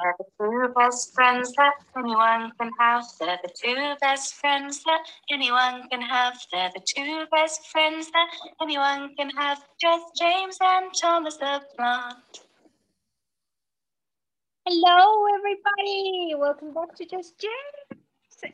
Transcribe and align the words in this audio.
They're 0.00 0.14
the 0.18 0.24
two 0.38 0.74
best 0.74 1.12
friends 1.14 1.52
that 1.54 1.72
anyone 1.96 2.52
can 2.60 2.70
have. 2.78 3.04
They're 3.18 3.38
the 3.42 3.50
two 3.54 3.94
best 4.00 4.34
friends 4.34 4.82
that 4.84 5.00
anyone 5.32 5.88
can 5.88 6.00
have. 6.02 6.38
They're 6.52 6.70
the 6.72 6.82
two 6.94 7.24
best 7.32 7.66
friends 7.68 8.10
that 8.12 8.28
anyone 8.62 9.14
can 9.16 9.30
have. 9.30 9.58
Just 9.80 10.04
James 10.16 10.56
and 10.60 10.92
Thomas 11.00 11.36
the 11.38 11.62
Plant. 11.76 12.16
Hello, 14.66 15.24
everybody. 15.36 16.34
Welcome 16.36 16.74
back 16.74 16.94
to 16.96 17.04
Just 17.04 17.38
James. 17.40 18.02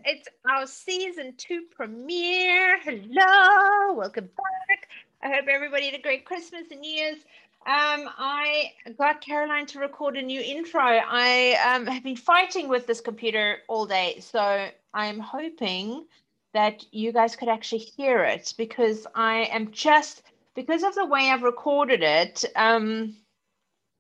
It's 0.06 0.28
our 0.48 0.66
season 0.66 1.34
two 1.36 1.64
premiere. 1.76 2.80
Hello, 2.80 3.92
welcome 3.94 4.30
back. 4.34 4.88
I 5.22 5.28
hope 5.28 5.46
everybody 5.48 5.86
had 5.86 5.98
a 5.98 6.02
great 6.02 6.24
Christmas 6.24 6.70
and 6.70 6.80
New 6.80 6.90
Year's. 6.90 7.24
Um, 7.66 8.10
I 8.18 8.72
got 8.98 9.22
Caroline 9.22 9.64
to 9.66 9.78
record 9.78 10.18
a 10.18 10.22
new 10.22 10.40
intro. 10.40 10.82
I 10.82 11.54
um, 11.74 11.86
have 11.86 12.02
been 12.02 12.16
fighting 12.16 12.68
with 12.68 12.86
this 12.86 13.00
computer 13.00 13.58
all 13.68 13.86
day, 13.86 14.18
so 14.20 14.68
I'm 14.92 15.18
hoping 15.18 16.04
that 16.52 16.84
you 16.92 17.10
guys 17.10 17.36
could 17.36 17.48
actually 17.48 17.78
hear 17.96 18.22
it 18.22 18.52
because 18.58 19.06
I 19.14 19.48
am 19.50 19.72
just 19.72 20.22
because 20.54 20.82
of 20.82 20.94
the 20.94 21.06
way 21.06 21.30
I've 21.30 21.42
recorded 21.42 22.02
it. 22.02 22.44
Um, 22.54 23.16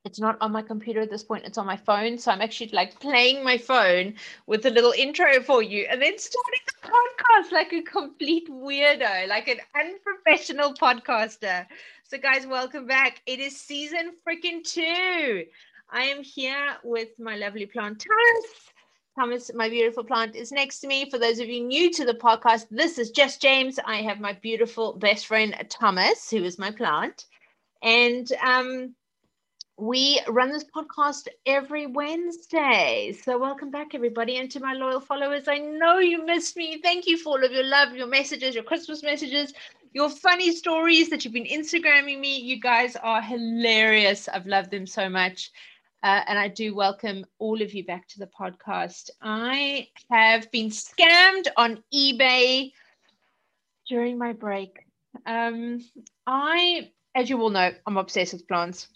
it's 0.04 0.20
not 0.20 0.36
on 0.40 0.52
my 0.52 0.62
computer 0.62 1.00
at 1.00 1.10
this 1.10 1.22
point; 1.24 1.44
it's 1.44 1.58
on 1.58 1.66
my 1.66 1.76
phone. 1.76 2.18
So 2.18 2.30
I'm 2.30 2.42
actually 2.42 2.70
like 2.72 3.00
playing 3.00 3.42
my 3.44 3.56
phone 3.58 4.14
with 4.46 4.64
a 4.66 4.70
little 4.70 4.92
intro 4.92 5.40
for 5.42 5.62
you, 5.62 5.86
and 5.90 6.00
then 6.02 6.18
starting 6.18 6.60
the 6.66 6.88
podcast 6.88 7.52
like 7.52 7.72
a 7.72 7.82
complete 7.82 8.48
weirdo, 8.50 9.28
like 9.28 9.48
an 9.48 9.58
unprofessional 9.74 10.74
podcaster. 10.74 11.66
So, 12.04 12.18
guys, 12.18 12.46
welcome 12.46 12.86
back. 12.86 13.22
It 13.26 13.40
is 13.40 13.58
season 13.60 14.12
freaking 14.26 14.62
two. 14.62 15.44
I 15.90 16.02
am 16.04 16.22
here 16.22 16.76
with 16.82 17.08
my 17.18 17.36
lovely 17.36 17.66
plant, 17.66 18.04
Thomas. 18.04 18.72
Thomas, 19.18 19.50
my 19.54 19.68
beautiful 19.68 20.04
plant, 20.04 20.34
is 20.34 20.50
next 20.52 20.80
to 20.80 20.88
me. 20.88 21.08
For 21.08 21.18
those 21.18 21.38
of 21.38 21.48
you 21.48 21.62
new 21.64 21.90
to 21.92 22.04
the 22.04 22.14
podcast, 22.14 22.66
this 22.70 22.98
is 22.98 23.10
just 23.10 23.40
James. 23.40 23.78
I 23.86 24.02
have 24.02 24.20
my 24.20 24.32
beautiful 24.34 24.94
best 24.94 25.26
friend, 25.26 25.54
Thomas, 25.70 26.30
who 26.30 26.42
is 26.44 26.58
my 26.58 26.72
plant. 26.72 27.26
And 27.82 28.30
um, 28.44 28.94
we 29.76 30.20
run 30.28 30.50
this 30.50 30.64
podcast 30.64 31.26
every 31.46 31.86
Wednesday. 31.86 33.16
So, 33.24 33.38
welcome 33.38 33.70
back, 33.70 33.94
everybody. 33.94 34.36
And 34.36 34.50
to 34.52 34.60
my 34.60 34.72
loyal 34.72 35.00
followers, 35.00 35.48
I 35.48 35.58
know 35.58 35.98
you 35.98 36.24
missed 36.24 36.56
me. 36.56 36.80
Thank 36.80 37.06
you 37.06 37.16
for 37.16 37.30
all 37.30 37.44
of 37.44 37.50
your 37.50 37.64
love, 37.64 37.94
your 37.94 38.06
messages, 38.06 38.54
your 38.54 38.62
Christmas 38.62 39.02
messages, 39.02 39.52
your 39.92 40.08
funny 40.08 40.54
stories 40.54 41.10
that 41.10 41.24
you've 41.24 41.34
been 41.34 41.44
Instagramming 41.44 42.20
me. 42.20 42.38
You 42.38 42.60
guys 42.60 42.94
are 42.96 43.20
hilarious. 43.20 44.28
I've 44.28 44.46
loved 44.46 44.70
them 44.70 44.86
so 44.86 45.08
much. 45.08 45.50
Uh, 46.04 46.20
and 46.28 46.38
I 46.38 46.48
do 46.48 46.74
welcome 46.74 47.24
all 47.38 47.60
of 47.60 47.74
you 47.74 47.84
back 47.84 48.06
to 48.08 48.18
the 48.18 48.28
podcast. 48.28 49.10
I 49.22 49.88
have 50.10 50.50
been 50.52 50.68
scammed 50.68 51.48
on 51.56 51.82
eBay 51.92 52.72
during 53.88 54.18
my 54.18 54.34
break. 54.34 54.86
Um, 55.26 55.80
I, 56.26 56.90
as 57.14 57.28
you 57.28 57.40
all 57.40 57.50
know, 57.50 57.72
I'm 57.86 57.96
obsessed 57.96 58.34
with 58.34 58.46
plants. 58.46 58.88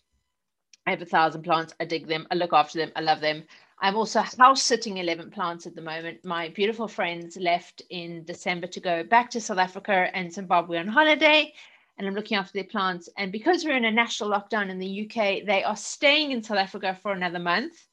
I 0.89 0.93
have 0.93 1.03
a 1.03 1.05
thousand 1.05 1.43
plants. 1.43 1.75
I 1.79 1.85
dig 1.85 2.07
them. 2.07 2.27
I 2.31 2.35
look 2.35 2.55
after 2.55 2.79
them. 2.79 2.93
I 2.97 3.03
love 3.03 3.21
them. 3.21 3.45
I'm 3.79 3.95
also 3.95 4.23
house 4.23 4.63
sitting 4.63 4.97
11 4.97 5.31
plants 5.31 5.67
at 5.67 5.75
the 5.75 5.83
moment. 5.83 6.25
My 6.25 6.49
beautiful 6.49 6.89
friends 6.89 7.37
left 7.37 7.83
in 7.91 8.25
December 8.25 8.67
to 8.69 8.81
go 8.81 9.05
back 9.05 9.29
to 9.31 9.41
South 9.43 9.59
Africa 9.59 10.09
and 10.15 10.33
Zimbabwe 10.33 10.79
on 10.79 10.89
holiday, 10.89 11.53
and 11.99 12.07
I'm 12.07 12.15
looking 12.15 12.39
after 12.39 12.55
their 12.55 12.65
plants. 12.65 13.11
And 13.19 13.31
because 13.31 13.67
we're 13.67 13.77
in 13.77 13.85
a 13.85 13.91
national 13.91 14.31
lockdown 14.31 14.71
in 14.71 14.79
the 14.79 15.03
UK, 15.05 15.45
they 15.45 15.63
are 15.63 15.77
staying 15.77 16.31
in 16.31 16.43
South 16.43 16.57
Africa 16.57 16.99
for 17.03 17.13
another 17.13 17.39
month. 17.39 17.87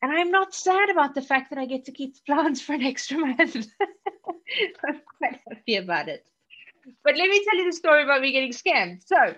And 0.00 0.10
I'm 0.10 0.30
not 0.30 0.54
sad 0.54 0.88
about 0.88 1.14
the 1.14 1.20
fact 1.20 1.50
that 1.50 1.58
I 1.58 1.66
get 1.66 1.84
to 1.84 1.92
keep 1.92 2.14
the 2.14 2.22
plants 2.24 2.60
for 2.66 2.72
an 2.72 2.82
extra 2.82 3.18
month. 3.18 3.56
I'm 4.88 5.02
quite 5.18 5.38
happy 5.46 5.76
about 5.76 6.08
it. 6.08 6.24
But 7.04 7.18
let 7.18 7.28
me 7.28 7.44
tell 7.44 7.58
you 7.58 7.66
the 7.66 7.76
story 7.76 8.04
about 8.04 8.22
me 8.22 8.32
getting 8.32 8.52
scammed. 8.52 9.06
So, 9.06 9.34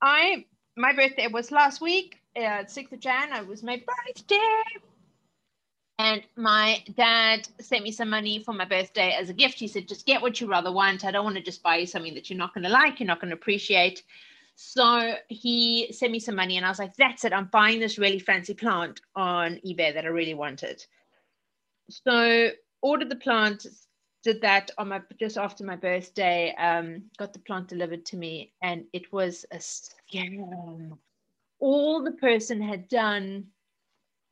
I 0.00 0.44
my 0.78 0.92
birthday 0.94 1.26
was 1.26 1.50
last 1.50 1.80
week, 1.80 2.17
uh, 2.36 2.64
6th 2.64 2.92
of 2.92 3.00
Jan. 3.00 3.32
It 3.32 3.46
was 3.46 3.62
my 3.62 3.82
birthday. 3.86 4.80
And 6.00 6.22
my 6.36 6.84
dad 6.96 7.48
sent 7.60 7.82
me 7.82 7.90
some 7.90 8.08
money 8.08 8.42
for 8.44 8.52
my 8.54 8.64
birthday 8.64 9.16
as 9.18 9.30
a 9.30 9.34
gift. 9.34 9.58
He 9.58 9.66
said, 9.66 9.88
just 9.88 10.06
get 10.06 10.22
what 10.22 10.40
you 10.40 10.46
rather 10.46 10.70
want. 10.70 11.04
I 11.04 11.10
don't 11.10 11.24
want 11.24 11.36
to 11.36 11.42
just 11.42 11.62
buy 11.62 11.78
you 11.78 11.86
something 11.86 12.14
that 12.14 12.30
you're 12.30 12.38
not 12.38 12.54
going 12.54 12.62
to 12.62 12.70
like, 12.70 13.00
you're 13.00 13.08
not 13.08 13.20
going 13.20 13.30
to 13.30 13.36
appreciate. 13.36 14.04
So 14.54 15.14
he 15.28 15.92
sent 15.92 16.10
me 16.10 16.18
some 16.18 16.34
money, 16.34 16.56
and 16.56 16.66
I 16.66 16.68
was 16.68 16.80
like, 16.80 16.94
that's 16.96 17.24
it. 17.24 17.32
I'm 17.32 17.46
buying 17.46 17.78
this 17.78 17.96
really 17.96 18.18
fancy 18.18 18.54
plant 18.54 19.00
on 19.14 19.60
eBay 19.64 19.94
that 19.94 20.04
I 20.04 20.08
really 20.08 20.34
wanted. 20.34 20.84
So 21.88 22.50
ordered 22.82 23.08
the 23.08 23.16
plant, 23.16 23.66
did 24.24 24.40
that 24.42 24.72
on 24.76 24.88
my 24.88 25.00
just 25.18 25.38
after 25.38 25.64
my 25.64 25.76
birthday, 25.76 26.54
um, 26.56 27.04
got 27.18 27.32
the 27.32 27.38
plant 27.38 27.68
delivered 27.68 28.04
to 28.06 28.16
me, 28.16 28.52
and 28.60 28.84
it 28.92 29.12
was 29.12 29.46
a 29.52 29.58
scam. 29.58 30.98
All 31.60 32.02
the 32.02 32.12
person 32.12 32.60
had 32.60 32.88
done 32.88 33.46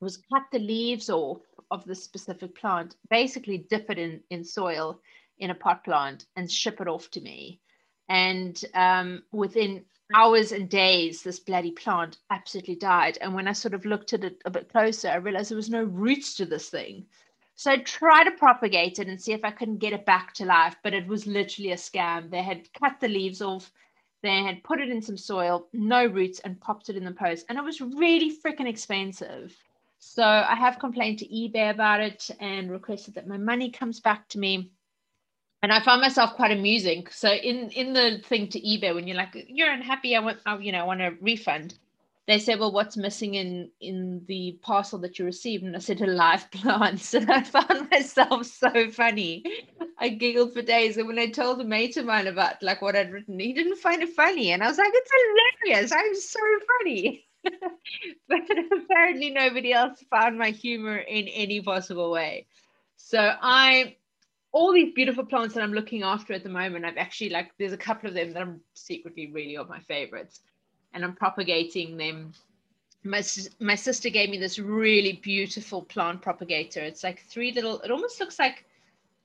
was 0.01 0.19
cut 0.33 0.45
the 0.53 0.59
leaves 0.59 1.11
off 1.11 1.43
of 1.71 1.85
the 1.85 1.95
specific 1.95 2.55
plant, 2.55 2.97
basically 3.11 3.59
dip 3.59 3.91
it 3.91 3.99
in, 3.99 4.21
in 4.31 4.45
soil 4.45 5.01
in 5.39 5.51
a 5.51 5.55
pot 5.55 5.85
plant 5.85 6.27
and 6.37 6.51
ship 6.51 6.81
it 6.81 6.89
off 6.89 7.11
to 7.11 7.21
me. 7.21 7.61
And 8.09 8.63
um, 8.75 9.23
within 9.33 9.85
hours 10.15 10.53
and 10.53 10.69
days, 10.69 11.23
this 11.23 11.41
bloody 11.41 11.73
plant 11.73 12.19
absolutely 12.31 12.77
died. 12.77 13.19
And 13.21 13.35
when 13.35 13.49
I 13.49 13.53
sort 13.53 13.75
of 13.75 13.85
looked 13.85 14.13
at 14.13 14.25
it 14.25 14.41
a 14.45 14.51
bit 14.51 14.71
closer, 14.71 15.09
I 15.09 15.17
realized 15.17 15.51
there 15.51 15.57
was 15.57 15.71
no 15.71 15.83
roots 15.83 16.35
to 16.37 16.47
this 16.47 16.69
thing. 16.69 17.07
So 17.57 17.71
I 17.73 17.79
tried 17.79 18.25
to 18.25 18.33
propagate 18.33 18.99
it 18.99 19.09
and 19.09 19.21
see 19.21 19.33
if 19.33 19.45
I 19.45 19.51
couldn't 19.51 19.79
get 19.79 19.95
it 19.95 20.05
back 20.05 20.35
to 20.35 20.45
life, 20.45 20.77
but 20.85 20.95
it 20.95 21.07
was 21.07 21.27
literally 21.27 21.73
a 21.73 21.77
scam. 21.77 22.31
They 22.31 22.43
had 22.43 22.73
cut 22.75 23.01
the 23.01 23.09
leaves 23.09 23.41
off, 23.41 23.73
had 24.23 24.65
put 24.65 24.81
it 24.81 24.89
in 24.89 25.03
some 25.03 25.17
soil, 25.17 25.69
no 25.73 26.07
roots, 26.07 26.41
and 26.41 26.61
popped 26.61 26.89
it 26.89 26.97
in 26.97 27.05
the 27.05 27.13
post. 27.13 27.47
And 27.49 27.59
it 27.59 27.65
was 27.65 27.81
really 27.81 28.37
freaking 28.37 28.69
expensive. 28.69 29.57
So 29.99 30.23
I 30.23 30.55
have 30.55 30.79
complained 30.79 31.19
to 31.21 31.29
eBay 31.29 31.71
about 31.71 32.01
it 32.01 32.31
and 32.41 32.71
requested 32.71 33.15
that 33.15 33.27
my 33.27 33.39
money 33.39 33.71
comes 33.71 34.01
back 34.01 34.29
to 34.29 34.39
me. 34.39 34.71
And 35.63 35.73
I 35.73 35.81
found 35.81 36.01
myself 36.01 36.35
quite 36.35 36.53
amusing. 36.53 37.07
So 37.11 37.31
in 37.31 37.71
in 37.71 37.93
the 37.93 38.21
thing 38.25 38.49
to 38.49 38.61
eBay, 38.61 38.95
when 38.95 39.07
you're 39.09 39.17
like, 39.17 39.47
you're 39.49 39.73
unhappy, 39.73 40.15
I 40.15 40.21
want, 40.21 40.39
I, 40.47 40.59
you 40.59 40.71
know, 40.71 40.81
I 40.81 40.85
want 40.85 41.01
a 41.01 41.15
refund. 41.21 41.79
They 42.27 42.41
said, 42.41 42.59
well, 42.59 42.73
what's 42.73 42.97
missing 42.97 43.35
in 43.35 43.71
in 43.81 44.25
the 44.27 44.59
parcel 44.61 44.99
that 45.01 45.19
you 45.19 45.25
received? 45.25 45.63
And 45.63 45.77
I 45.77 45.79
said, 45.79 46.01
a 46.01 46.07
live 46.07 46.51
plant. 46.53 47.15
And 47.15 47.31
I 47.31 47.43
found 47.43 47.89
myself 47.93 48.47
so 48.47 48.91
funny. 48.91 49.45
I 49.99 50.09
giggled 50.09 50.53
for 50.53 50.63
days. 50.63 50.97
And 50.97 51.07
when 51.07 51.19
I 51.19 51.31
told 51.31 51.61
a 51.61 51.65
mate 51.65 51.97
of 51.97 52.05
mine 52.05 52.27
about 52.27 52.63
like 52.63 52.83
what 52.83 52.97
I'd 52.97 53.13
written, 53.13 53.39
he 53.39 53.53
didn't 53.53 53.79
find 53.79 54.03
it 54.03 54.11
funny. 54.11 54.51
And 54.51 54.63
I 54.63 54.69
was 54.69 54.79
like, 54.79 54.93
it's 54.93 55.11
hilarious. 55.63 55.93
I'm 55.93 56.15
so 56.15 56.41
funny. 56.79 57.27
but 58.29 58.41
apparently 58.73 59.31
nobody 59.31 59.73
else 59.73 60.03
found 60.11 60.39
my 60.39 60.51
humor 60.51 60.97
in 60.97 61.29
any 61.29 61.61
possible 61.61 62.11
way. 62.11 62.47
So 62.97 63.37
I 63.41 63.97
all 64.53 64.73
these 64.73 64.95
beautiful 64.95 65.27
plants 65.27 65.55
that 65.55 65.63
I'm 65.63 65.75
looking 65.75 66.03
after 66.03 66.33
at 66.33 66.43
the 66.43 66.49
moment, 66.49 66.87
I've 66.87 66.97
actually 66.97 67.31
like 67.31 67.51
there's 67.59 67.75
a 67.75 67.79
couple 67.79 68.09
of 68.09 68.15
them 68.15 68.33
that 68.33 68.43
I'm 68.43 68.61
secretly 68.75 69.31
really 69.31 69.57
of 69.57 69.69
my 69.69 69.81
favorites, 69.81 70.41
and 70.97 71.05
I'm 71.05 71.15
propagating 71.15 71.97
them. 71.97 72.33
My 73.05 73.23
my 73.61 73.77
sister 73.77 74.09
gave 74.09 74.31
me 74.31 74.39
this 74.39 74.59
really 74.59 75.13
beautiful 75.23 75.83
plant 75.83 76.23
propagator. 76.23 76.81
It's 76.81 77.05
like 77.05 77.21
three 77.29 77.53
little. 77.53 77.81
It 77.83 77.93
almost 77.93 78.19
looks 78.19 78.39
like 78.41 78.65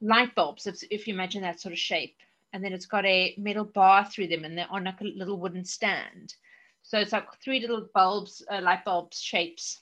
light 0.02 0.36
bulbs 0.36 0.68
if, 0.68 0.84
if 0.92 1.08
you 1.08 1.14
imagine 1.14 1.42
that 1.42 1.60
sort 1.60 1.72
of 1.72 1.80
shape, 1.80 2.18
and 2.54 2.64
then 2.64 2.74
it's 2.74 2.86
got 2.86 3.06
a 3.06 3.34
metal 3.38 3.64
bar 3.64 4.06
through 4.06 4.28
them, 4.28 4.44
and 4.44 4.56
they're 4.56 4.68
on 4.70 4.84
like 4.84 5.02
a 5.02 5.06
little 5.06 5.38
wooden 5.38 5.66
stand. 5.66 6.36
So 6.84 7.00
it's 7.00 7.14
like 7.14 7.28
three 7.42 7.62
little 7.62 7.88
bulbs, 7.96 8.44
uh, 8.52 8.62
light 8.62 8.84
bulbs 8.84 9.20
shapes 9.20 9.80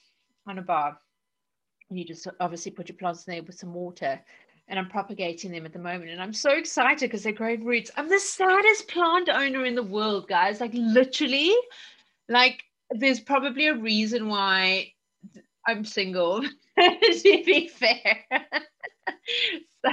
on 0.48 0.60
a 0.60 0.62
bar. 0.62 0.98
And 1.90 1.98
you 1.98 2.06
just 2.06 2.28
obviously 2.40 2.72
put 2.72 2.88
your 2.88 2.98
plants 2.98 3.26
in 3.26 3.34
there 3.34 3.44
with 3.44 3.58
some 3.58 3.74
water. 3.74 4.22
And 4.70 4.80
I'm 4.80 4.88
propagating 4.88 5.52
them 5.52 5.66
at 5.66 5.74
the 5.74 5.80
moment. 5.80 6.12
And 6.12 6.22
I'm 6.22 6.34
so 6.34 6.52
excited 6.52 7.10
because 7.10 7.24
they're 7.24 7.34
growing 7.34 7.66
roots. 7.66 7.92
I'm 7.98 8.08
the 8.08 8.20
saddest 8.20 8.88
plant 8.88 9.28
owner 9.28 9.66
in 9.66 9.76
the 9.76 9.84
world, 9.84 10.28
guys. 10.28 10.62
Like 10.62 10.72
literally, 10.74 11.54
like 12.30 12.64
there's 12.92 13.20
probably 13.20 13.68
a 13.68 13.76
reason 13.76 14.28
why 14.28 14.94
I'm 15.68 15.86
single, 15.86 16.42
to 16.80 17.44
be 17.46 17.68
fair. 17.68 18.26
so 19.86 19.92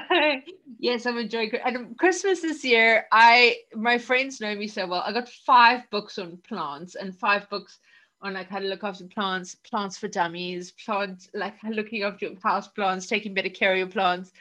yes, 0.79 1.07
I'm 1.07 1.19
enjoying 1.19 1.53
and 1.65 1.99
Christmas 1.99 2.43
this 2.43 2.65
year. 2.65 3.07
I 3.13 3.57
my 3.75 3.99
friends 3.99 4.41
know 4.41 4.55
me 4.55 4.69
so 4.69 4.87
well. 4.87 5.03
I 5.05 5.13
got 5.13 5.29
five 5.29 5.89
books 5.91 6.19
on 6.19 6.39
plants 6.49 6.95
and 6.95 7.15
five 7.17 7.49
books 7.51 7.79
on 8.23 8.35
like 8.35 8.49
how 8.49 8.59
to 8.59 8.67
look 8.67 8.85
after 8.85 9.05
plants, 9.07 9.55
plants 9.55 9.99
for 9.99 10.09
dummies, 10.09 10.73
plants 10.73 11.29
like 11.35 11.55
looking 11.69 12.03
after 12.03 12.27
your 12.27 12.37
house 12.43 12.69
plants, 12.69 13.07
taking 13.07 13.35
better 13.35 13.51
care 13.51 13.73
of 13.73 13.79
your 13.79 13.87
plants. 13.87 14.33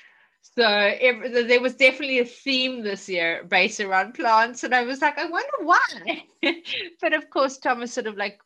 So 0.53 0.63
it, 0.67 1.47
there 1.47 1.59
was 1.59 1.75
definitely 1.75 2.19
a 2.19 2.25
theme 2.25 2.83
this 2.83 3.09
year 3.09 3.43
based 3.49 3.79
around 3.79 4.13
plants, 4.13 4.63
and 4.63 4.75
I 4.75 4.83
was 4.83 5.01
like, 5.01 5.17
I 5.17 5.25
wonder 5.25 5.57
why. 5.61 6.23
but 7.01 7.13
of 7.13 7.29
course, 7.29 7.57
Thomas 7.57 7.91
sort 7.91 8.05
of 8.05 8.15
like 8.15 8.39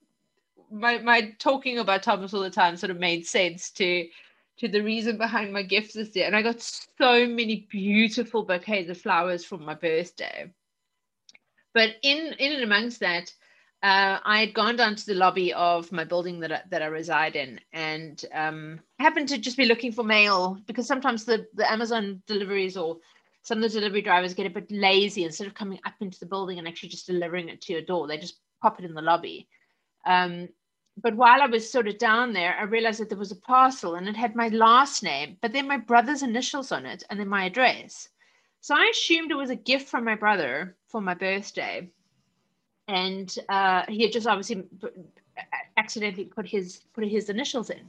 my, 0.72 1.00
my 1.00 1.36
talking 1.40 1.78
about 1.78 2.02
Thomas 2.02 2.34
all 2.34 2.42
the 2.42 2.50
time 2.50 2.78
sort 2.78 2.90
of 2.90 3.00
made 3.00 3.28
sense 3.28 3.70
to 3.72 4.08
to 4.58 4.68
the 4.68 4.82
reason 4.82 5.18
behind 5.18 5.54
my 5.54 5.62
gifts 5.62 5.94
this 5.94 6.16
year. 6.16 6.26
And 6.26 6.36
I 6.36 6.42
got 6.42 6.62
so 6.62 7.28
many 7.28 7.68
beautiful 7.70 8.44
bouquets 8.44 8.90
of 8.90 9.00
flowers 9.00 9.46
for 9.46 9.58
my 9.58 9.74
birthday. 9.74 10.52
But 11.74 11.96
in 12.02 12.34
in 12.40 12.54
and 12.54 12.64
amongst 12.64 13.02
that, 13.02 13.34
uh, 13.82 14.20
I 14.26 14.42
had 14.42 14.54
gone 14.54 14.76
down 14.76 14.96
to 14.96 15.06
the 15.06 15.14
lobby 15.14 15.54
of 15.54 15.92
my 15.92 16.04
building 16.04 16.42
that 16.42 16.52
I, 16.52 16.62
that 16.70 16.82
I 16.82 16.88
reside 16.88 17.38
in, 17.38 17.62
and 17.72 18.24
um, 18.34 18.82
happened 19.00 19.30
to 19.30 19.38
just 19.38 19.56
be 19.56 19.66
looking 19.66 19.94
for 19.94 20.04
mail 20.04 20.60
because 20.68 20.86
sometimes 20.86 21.24
the 21.24 21.48
the 21.54 21.70
Amazon 21.72 22.22
deliveries 22.28 22.76
or 22.76 22.98
some 23.44 23.60
of 23.60 23.72
the 23.72 23.80
delivery 23.80 24.02
drivers 24.02 24.34
get 24.34 24.46
a 24.46 24.50
bit 24.50 24.70
lazy 24.70 25.24
instead 25.24 25.48
of 25.48 25.54
coming 25.54 25.80
up 25.86 25.94
into 26.02 26.20
the 26.20 26.26
building 26.26 26.60
and 26.60 26.68
actually 26.68 26.90
just 26.90 27.08
delivering 27.08 27.48
it 27.48 27.62
to 27.62 27.74
your 27.74 27.82
door, 27.82 28.06
they 28.06 28.18
just 28.18 28.42
pop 28.62 28.80
it 28.80 28.86
in 28.86 28.94
the 28.94 29.02
lobby. 29.02 29.48
Um, 30.06 30.50
but 31.02 31.16
while 31.16 31.42
I 31.42 31.46
was 31.46 31.72
sort 31.72 31.88
of 31.88 31.98
down 31.98 32.34
there, 32.34 32.58
I 32.60 32.64
realized 32.64 33.00
that 33.00 33.08
there 33.08 33.18
was 33.18 33.32
a 33.32 33.38
parcel 33.38 33.96
and 33.96 34.10
it 34.10 34.18
had 34.18 34.36
my 34.36 34.50
last 34.50 35.04
name, 35.04 35.38
but 35.42 35.54
then 35.54 35.70
my 35.70 35.78
brother's 35.78 36.22
initials 36.22 36.74
on 36.74 36.86
it 36.86 37.04
and 37.10 37.18
then 37.18 37.30
my 37.30 37.46
address. 37.46 38.10
So 38.60 38.76
I 38.76 38.92
assumed 38.92 39.32
it 39.32 39.36
was 39.36 39.50
a 39.52 39.56
gift 39.56 39.88
from 39.88 40.04
my 40.04 40.16
brother 40.16 40.76
for 40.90 41.00
my 41.00 41.14
birthday 41.14 41.90
and 42.90 43.38
uh, 43.50 43.84
he 43.88 44.02
had 44.02 44.12
just 44.12 44.26
obviously 44.26 44.64
accidentally 45.78 46.26
put 46.26 46.48
his 46.48 46.82
put 46.94 47.08
his 47.08 47.30
initials 47.30 47.70
in. 47.70 47.82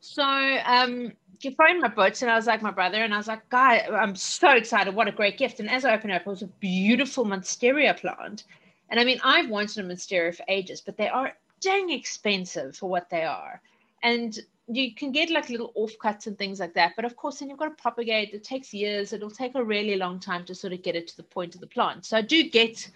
So 0.00 0.24
um, 0.64 1.12
he 1.38 1.50
phoned 1.50 1.82
my 1.82 1.88
boots, 1.88 2.22
and 2.22 2.30
I 2.30 2.36
was 2.36 2.46
like, 2.46 2.62
my 2.62 2.70
brother, 2.70 3.04
and 3.04 3.12
I 3.12 3.18
was 3.18 3.28
like, 3.28 3.46
guy, 3.50 3.86
I'm 3.92 4.16
so 4.16 4.50
excited! 4.52 4.94
What 4.94 5.08
a 5.08 5.12
great 5.12 5.36
gift! 5.36 5.60
And 5.60 5.70
as 5.70 5.84
I 5.84 5.92
opened 5.94 6.12
it 6.12 6.16
up, 6.16 6.22
it 6.22 6.26
was 6.26 6.42
a 6.42 6.46
beautiful 6.46 7.26
monstera 7.26 7.96
plant. 7.96 8.44
And 8.88 8.98
I 8.98 9.04
mean, 9.04 9.20
I've 9.22 9.50
wanted 9.50 9.84
a 9.84 9.88
monstera 9.88 10.34
for 10.34 10.44
ages, 10.48 10.80
but 10.80 10.96
they 10.96 11.08
are 11.08 11.34
dang 11.60 11.90
expensive 11.90 12.76
for 12.76 12.88
what 12.88 13.10
they 13.10 13.24
are. 13.24 13.60
And 14.02 14.38
you 14.68 14.94
can 14.94 15.12
get 15.12 15.30
like 15.30 15.50
little 15.50 15.72
offcuts 15.76 16.26
and 16.26 16.38
things 16.38 16.60
like 16.60 16.72
that. 16.74 16.94
But 16.96 17.04
of 17.04 17.14
course, 17.14 17.38
then 17.38 17.50
you've 17.50 17.58
got 17.58 17.76
to 17.76 17.82
propagate. 17.82 18.32
It 18.32 18.42
takes 18.42 18.72
years. 18.72 19.12
It'll 19.12 19.30
take 19.30 19.54
a 19.54 19.62
really 19.62 19.96
long 19.96 20.18
time 20.18 20.44
to 20.46 20.54
sort 20.54 20.72
of 20.72 20.82
get 20.82 20.96
it 20.96 21.06
to 21.08 21.16
the 21.16 21.22
point 21.22 21.54
of 21.54 21.60
the 21.60 21.66
plant. 21.66 22.06
So 22.06 22.16
I 22.16 22.22
do 22.22 22.48
get 22.48 22.90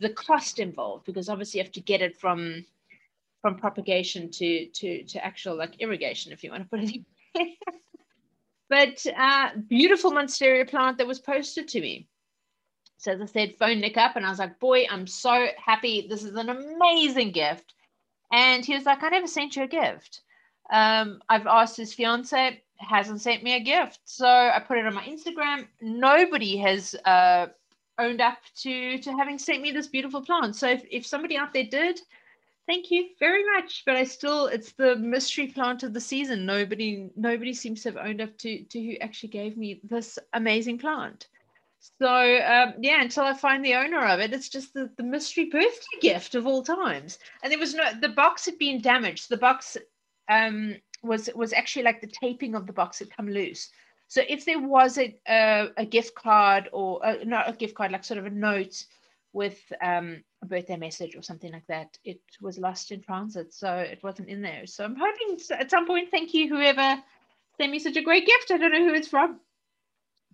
the 0.00 0.10
cost 0.10 0.58
involved 0.58 1.04
because 1.04 1.28
obviously 1.28 1.58
you 1.58 1.64
have 1.64 1.72
to 1.72 1.80
get 1.80 2.02
it 2.02 2.16
from 2.16 2.64
from 3.40 3.56
propagation 3.56 4.30
to 4.30 4.66
to 4.68 5.04
to 5.04 5.24
actual 5.24 5.56
like 5.56 5.80
irrigation 5.80 6.32
if 6.32 6.42
you 6.42 6.50
want 6.50 6.62
to 6.62 6.68
put 6.68 6.80
it 6.80 7.04
but 8.68 9.04
uh, 9.16 9.50
beautiful 9.68 10.12
monstera 10.12 10.68
plant 10.68 10.98
that 10.98 11.06
was 11.06 11.18
posted 11.18 11.68
to 11.68 11.80
me. 11.80 12.08
So 12.98 13.12
as 13.12 13.20
i 13.20 13.26
said 13.26 13.56
phone 13.58 13.80
nick 13.80 13.96
up 13.96 14.16
and 14.16 14.26
i 14.26 14.30
was 14.30 14.38
like 14.38 14.58
boy 14.60 14.86
i'm 14.90 15.06
so 15.06 15.48
happy. 15.62 16.06
This 16.08 16.22
is 16.24 16.34
an 16.36 16.48
amazing 16.48 17.32
gift. 17.32 17.74
And 18.32 18.64
he 18.64 18.74
was 18.74 18.84
like 18.86 19.02
i 19.02 19.08
never 19.08 19.26
sent 19.26 19.56
you 19.56 19.64
a 19.64 19.68
gift. 19.68 20.22
Um, 20.72 21.20
i've 21.28 21.46
asked 21.46 21.76
his 21.76 21.94
fiance 21.94 22.62
hasn't 22.78 23.20
sent 23.20 23.42
me 23.42 23.54
a 23.54 23.60
gift. 23.60 24.00
So 24.04 24.26
i 24.26 24.62
put 24.66 24.78
it 24.78 24.86
on 24.86 24.94
my 24.94 25.04
instagram. 25.04 25.66
Nobody 25.80 26.56
has 26.58 26.94
uh, 27.04 27.46
owned 28.00 28.20
up 28.20 28.38
to 28.62 28.98
to 28.98 29.12
having 29.12 29.38
sent 29.38 29.62
me 29.62 29.70
this 29.72 29.88
beautiful 29.88 30.22
plant. 30.22 30.56
So 30.56 30.68
if, 30.68 30.84
if 30.90 31.06
somebody 31.06 31.36
out 31.36 31.52
there 31.52 31.64
did, 31.64 32.00
thank 32.66 32.90
you 32.90 33.08
very 33.18 33.44
much. 33.54 33.82
But 33.84 33.96
I 33.96 34.04
still 34.04 34.46
it's 34.46 34.72
the 34.72 34.96
mystery 34.96 35.48
plant 35.48 35.82
of 35.82 35.92
the 35.92 36.00
season. 36.00 36.46
Nobody 36.46 37.10
nobody 37.16 37.52
seems 37.52 37.82
to 37.82 37.90
have 37.90 38.06
owned 38.06 38.20
up 38.20 38.36
to 38.38 38.64
to 38.64 38.80
who 38.80 38.96
actually 39.00 39.30
gave 39.30 39.56
me 39.56 39.80
this 39.84 40.18
amazing 40.32 40.78
plant. 40.78 41.28
So 41.98 42.06
um, 42.06 42.74
yeah, 42.80 43.00
until 43.00 43.24
I 43.24 43.34
find 43.34 43.64
the 43.64 43.74
owner 43.74 44.04
of 44.04 44.20
it, 44.20 44.34
it's 44.34 44.50
just 44.50 44.74
the, 44.74 44.90
the 44.96 45.02
mystery 45.02 45.46
birthday 45.46 45.98
gift 46.00 46.34
of 46.34 46.46
all 46.46 46.62
times. 46.62 47.18
And 47.42 47.50
there 47.50 47.58
was 47.58 47.74
no 47.74 47.84
the 48.00 48.10
box 48.10 48.46
had 48.46 48.58
been 48.58 48.80
damaged. 48.80 49.28
The 49.28 49.36
box 49.36 49.76
um, 50.28 50.76
was 51.02 51.30
was 51.34 51.52
actually 51.52 51.84
like 51.84 52.00
the 52.00 52.12
taping 52.20 52.54
of 52.54 52.66
the 52.66 52.72
box 52.72 52.98
had 52.98 53.14
come 53.14 53.28
loose. 53.28 53.70
So 54.10 54.22
if 54.28 54.44
there 54.44 54.58
was 54.58 54.98
a, 54.98 55.16
a, 55.28 55.68
a 55.76 55.86
gift 55.86 56.16
card 56.16 56.68
or 56.72 57.00
a, 57.04 57.24
not 57.24 57.48
a 57.48 57.52
gift 57.52 57.76
card, 57.76 57.92
like 57.92 58.02
sort 58.02 58.18
of 58.18 58.26
a 58.26 58.30
note 58.30 58.84
with 59.32 59.60
um, 59.80 60.24
a 60.42 60.46
birthday 60.46 60.76
message 60.76 61.14
or 61.14 61.22
something 61.22 61.52
like 61.52 61.68
that, 61.68 61.96
it 62.04 62.20
was 62.40 62.58
lost 62.58 62.90
in 62.90 63.02
transit. 63.02 63.54
So 63.54 63.72
it 63.72 64.02
wasn't 64.02 64.28
in 64.28 64.42
there. 64.42 64.66
So 64.66 64.84
I'm 64.84 64.96
hoping 64.96 65.38
at 65.56 65.70
some 65.70 65.86
point, 65.86 66.10
thank 66.10 66.34
you, 66.34 66.48
whoever 66.48 67.00
sent 67.56 67.70
me 67.70 67.78
such 67.78 67.96
a 67.96 68.02
great 68.02 68.26
gift. 68.26 68.50
I 68.50 68.56
don't 68.56 68.72
know 68.72 68.84
who 68.84 68.94
it's 68.94 69.06
from. 69.06 69.38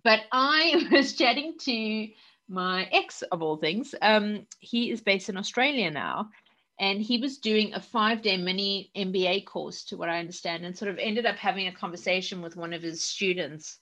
But 0.03 0.21
I 0.31 0.87
was 0.91 1.13
chatting 1.13 1.53
to 1.59 2.07
my 2.49 2.89
ex 2.91 3.21
of 3.21 3.43
all 3.43 3.57
things. 3.57 3.93
Um, 4.01 4.47
he 4.59 4.89
is 4.89 5.01
based 5.01 5.29
in 5.29 5.37
Australia 5.37 5.91
now 5.91 6.31
and 6.79 7.01
he 7.01 7.17
was 7.17 7.39
doing 7.39 7.73
a 7.73 7.81
five 7.81 8.21
day 8.21 8.37
mini 8.37 8.91
MBA 8.95 9.45
course, 9.45 9.83
to 9.85 9.97
what 9.97 10.09
I 10.09 10.19
understand, 10.19 10.65
and 10.65 10.77
sort 10.77 10.91
of 10.91 10.99
ended 10.99 11.25
up 11.25 11.35
having 11.35 11.67
a 11.67 11.71
conversation 11.71 12.41
with 12.41 12.55
one 12.55 12.73
of 12.73 12.81
his 12.81 13.03
students 13.03 13.79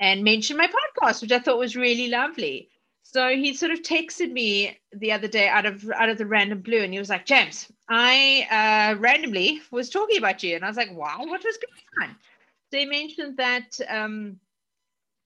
and 0.00 0.24
mentioned 0.24 0.58
my 0.58 0.68
podcast, 0.68 1.20
which 1.20 1.32
I 1.32 1.38
thought 1.38 1.58
was 1.58 1.76
really 1.76 2.08
lovely. 2.08 2.70
So 3.02 3.28
he 3.28 3.54
sort 3.54 3.72
of 3.72 3.82
texted 3.82 4.30
me 4.30 4.78
the 4.92 5.12
other 5.12 5.28
day 5.28 5.48
out 5.48 5.66
of 5.66 5.84
out 5.90 6.08
of 6.08 6.18
the 6.18 6.26
random 6.26 6.60
blue, 6.62 6.82
and 6.82 6.92
he 6.92 6.98
was 6.98 7.10
like, 7.10 7.26
"James, 7.26 7.70
I 7.88 8.46
uh, 8.50 8.98
randomly 9.00 9.60
was 9.70 9.90
talking 9.90 10.18
about 10.18 10.42
you," 10.42 10.54
and 10.54 10.64
I 10.64 10.68
was 10.68 10.76
like, 10.76 10.92
"Wow, 10.92 11.18
what 11.24 11.44
was 11.44 11.58
going 11.58 12.08
on?" 12.10 12.16
He 12.70 12.86
mentioned 12.86 13.36
that 13.38 13.78
um, 13.88 14.38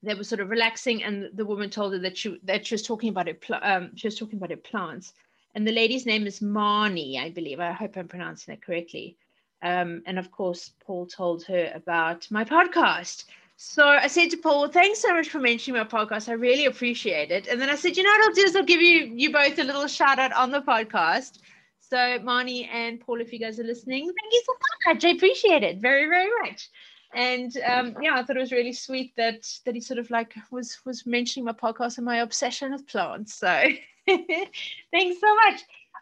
they 0.01 0.15
were 0.15 0.23
sort 0.23 0.41
of 0.41 0.49
relaxing, 0.49 1.03
and 1.03 1.29
the 1.33 1.45
woman 1.45 1.69
told 1.69 1.93
her 1.93 1.99
that 1.99 2.17
she 2.17 2.39
that 2.43 2.65
she 2.65 2.73
was 2.73 2.81
talking 2.81 3.09
about 3.09 3.27
it. 3.27 3.43
Um, 3.61 3.95
she 3.95 4.07
was 4.07 4.17
talking 4.17 4.37
about 4.37 4.49
her 4.49 4.57
plants, 4.57 5.13
and 5.55 5.65
the 5.65 5.71
lady's 5.71 6.05
name 6.05 6.27
is 6.27 6.41
Marnie, 6.41 7.17
I 7.17 7.29
believe. 7.29 7.59
I 7.59 7.71
hope 7.71 7.95
I'm 7.95 8.09
pronouncing 8.09 8.53
it 8.53 8.61
correctly. 8.61 9.17
Um, 9.61 10.03
and 10.05 10.19
of 10.19 10.29
course, 10.29 10.73
Paul 10.85 11.07
told 11.07 11.43
her 11.45 11.71
about 11.73 12.29
my 12.29 12.43
podcast. 12.43 13.23
So 13.55 13.87
I 13.87 14.07
said 14.07 14.29
to 14.31 14.37
Paul, 14.37 14.61
well, 14.61 14.71
thanks 14.71 14.99
so 14.99 15.13
much 15.13 15.29
for 15.29 15.39
mentioning 15.39 15.79
my 15.79 15.87
podcast. 15.87 16.27
I 16.27 16.33
really 16.33 16.65
appreciate 16.65 17.31
it. 17.31 17.47
And 17.47 17.59
then 17.59 17.69
I 17.69 17.75
said, 17.75 17.95
you 17.95 18.03
know 18.03 18.09
what 18.09 18.27
I'll 18.27 18.35
do 18.35 18.41
is 18.41 18.55
I'll 18.55 18.63
give 18.63 18.81
you 18.81 19.05
you 19.15 19.31
both 19.31 19.57
a 19.57 19.63
little 19.63 19.87
shout 19.87 20.19
out 20.19 20.33
on 20.33 20.51
the 20.51 20.61
podcast. 20.61 21.39
So 21.79 21.95
Marnie 21.95 22.67
and 22.67 22.99
Paul, 22.99 23.21
if 23.21 23.31
you 23.31 23.39
guys 23.39 23.59
are 23.59 23.63
listening, 23.63 24.03
thank 24.03 24.33
you 24.33 24.43
so 24.45 24.53
much. 24.87 25.05
I 25.05 25.09
appreciate 25.09 25.63
it 25.63 25.77
very, 25.77 26.07
very 26.07 26.29
much. 26.41 26.69
And 27.13 27.55
um, 27.65 27.95
yeah, 28.01 28.15
I 28.15 28.23
thought 28.23 28.35
it 28.35 28.41
was 28.41 28.51
really 28.51 28.73
sweet 28.73 29.13
that 29.15 29.47
that 29.65 29.73
he 29.73 29.79
sort 29.79 29.99
of 29.99 30.09
like 30.09 30.33
was 30.51 30.79
was 30.83 31.05
mentioning 31.05 31.45
my 31.45 31.53
podcast 31.53 31.97
and 31.97 32.05
my 32.05 32.17
obsession 32.17 32.73
with 32.73 32.87
plants. 32.87 33.35
So 33.35 33.63
Thanks 34.91 35.19
so 35.19 35.35
much. 35.35 35.61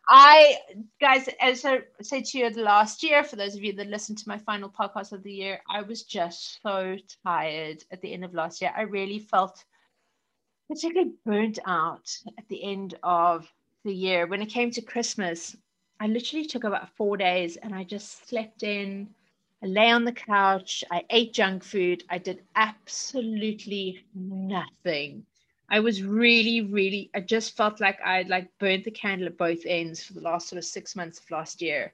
I, 0.10 0.58
guys, 1.00 1.30
as 1.39 1.63
I 1.63 1.80
said 2.01 2.25
to 2.25 2.38
you 2.38 2.50
last 2.50 3.04
year, 3.04 3.24
for 3.24 3.38
those 3.38 3.56
of 3.56 3.63
you 3.63 3.74
that 3.74 3.88
listened 3.88 4.18
to 4.20 4.27
my 4.27 4.38
final 4.38 4.70
podcast 4.70 5.13
of 5.13 5.24
the 5.24 5.32
year, 5.32 5.62
I 5.70 5.82
was 5.82 6.04
just 6.04 6.62
so 6.62 6.98
tired 7.25 7.84
at 7.92 8.01
the 8.01 8.13
end 8.13 8.25
of 8.25 8.34
last 8.34 8.62
year. 8.62 8.74
I 8.75 8.82
really 8.82 9.20
felt 9.20 9.63
particularly 10.68 11.13
burnt 11.25 11.60
out 11.66 12.10
at 12.38 12.48
the 12.50 12.63
end 12.63 12.96
of 13.04 13.51
the 13.86 13.94
year. 13.94 14.27
When 14.27 14.42
it 14.42 14.48
came 14.50 14.72
to 14.72 14.82
Christmas, 14.82 15.56
I 16.00 16.08
literally 16.08 16.46
took 16.46 16.66
about 16.66 16.89
four 16.98 17.16
days 17.16 17.56
and 17.58 17.74
I 17.74 17.84
just 17.86 18.27
slept 18.27 18.63
in. 18.63 19.08
I 19.63 19.68
lay 19.68 19.89
on 19.89 20.04
the 20.04 20.12
couch. 20.12 20.84
I 20.92 21.04
ate 21.10 21.34
junk 21.34 21.63
food. 21.63 22.04
I 22.10 22.18
did 22.18 22.44
absolutely 22.56 24.06
nothing. 24.13 25.25
I 25.74 25.80
was 25.80 26.03
really, 26.03 26.62
really, 26.62 27.10
I 27.15 27.20
just 27.20 27.58
felt 27.58 27.82
like 27.82 28.00
I'd 28.06 28.30
like 28.30 28.48
burnt 28.60 28.84
the 28.84 28.92
candle 28.92 29.25
at 29.25 29.39
both 29.39 29.65
ends 29.65 30.03
for 30.03 30.13
the 30.13 30.22
last 30.22 30.48
sort 30.48 30.60
of 30.60 30.65
six 30.65 30.96
months 30.96 31.18
of 31.18 31.32
last 31.32 31.63
year. 31.63 31.94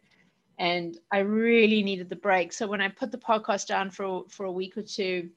And 0.58 0.98
I 1.14 1.20
really 1.20 1.82
needed 1.82 2.10
the 2.10 2.18
break. 2.18 2.52
So 2.52 2.68
when 2.68 2.82
I 2.82 2.90
put 2.90 3.10
the 3.10 3.18
podcast 3.18 3.68
down 3.68 3.90
for, 3.90 4.26
for 4.28 4.48
a 4.48 4.52
week 4.52 4.76
or 4.78 4.82
two, 4.82 5.30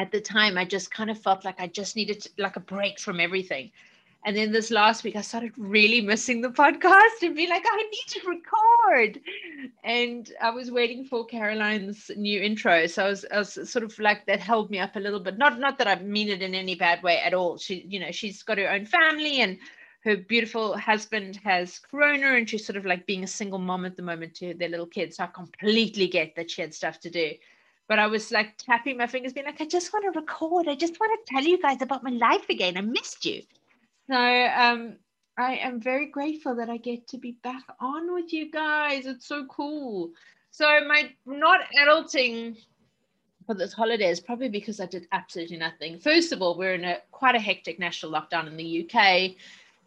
at 0.00 0.10
the 0.10 0.18
time, 0.18 0.56
I 0.56 0.64
just 0.64 0.90
kind 0.90 1.10
of 1.10 1.20
felt 1.20 1.44
like 1.44 1.60
I 1.60 1.66
just 1.66 1.94
needed 1.94 2.22
to, 2.22 2.30
like 2.38 2.56
a 2.56 2.60
break 2.60 2.98
from 2.98 3.20
everything. 3.20 3.70
And 4.24 4.36
then 4.36 4.52
this 4.52 4.70
last 4.70 5.02
week, 5.02 5.16
I 5.16 5.20
started 5.20 5.52
really 5.56 6.00
missing 6.00 6.42
the 6.42 6.50
podcast 6.50 7.22
and 7.22 7.34
be 7.34 7.48
like, 7.48 7.64
I 7.66 7.76
need 7.76 8.06
to 8.08 8.28
record. 8.28 9.20
And 9.82 10.32
I 10.40 10.50
was 10.50 10.70
waiting 10.70 11.04
for 11.04 11.26
Caroline's 11.26 12.08
new 12.16 12.40
intro. 12.40 12.86
So 12.86 13.04
I 13.04 13.08
was, 13.08 13.24
I 13.32 13.38
was 13.38 13.70
sort 13.70 13.84
of 13.84 13.98
like, 13.98 14.24
that 14.26 14.38
held 14.38 14.70
me 14.70 14.78
up 14.78 14.94
a 14.94 15.00
little 15.00 15.18
bit. 15.18 15.38
Not, 15.38 15.58
not 15.58 15.76
that 15.78 15.88
I 15.88 15.96
mean 15.96 16.28
it 16.28 16.40
in 16.40 16.54
any 16.54 16.76
bad 16.76 17.02
way 17.02 17.18
at 17.18 17.34
all. 17.34 17.58
She, 17.58 17.84
you 17.88 17.98
know, 17.98 18.12
she's 18.12 18.44
got 18.44 18.58
her 18.58 18.70
own 18.70 18.86
family 18.86 19.40
and 19.40 19.58
her 20.04 20.16
beautiful 20.16 20.76
husband 20.76 21.40
has 21.42 21.80
corona 21.80 22.34
and 22.36 22.48
she's 22.48 22.64
sort 22.64 22.76
of 22.76 22.86
like 22.86 23.06
being 23.06 23.24
a 23.24 23.28
single 23.28 23.58
mom 23.58 23.84
at 23.84 23.96
the 23.96 24.02
moment 24.02 24.34
to 24.36 24.54
their 24.54 24.68
little 24.68 24.86
kids. 24.86 25.16
So 25.16 25.24
I 25.24 25.26
completely 25.28 26.06
get 26.06 26.36
that 26.36 26.48
she 26.48 26.62
had 26.62 26.74
stuff 26.74 27.00
to 27.00 27.10
do. 27.10 27.32
But 27.88 27.98
I 27.98 28.06
was 28.06 28.30
like 28.30 28.56
tapping 28.56 28.98
my 28.98 29.08
fingers, 29.08 29.32
being 29.32 29.46
like, 29.46 29.60
I 29.60 29.66
just 29.66 29.92
want 29.92 30.04
to 30.04 30.20
record. 30.20 30.68
I 30.68 30.76
just 30.76 31.00
want 31.00 31.26
to 31.26 31.32
tell 31.32 31.42
you 31.42 31.60
guys 31.60 31.82
about 31.82 32.04
my 32.04 32.10
life 32.10 32.48
again. 32.48 32.76
I 32.76 32.82
missed 32.82 33.24
you. 33.24 33.42
So 34.10 34.16
um, 34.16 34.96
I 35.38 35.56
am 35.56 35.80
very 35.80 36.06
grateful 36.06 36.56
that 36.56 36.68
I 36.68 36.76
get 36.76 37.08
to 37.08 37.18
be 37.18 37.38
back 37.42 37.64
on 37.80 38.14
with 38.14 38.32
you 38.32 38.50
guys. 38.50 39.06
It's 39.06 39.26
so 39.26 39.46
cool. 39.46 40.10
So 40.50 40.66
my 40.86 41.10
not 41.26 41.60
adulting 41.80 42.56
for 43.46 43.54
this 43.54 43.72
holiday 43.72 44.10
is 44.10 44.20
probably 44.20 44.48
because 44.48 44.80
I 44.80 44.86
did 44.86 45.08
absolutely 45.12 45.56
nothing. 45.56 45.98
First 45.98 46.32
of 46.32 46.42
all, 46.42 46.56
we're 46.58 46.74
in 46.74 46.84
a 46.84 46.98
quite 47.10 47.34
a 47.34 47.40
hectic 47.40 47.78
national 47.78 48.12
lockdown 48.12 48.46
in 48.46 48.56
the 48.56 48.84
UK, 48.84 49.32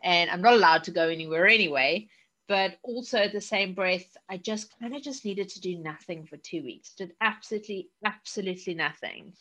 and 0.03 0.29
I'm 0.29 0.41
not 0.41 0.53
allowed 0.53 0.83
to 0.85 0.91
go 0.91 1.07
anywhere 1.09 1.47
anyway. 1.47 2.07
but 2.47 2.77
also 2.83 3.19
at 3.19 3.31
the 3.31 3.41
same 3.41 3.73
breath, 3.73 4.15
I 4.29 4.37
just 4.37 4.77
kind 4.79 4.95
of 4.95 5.01
just 5.01 5.25
needed 5.25 5.49
to 5.49 5.61
do 5.61 5.77
nothing 5.79 6.25
for 6.25 6.37
two 6.37 6.63
weeks. 6.63 6.91
Did 6.93 7.13
absolutely, 7.21 7.89
absolutely 8.03 8.75
nothing. 8.75 9.33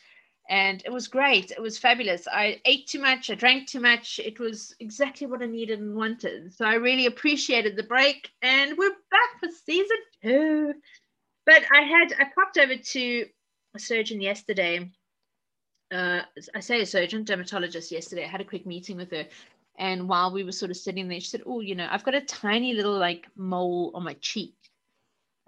And 0.49 0.83
it 0.85 0.93
was 0.93 1.09
great. 1.09 1.51
It 1.51 1.63
was 1.63 1.79
fabulous. 1.79 2.29
I 2.29 2.61
ate 2.67 2.87
too 2.87 3.01
much. 3.01 3.31
I 3.31 3.35
drank 3.35 3.67
too 3.67 3.81
much. 3.81 4.21
It 4.23 4.39
was 4.39 4.75
exactly 4.79 5.27
what 5.27 5.43
I 5.43 5.47
needed 5.47 5.81
and 5.81 5.97
wanted. 5.97 6.53
So 6.53 6.67
I 6.67 6.75
really 6.75 7.07
appreciated 7.07 7.77
the 7.77 7.83
break. 7.83 8.31
And 8.43 8.77
we're 8.77 8.91
back 9.11 9.41
for 9.41 9.49
season 9.65 9.97
two. 10.23 10.75
But 11.47 11.63
I 11.75 11.83
had, 11.83 12.13
I 12.19 12.27
popped 12.35 12.59
over 12.59 12.77
to 12.77 13.27
a 13.75 13.79
surgeon 13.79 14.21
yesterday. 14.21 14.91
Uh, 15.91 16.21
I 16.55 16.61
say 16.61 16.81
a 16.83 16.87
surgeon, 16.87 17.25
dermatologist 17.25 17.91
yesterday. 17.91 18.25
I 18.25 18.29
had 18.29 18.41
a 18.41 18.45
quick 18.45 18.67
meeting 18.67 18.97
with 18.97 19.11
her 19.13 19.27
and 19.77 20.09
while 20.09 20.33
we 20.33 20.45
were 20.45 20.53
sort 20.53 20.71
of 20.71 20.77
sitting 20.77 21.09
there, 21.09 21.21
she 21.21 21.29
said, 21.29 21.43
Oh, 21.47 21.61
you 21.61 21.75
know, 21.75 21.89
I've 21.91 22.05
got 22.05 22.15
a 22.15 22.21
tiny 22.21 22.75
little 22.75 22.97
like 22.97 23.27
mole 23.37 23.91
on 23.95 24.05
my 24.05 24.15
cheek. 24.21 24.55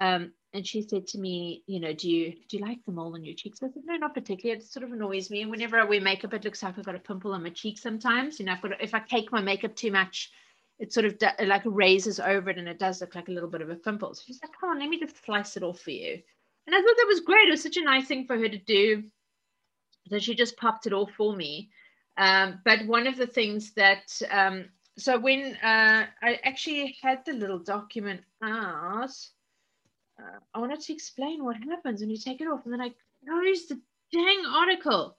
Um, 0.01 0.33
and 0.57 0.67
she 0.67 0.81
said 0.81 1.07
to 1.09 1.19
me, 1.19 1.63
you 1.67 1.79
know, 1.79 1.93
do 1.93 2.11
you 2.11 2.33
do 2.49 2.57
you 2.57 2.65
like 2.65 2.79
the 2.87 2.93
mole 2.93 3.15
on 3.15 3.25
your 3.25 3.35
cheeks? 3.35 3.63
I 3.63 3.69
said, 3.69 3.83
no, 3.85 3.97
not 3.97 4.15
particularly. 4.15 4.59
It 4.59 4.65
sort 4.65 4.85
of 4.85 4.93
annoys 4.93 5.31
me. 5.31 5.43
And 5.43 5.51
whenever 5.51 5.79
I 5.79 5.85
wear 5.85 6.01
makeup, 6.01 6.33
it 6.33 6.45
looks 6.45 6.63
like 6.63 6.79
I've 6.79 6.85
got 6.85 6.95
a 6.95 6.99
pimple 6.99 7.35
on 7.35 7.43
my 7.43 7.51
cheek 7.51 7.79
sometimes. 7.79 8.41
You 8.41 8.47
know, 8.47 8.53
I've 8.53 8.63
got 8.63 8.81
if 8.81 8.95
I 8.95 9.01
take 9.01 9.31
my 9.31 9.43
makeup 9.43 9.77
too 9.77 9.93
much, 9.93 10.31
it 10.79 10.95
sort 10.95 11.05
of 11.05 11.17
like 11.45 11.63
raises 11.67 12.19
over 12.19 12.49
it 12.51 12.59
and 12.59 12.69
it 12.69 12.79
does 12.79 13.03
look 13.03 13.15
like 13.15 13.29
a 13.29 13.33
little 13.33 13.51
bit 13.51 13.61
of 13.61 13.69
a 13.69 13.75
pimple. 13.75 14.15
So 14.15 14.23
she's 14.27 14.41
like, 14.43 14.53
come 14.59 14.71
on, 14.71 14.79
let 14.79 14.89
me 14.89 14.99
just 14.99 15.23
slice 15.25 15.57
it 15.59 15.63
off 15.63 15.81
for 15.81 15.91
you. 15.91 16.23
And 16.67 16.75
I 16.75 16.81
thought 16.81 16.97
that 16.97 17.07
was 17.07 17.21
great. 17.21 17.49
It 17.49 17.53
was 17.53 17.63
such 17.63 17.77
a 17.77 17.85
nice 17.85 18.07
thing 18.07 18.27
for 18.27 18.37
her 18.39 18.49
to 18.49 18.59
do. 18.59 19.05
So 20.09 20.19
she 20.19 20.35
just 20.35 20.57
popped 20.57 20.87
it 20.87 20.93
off 20.95 21.11
for 21.17 21.37
me. 21.37 21.71
Um, 22.17 22.61
but 22.65 22.87
one 22.87 23.07
of 23.07 23.17
the 23.17 23.27
things 23.27 23.73
that, 23.73 24.11
um, 24.31 24.67
so 24.97 25.19
when 25.19 25.57
uh, 25.63 26.07
I 26.23 26.41
actually 26.45 26.97
had 27.03 27.25
the 27.27 27.35
little 27.35 27.59
document 27.59 28.23
out, 28.43 29.11
uh, 30.19 30.39
I 30.55 30.59
wanted 30.59 30.81
to 30.81 30.93
explain 30.93 31.45
what 31.45 31.57
happens 31.57 32.01
when 32.01 32.11
you 32.11 32.19
take 32.19 32.41
it 32.41 32.49
off. 32.49 32.65
And 32.65 32.73
then 32.73 32.81
I 32.81 32.93
closed 33.25 33.69
the 33.69 33.81
dang 34.13 34.45
article. 34.47 35.17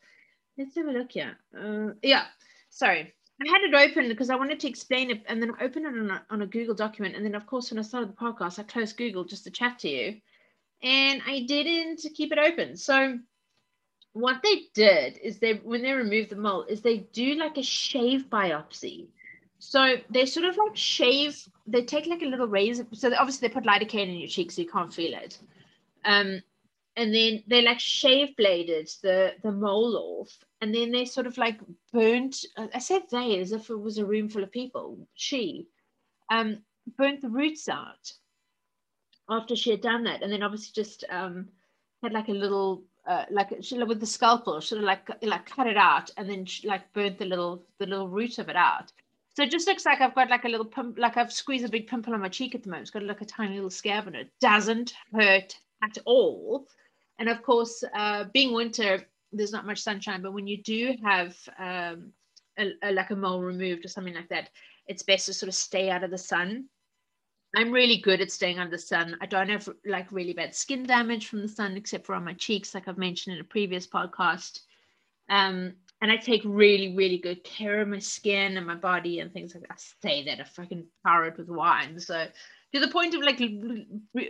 Let's 0.57 0.75
have 0.75 0.87
a 0.87 0.91
look 0.91 1.11
here. 1.11 1.37
Uh, 1.57 1.93
yeah, 2.01 2.25
sorry. 2.69 3.13
I 3.39 3.49
had 3.49 3.61
it 3.61 3.91
open 3.91 4.07
because 4.07 4.31
I 4.31 4.35
wanted 4.35 4.59
to 4.61 4.67
explain 4.67 5.11
it 5.11 5.23
and 5.27 5.41
then 5.41 5.51
I 5.51 5.65
opened 5.65 5.85
it 5.85 5.99
on 5.99 6.09
a, 6.09 6.25
on 6.31 6.41
a 6.41 6.47
Google 6.47 6.73
document. 6.73 7.15
And 7.15 7.23
then, 7.23 7.35
of 7.35 7.45
course, 7.45 7.69
when 7.69 7.77
I 7.77 7.83
started 7.83 8.09
the 8.09 8.13
podcast, 8.13 8.57
I 8.57 8.63
closed 8.63 8.97
Google 8.97 9.25
just 9.25 9.43
to 9.43 9.51
chat 9.51 9.79
to 9.79 9.89
you. 9.89 10.19
And 10.81 11.21
I 11.27 11.45
didn't 11.47 12.01
keep 12.15 12.31
it 12.31 12.39
open. 12.39 12.77
So 12.77 13.19
what 14.13 14.41
they 14.43 14.63
did 14.73 15.19
is 15.19 15.37
they 15.37 15.53
when 15.53 15.83
they 15.83 15.93
remove 15.93 16.29
the 16.29 16.35
mole 16.35 16.63
is 16.63 16.81
they 16.81 16.97
do 16.97 17.35
like 17.35 17.57
a 17.57 17.63
shave 17.63 18.25
biopsy 18.31 19.09
so 19.59 19.95
they 20.09 20.25
sort 20.25 20.45
of 20.45 20.57
like 20.57 20.75
shave 20.75 21.47
they 21.65 21.83
take 21.83 22.05
like 22.05 22.21
a 22.21 22.25
little 22.25 22.47
razor 22.47 22.85
so 22.93 23.13
obviously 23.15 23.47
they 23.47 23.53
put 23.53 23.65
lidocaine 23.65 24.09
in 24.09 24.17
your 24.17 24.27
cheek 24.27 24.51
so 24.51 24.61
you 24.61 24.69
can't 24.69 24.93
feel 24.93 25.13
it 25.13 25.39
um 26.05 26.41
and 26.95 27.13
then 27.13 27.43
they 27.47 27.61
like 27.61 27.79
shave 27.79 28.35
bladed 28.37 28.89
the 29.01 29.33
the 29.43 29.51
mole 29.51 30.21
off 30.21 30.37
and 30.61 30.73
then 30.73 30.91
they 30.91 31.05
sort 31.05 31.27
of 31.27 31.37
like 31.37 31.59
burnt 31.91 32.45
i 32.73 32.79
said 32.79 33.01
they 33.11 33.39
as 33.39 33.51
if 33.51 33.69
it 33.69 33.79
was 33.79 33.97
a 33.97 34.05
room 34.05 34.29
full 34.29 34.43
of 34.43 34.51
people 34.51 34.97
she 35.15 35.67
um 36.31 36.57
burnt 36.97 37.21
the 37.21 37.29
roots 37.29 37.67
out 37.67 38.13
after 39.29 39.55
she 39.55 39.71
had 39.71 39.81
done 39.81 40.03
that 40.03 40.21
and 40.21 40.31
then 40.31 40.43
obviously 40.43 40.71
just 40.73 41.03
um 41.09 41.47
had 42.03 42.13
like 42.13 42.29
a 42.29 42.31
little 42.31 42.83
uh, 43.07 43.23
like 43.31 43.53
she 43.61 43.81
with 43.83 44.01
the 44.01 44.05
scalpel, 44.05 44.59
should 44.59 44.79
have 44.79 44.85
like 44.85 45.09
like 45.23 45.45
cut 45.45 45.65
it 45.65 45.77
out 45.77 46.11
and 46.17 46.29
then 46.29 46.45
she, 46.45 46.67
like 46.67 46.91
burnt 46.93 47.17
the 47.17 47.25
little 47.25 47.63
the 47.79 47.85
little 47.85 48.09
root 48.09 48.37
of 48.37 48.49
it 48.49 48.55
out. 48.55 48.91
So 49.37 49.43
it 49.43 49.51
just 49.51 49.67
looks 49.67 49.85
like 49.85 50.01
I've 50.01 50.15
got 50.15 50.31
like 50.31 50.45
a 50.45 50.49
little 50.49 50.65
pimp, 50.65 50.97
like 50.97 51.15
I've 51.15 51.31
squeezed 51.31 51.63
a 51.63 51.69
big 51.69 51.85
pimple 51.85 52.15
on 52.15 52.21
my 52.21 52.27
cheek 52.27 52.55
at 52.55 52.63
the 52.63 52.69
moment. 52.69 52.85
It's 52.85 52.89
got 52.89 53.03
like 53.03 53.21
a 53.21 53.25
tiny 53.25 53.53
little 53.53 53.69
scab 53.69 54.07
in 54.07 54.15
it. 54.15 54.31
Doesn't 54.41 54.95
hurt 55.13 55.55
at 55.83 55.99
all. 56.05 56.67
And 57.19 57.29
of 57.29 57.43
course, 57.43 57.83
uh, 57.95 58.23
being 58.33 58.51
winter, 58.51 59.05
there's 59.31 59.51
not 59.51 59.67
much 59.67 59.83
sunshine. 59.83 60.23
But 60.23 60.33
when 60.33 60.47
you 60.47 60.63
do 60.63 60.95
have 61.03 61.37
um, 61.59 62.13
a, 62.57 62.71
a, 62.81 62.91
like 62.91 63.11
a 63.11 63.15
mole 63.15 63.41
removed 63.41 63.85
or 63.85 63.89
something 63.89 64.15
like 64.15 64.29
that, 64.29 64.49
it's 64.87 65.03
best 65.03 65.27
to 65.27 65.33
sort 65.35 65.49
of 65.49 65.53
stay 65.53 65.91
out 65.91 66.03
of 66.03 66.09
the 66.09 66.17
sun 66.17 66.67
I'm 67.55 67.71
really 67.71 67.97
good 67.97 68.21
at 68.21 68.31
staying 68.31 68.59
under 68.59 68.75
the 68.75 68.81
sun. 68.81 69.17
I 69.21 69.25
don't 69.25 69.49
have 69.49 69.69
like 69.85 70.11
really 70.11 70.33
bad 70.33 70.53
skin 70.53 70.83
damage 70.83 71.27
from 71.27 71.41
the 71.41 71.47
sun, 71.47 71.77
except 71.77 72.05
for 72.05 72.15
on 72.15 72.25
my 72.25 72.33
cheeks, 72.33 72.73
like 72.75 72.87
I've 72.87 72.97
mentioned 72.97 73.35
in 73.35 73.41
a 73.41 73.45
previous 73.45 73.87
podcast. 73.87 74.61
Um, 75.29 75.73
and 76.01 76.11
I 76.11 76.17
take 76.17 76.41
really, 76.45 76.95
really 76.95 77.17
good 77.17 77.43
care 77.43 77.81
of 77.81 77.87
my 77.87 77.99
skin 77.99 78.57
and 78.57 78.67
my 78.67 78.75
body 78.75 79.19
and 79.19 79.33
things 79.33 79.55
like 79.55 79.63
that. 79.63 79.71
I 79.71 80.07
say 80.07 80.25
that 80.25 80.39
I 80.39 80.43
fucking 80.43 80.85
it 81.05 81.37
with 81.37 81.49
wine. 81.49 81.99
So 81.99 82.27
to 82.73 82.79
the 82.79 82.87
point 82.89 83.15
of 83.15 83.21
like 83.21 83.39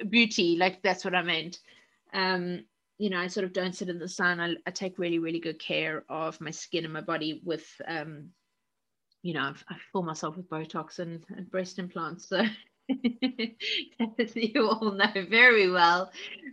beauty, 0.10 0.56
like 0.58 0.82
that's 0.82 1.04
what 1.04 1.16
I 1.16 1.24
meant. 1.24 1.60
Um, 2.14 2.64
you 2.98 3.10
know, 3.10 3.20
I 3.20 3.28
sort 3.28 3.44
of 3.44 3.54
don't 3.54 3.76
sit 3.76 3.90
in 3.90 4.00
the 4.00 4.08
sun. 4.08 4.40
I, 4.40 4.56
I 4.66 4.72
take 4.72 4.98
really, 4.98 5.20
really 5.20 5.40
good 5.40 5.60
care 5.60 6.04
of 6.10 6.40
my 6.40 6.52
skin 6.52 6.86
and 6.86 6.94
my 6.94 7.02
body 7.02 7.42
with, 7.44 7.68
um, 7.86 8.30
you 9.22 9.34
know, 9.34 9.42
I've, 9.42 9.64
I 9.70 9.76
fill 9.92 10.04
myself 10.04 10.38
with 10.38 10.50
Botox 10.50 11.00
and, 11.00 11.24
and 11.36 11.52
breast 11.52 11.80
implants. 11.80 12.30
So 12.30 12.44
as 14.20 14.36
you 14.36 14.70
all 14.70 14.92
know 14.92 15.26
very 15.30 15.70
well 15.70 16.12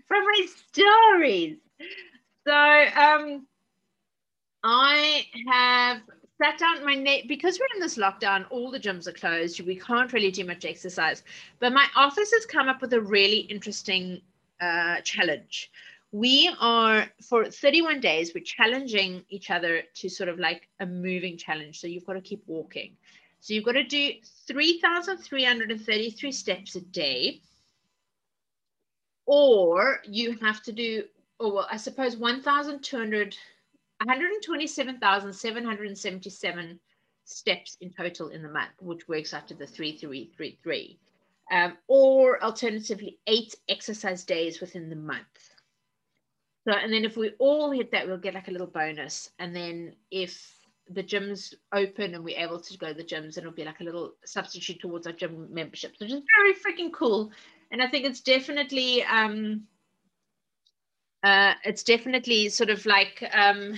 from 0.08 0.24
my 0.24 0.46
stories. 0.72 1.58
So 2.46 2.52
um, 2.52 3.46
I 4.64 5.26
have 5.52 6.00
sat 6.42 6.58
down 6.58 6.84
my 6.84 6.94
neck 6.94 7.24
because 7.28 7.60
we're 7.60 7.68
in 7.74 7.80
this 7.80 7.98
lockdown, 7.98 8.46
all 8.50 8.70
the 8.70 8.80
gyms 8.80 9.06
are 9.06 9.12
closed. 9.12 9.60
We 9.60 9.76
can't 9.76 10.12
really 10.12 10.30
do 10.30 10.44
much 10.44 10.64
exercise. 10.64 11.22
But 11.60 11.74
my 11.74 11.86
office 11.94 12.32
has 12.32 12.46
come 12.46 12.68
up 12.68 12.80
with 12.80 12.94
a 12.94 13.00
really 13.00 13.40
interesting 13.40 14.22
uh, 14.60 15.02
challenge. 15.02 15.70
We 16.12 16.54
are 16.60 17.06
for 17.22 17.50
31 17.50 18.00
days, 18.00 18.32
we're 18.34 18.44
challenging 18.44 19.24
each 19.28 19.50
other 19.50 19.82
to 19.96 20.08
sort 20.08 20.28
of 20.28 20.38
like 20.38 20.68
a 20.80 20.86
moving 20.86 21.36
challenge. 21.36 21.78
So 21.80 21.86
you've 21.86 22.06
got 22.06 22.14
to 22.14 22.20
keep 22.20 22.42
walking. 22.46 22.96
So 23.40 23.52
you've 23.52 23.64
got 23.64 23.72
to 23.72 23.84
do 23.84 24.12
3,333 24.46 26.32
steps 26.32 26.76
a 26.76 26.80
day, 26.80 27.42
or 29.26 30.00
you 30.06 30.38
have 30.40 30.62
to 30.62 30.72
do, 30.72 31.04
or 31.38 31.52
well, 31.52 31.68
I 31.70 31.76
suppose 31.76 32.16
1,200, 32.16 33.36
127,777 34.00 36.80
steps 37.24 37.76
in 37.80 37.90
total 37.90 38.28
in 38.28 38.42
the 38.42 38.48
month, 38.48 38.72
which 38.80 39.08
works 39.08 39.34
out 39.34 39.48
to 39.48 39.54
the 39.54 39.66
3333. 39.66 40.98
Um, 41.50 41.76
or 41.88 42.42
alternatively, 42.42 43.18
eight 43.26 43.54
exercise 43.68 44.24
days 44.24 44.60
within 44.60 44.88
the 44.88 44.96
month. 44.96 45.50
So, 46.66 46.72
and 46.72 46.92
then 46.92 47.04
if 47.04 47.16
we 47.16 47.32
all 47.38 47.70
hit 47.70 47.92
that, 47.92 48.06
we'll 48.06 48.16
get 48.16 48.34
like 48.34 48.48
a 48.48 48.50
little 48.50 48.66
bonus. 48.66 49.30
And 49.38 49.54
then 49.54 49.94
if 50.10 50.56
the 50.90 51.02
gyms 51.02 51.54
open 51.72 52.14
and 52.14 52.24
we're 52.24 52.38
able 52.38 52.60
to 52.60 52.78
go 52.78 52.88
to 52.88 52.94
the 52.94 53.04
gyms 53.04 53.38
it'll 53.38 53.50
be 53.50 53.64
like 53.64 53.80
a 53.80 53.84
little 53.84 54.12
substitute 54.24 54.80
towards 54.80 55.06
our 55.06 55.12
gym 55.12 55.48
membership 55.50 55.94
so 55.98 56.06
just 56.06 56.22
very 56.38 56.52
freaking 56.52 56.92
cool 56.92 57.30
and 57.70 57.82
i 57.82 57.88
think 57.88 58.04
it's 58.04 58.20
definitely 58.20 59.02
um 59.04 59.62
uh 61.24 61.54
it's 61.64 61.82
definitely 61.82 62.48
sort 62.48 62.70
of 62.70 62.86
like 62.86 63.28
um 63.32 63.74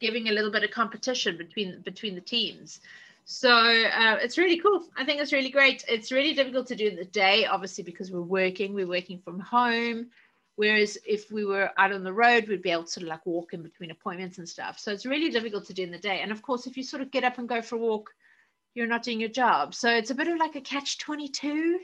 giving 0.00 0.28
a 0.28 0.32
little 0.32 0.50
bit 0.50 0.64
of 0.64 0.70
competition 0.70 1.36
between 1.38 1.80
between 1.80 2.14
the 2.14 2.20
teams 2.20 2.80
so 3.24 3.50
uh, 3.50 4.18
it's 4.20 4.36
really 4.36 4.58
cool 4.58 4.84
i 4.96 5.04
think 5.04 5.20
it's 5.20 5.32
really 5.32 5.50
great 5.50 5.84
it's 5.88 6.12
really 6.12 6.34
difficult 6.34 6.66
to 6.66 6.74
do 6.74 6.88
in 6.88 6.96
the 6.96 7.04
day 7.06 7.46
obviously 7.46 7.84
because 7.84 8.10
we're 8.10 8.20
working 8.20 8.74
we're 8.74 8.86
working 8.86 9.18
from 9.24 9.38
home 9.40 10.10
Whereas 10.56 10.98
if 11.06 11.32
we 11.32 11.44
were 11.44 11.70
out 11.78 11.92
on 11.92 12.04
the 12.04 12.12
road, 12.12 12.46
we'd 12.46 12.62
be 12.62 12.70
able 12.70 12.84
to 12.84 12.90
sort 12.90 13.04
of 13.04 13.08
like 13.08 13.24
walk 13.24 13.54
in 13.54 13.62
between 13.62 13.90
appointments 13.90 14.38
and 14.38 14.48
stuff. 14.48 14.78
So 14.78 14.92
it's 14.92 15.06
really 15.06 15.30
difficult 15.30 15.64
to 15.66 15.74
do 15.74 15.82
in 15.82 15.90
the 15.90 15.98
day. 15.98 16.20
And 16.20 16.30
of 16.30 16.42
course, 16.42 16.66
if 16.66 16.76
you 16.76 16.82
sort 16.82 17.02
of 17.02 17.10
get 17.10 17.24
up 17.24 17.38
and 17.38 17.48
go 17.48 17.62
for 17.62 17.76
a 17.76 17.78
walk, 17.78 18.14
you're 18.74 18.86
not 18.86 19.02
doing 19.02 19.20
your 19.20 19.30
job. 19.30 19.74
So 19.74 19.90
it's 19.90 20.10
a 20.10 20.14
bit 20.14 20.28
of 20.28 20.38
like 20.38 20.56
a 20.56 20.60
catch 20.60 20.98
22. 20.98 21.80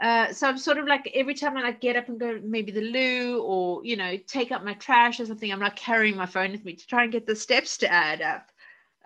Uh, 0.00 0.32
so 0.32 0.48
I'm 0.48 0.58
sort 0.58 0.78
of 0.78 0.86
like 0.86 1.10
every 1.12 1.34
time 1.34 1.56
I 1.56 1.62
like 1.62 1.80
get 1.80 1.96
up 1.96 2.08
and 2.08 2.20
go 2.20 2.40
maybe 2.42 2.70
the 2.70 2.80
loo 2.80 3.42
or 3.42 3.84
you 3.84 3.96
know 3.96 4.16
take 4.28 4.52
up 4.52 4.64
my 4.64 4.74
trash 4.74 5.18
or 5.18 5.26
something, 5.26 5.52
I'm 5.52 5.58
not 5.58 5.76
carrying 5.76 6.16
my 6.16 6.26
phone 6.26 6.52
with 6.52 6.64
me 6.64 6.74
to 6.74 6.86
try 6.86 7.02
and 7.02 7.12
get 7.12 7.26
the 7.26 7.34
steps 7.34 7.76
to 7.78 7.92
add 7.92 8.22
up. 8.22 8.50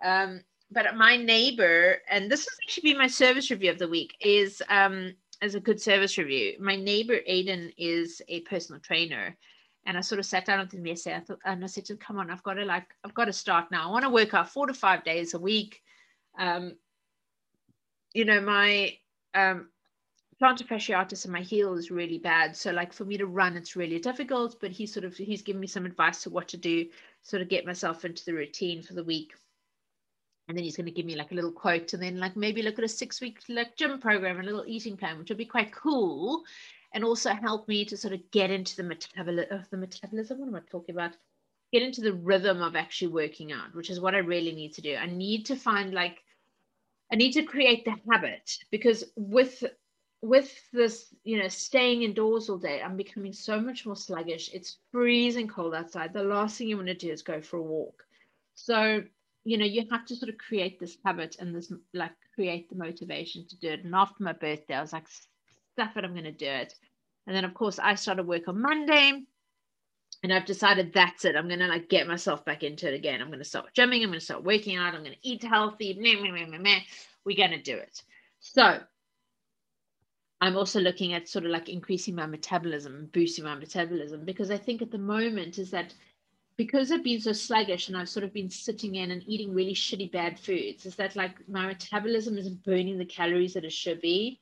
Um, 0.04 0.42
but 0.70 0.96
my 0.96 1.16
neighbor, 1.16 1.98
and 2.08 2.30
this 2.30 2.40
has 2.40 2.58
actually 2.64 2.90
been 2.90 2.98
my 2.98 3.06
service 3.06 3.50
review 3.50 3.70
of 3.70 3.78
the 3.78 3.88
week, 3.88 4.16
is 4.20 4.62
um, 4.68 5.14
as 5.42 5.54
a 5.54 5.60
good 5.60 5.80
service 5.80 6.16
review. 6.16 6.54
My 6.60 6.76
neighbor 6.76 7.18
Aiden 7.28 7.72
is 7.76 8.22
a 8.28 8.40
personal 8.40 8.80
trainer. 8.80 9.36
And 9.84 9.98
I 9.98 10.00
sort 10.00 10.20
of 10.20 10.26
sat 10.26 10.46
down 10.46 10.60
with 10.60 10.72
him 10.72 10.86
yesterday. 10.86 11.16
I 11.16 11.20
thought, 11.20 11.40
and 11.44 11.64
I 11.64 11.66
said 11.66 11.84
to 11.86 11.94
him, 11.94 11.98
come 11.98 12.16
on, 12.16 12.30
I've 12.30 12.42
got 12.44 12.54
to 12.54 12.64
like, 12.64 12.86
I've 13.04 13.14
got 13.14 13.24
to 13.24 13.32
start 13.32 13.72
now. 13.72 13.88
I 13.88 13.90
want 13.90 14.04
to 14.04 14.10
work 14.10 14.32
out 14.32 14.48
four 14.48 14.68
to 14.68 14.74
five 14.74 15.02
days 15.02 15.34
a 15.34 15.40
week. 15.40 15.82
Um, 16.38 16.76
you 18.14 18.24
know, 18.24 18.40
my 18.40 18.96
um, 19.34 19.70
plantar 20.40 20.66
fasciitis 20.66 21.24
in 21.26 21.32
my 21.32 21.40
heel 21.42 21.74
is 21.74 21.90
really 21.90 22.18
bad. 22.18 22.56
So 22.56 22.70
like 22.72 22.92
for 22.92 23.04
me 23.04 23.16
to 23.18 23.26
run, 23.26 23.56
it's 23.56 23.76
really 23.76 23.98
difficult, 23.98 24.60
but 24.60 24.70
he 24.72 24.86
sort 24.86 25.04
of, 25.04 25.16
he's 25.16 25.42
given 25.42 25.60
me 25.60 25.66
some 25.66 25.86
advice 25.86 26.22
to 26.24 26.30
what 26.30 26.48
to 26.48 26.56
do, 26.56 26.88
sort 27.22 27.42
of 27.42 27.48
get 27.48 27.66
myself 27.66 28.04
into 28.04 28.24
the 28.24 28.34
routine 28.34 28.82
for 28.82 28.94
the 28.94 29.04
week. 29.04 29.32
and 30.48 30.56
then 30.56 30.64
he's 30.64 30.76
going 30.76 30.86
to 30.86 30.92
give 30.92 31.06
me 31.06 31.16
like 31.16 31.30
a 31.32 31.34
little 31.34 31.52
quote 31.52 31.92
and 31.92 32.02
then 32.02 32.18
like 32.18 32.36
maybe 32.36 32.62
look 32.62 32.78
at 32.78 32.84
a 32.84 32.88
six 32.88 33.20
week 33.20 33.38
like 33.48 33.76
gym 33.76 34.00
program 34.00 34.40
a 34.40 34.42
little 34.42 34.64
eating 34.66 34.96
plan 34.96 35.18
which 35.18 35.28
would 35.28 35.38
be 35.38 35.44
quite 35.46 35.72
cool 35.72 36.42
and 36.94 37.04
also 37.04 37.30
help 37.32 37.68
me 37.68 37.84
to 37.84 37.96
sort 37.96 38.12
of 38.14 38.30
get 38.30 38.50
into 38.50 38.76
the 38.76 38.82
metabolism 38.82 39.46
of 39.58 39.68
the 39.70 39.76
metabolism 39.76 40.38
what 40.38 40.48
am 40.48 40.54
i 40.56 40.60
talking 40.70 40.94
about 40.94 41.12
get 41.72 41.82
into 41.82 42.00
the 42.00 42.12
rhythm 42.12 42.60
of 42.60 42.76
actually 42.76 43.08
working 43.08 43.52
out 43.52 43.74
which 43.74 43.90
is 43.90 44.00
what 44.00 44.14
i 44.14 44.18
really 44.18 44.52
need 44.52 44.72
to 44.74 44.82
do 44.82 44.94
i 44.96 45.06
need 45.06 45.46
to 45.46 45.56
find 45.56 45.94
like 45.94 46.22
i 47.12 47.16
need 47.16 47.32
to 47.32 47.42
create 47.44 47.84
the 47.84 47.94
habit 48.10 48.58
because 48.70 49.04
with 49.16 49.64
with 50.22 50.70
this 50.72 51.14
you 51.24 51.38
know 51.38 51.48
staying 51.48 52.02
indoors 52.02 52.48
all 52.48 52.56
day 52.56 52.80
i'm 52.80 52.96
becoming 52.96 53.32
so 53.32 53.60
much 53.60 53.84
more 53.84 53.96
sluggish 53.96 54.50
it's 54.54 54.78
freezing 54.90 55.48
cold 55.48 55.74
outside 55.74 56.12
the 56.12 56.22
last 56.22 56.56
thing 56.56 56.68
you 56.68 56.76
want 56.76 56.88
to 56.88 56.94
do 56.94 57.10
is 57.10 57.22
go 57.22 57.40
for 57.40 57.56
a 57.58 57.62
walk 57.62 58.04
so 58.54 59.02
you 59.44 59.58
know, 59.58 59.64
you 59.64 59.84
have 59.90 60.06
to 60.06 60.16
sort 60.16 60.28
of 60.28 60.38
create 60.38 60.78
this 60.78 60.98
habit 61.04 61.36
and 61.40 61.54
this 61.54 61.72
like 61.94 62.12
create 62.34 62.68
the 62.68 62.76
motivation 62.76 63.46
to 63.48 63.56
do 63.58 63.70
it. 63.70 63.84
And 63.84 63.94
after 63.94 64.22
my 64.22 64.32
birthday, 64.32 64.74
I 64.74 64.80
was 64.80 64.92
like, 64.92 65.08
stuff 65.08 65.96
it, 65.96 66.04
I'm 66.04 66.12
going 66.12 66.24
to 66.24 66.32
do 66.32 66.46
it. 66.46 66.74
And 67.26 67.34
then, 67.34 67.44
of 67.44 67.54
course, 67.54 67.78
I 67.78 67.94
started 67.94 68.26
work 68.26 68.48
on 68.48 68.60
Monday 68.60 69.22
and 70.22 70.32
I've 70.32 70.46
decided 70.46 70.92
that's 70.92 71.24
it. 71.24 71.34
I'm 71.34 71.48
going 71.48 71.60
to 71.60 71.66
like 71.66 71.88
get 71.88 72.06
myself 72.06 72.44
back 72.44 72.62
into 72.62 72.88
it 72.88 72.94
again. 72.94 73.20
I'm 73.20 73.28
going 73.28 73.38
to 73.40 73.44
start 73.44 73.74
gymming. 73.76 74.02
I'm 74.02 74.08
going 74.08 74.20
to 74.20 74.20
start 74.20 74.44
working 74.44 74.76
out. 74.76 74.94
I'm 74.94 75.02
going 75.02 75.16
to 75.16 75.28
eat 75.28 75.42
healthy. 75.42 75.94
Meh, 75.98 76.20
meh, 76.20 76.58
meh, 76.58 76.80
We're 77.24 77.36
going 77.36 77.50
to 77.50 77.62
do 77.62 77.76
it. 77.76 78.02
So 78.38 78.80
I'm 80.42 80.56
also 80.56 80.80
looking 80.80 81.12
at 81.12 81.28
sort 81.28 81.44
of 81.44 81.52
like 81.52 81.68
increasing 81.68 82.16
my 82.16 82.26
metabolism, 82.26 83.08
boosting 83.12 83.44
my 83.44 83.54
metabolism, 83.54 84.24
because 84.24 84.50
I 84.50 84.58
think 84.58 84.82
at 84.82 84.90
the 84.90 84.98
moment 84.98 85.56
is 85.56 85.70
that 85.70 85.94
because 86.56 86.90
I've 86.90 87.04
been 87.04 87.20
so 87.20 87.32
sluggish 87.32 87.86
and 87.86 87.96
I've 87.96 88.08
sort 88.08 88.24
of 88.24 88.32
been 88.32 88.50
sitting 88.50 88.96
in 88.96 89.12
and 89.12 89.22
eating 89.24 89.54
really 89.54 89.72
shitty 89.72 90.10
bad 90.10 90.40
foods, 90.40 90.84
is 90.84 90.96
that 90.96 91.14
like 91.14 91.48
my 91.48 91.66
metabolism 91.66 92.36
isn't 92.38 92.64
burning 92.64 92.98
the 92.98 93.04
calories 93.04 93.54
that 93.54 93.64
it 93.64 93.72
should 93.72 94.00
be. 94.00 94.40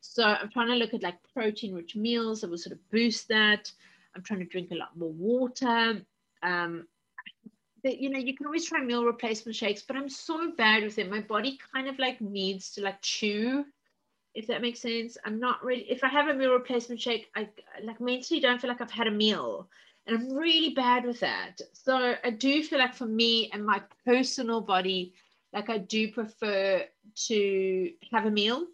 So 0.00 0.22
I'm 0.22 0.50
trying 0.50 0.68
to 0.68 0.76
look 0.76 0.94
at 0.94 1.02
like 1.02 1.18
protein 1.34 1.74
rich 1.74 1.96
meals 1.96 2.40
that 2.40 2.50
will 2.50 2.56
sort 2.56 2.76
of 2.76 2.90
boost 2.90 3.26
that. 3.26 3.72
I'm 4.14 4.22
trying 4.22 4.40
to 4.40 4.46
drink 4.46 4.70
a 4.70 4.76
lot 4.76 4.96
more 4.96 5.10
water. 5.10 6.00
Um, 6.44 6.86
you 7.82 8.08
know, 8.08 8.20
you 8.20 8.36
can 8.36 8.46
always 8.46 8.66
try 8.66 8.84
meal 8.84 9.04
replacement 9.04 9.56
shakes, 9.56 9.82
but 9.82 9.96
I'm 9.96 10.08
so 10.08 10.52
bad 10.52 10.84
with 10.84 10.98
it. 11.00 11.10
My 11.10 11.22
body 11.22 11.58
kind 11.74 11.88
of 11.88 11.98
like 11.98 12.20
needs 12.20 12.70
to 12.74 12.82
like 12.82 13.02
chew, 13.02 13.64
if 14.34 14.46
that 14.46 14.62
makes 14.62 14.80
sense. 14.80 15.18
I'm 15.24 15.40
not 15.40 15.64
really, 15.64 15.90
if 15.90 16.04
I 16.04 16.08
have 16.08 16.28
a 16.28 16.34
meal 16.34 16.52
replacement 16.52 17.00
shake, 17.00 17.28
I 17.34 17.48
like 17.82 18.00
mentally 18.00 18.40
don't 18.40 18.60
feel 18.60 18.70
like 18.70 18.80
I've 18.80 18.90
had 18.90 19.06
a 19.06 19.12
meal 19.12 19.68
and 20.06 20.16
I'm 20.16 20.36
really 20.36 20.74
bad 20.74 21.04
with 21.04 21.20
that. 21.20 21.60
So 21.72 22.14
I 22.22 22.30
do 22.30 22.62
feel 22.62 22.78
like 22.78 22.94
for 22.94 23.06
me 23.06 23.50
and 23.52 23.64
my 23.64 23.82
personal 24.04 24.60
body, 24.60 25.14
like 25.52 25.68
I 25.68 25.78
do 25.78 26.12
prefer 26.12 26.84
to 27.26 27.92
have 28.12 28.26
a 28.26 28.30
meal. 28.30 28.66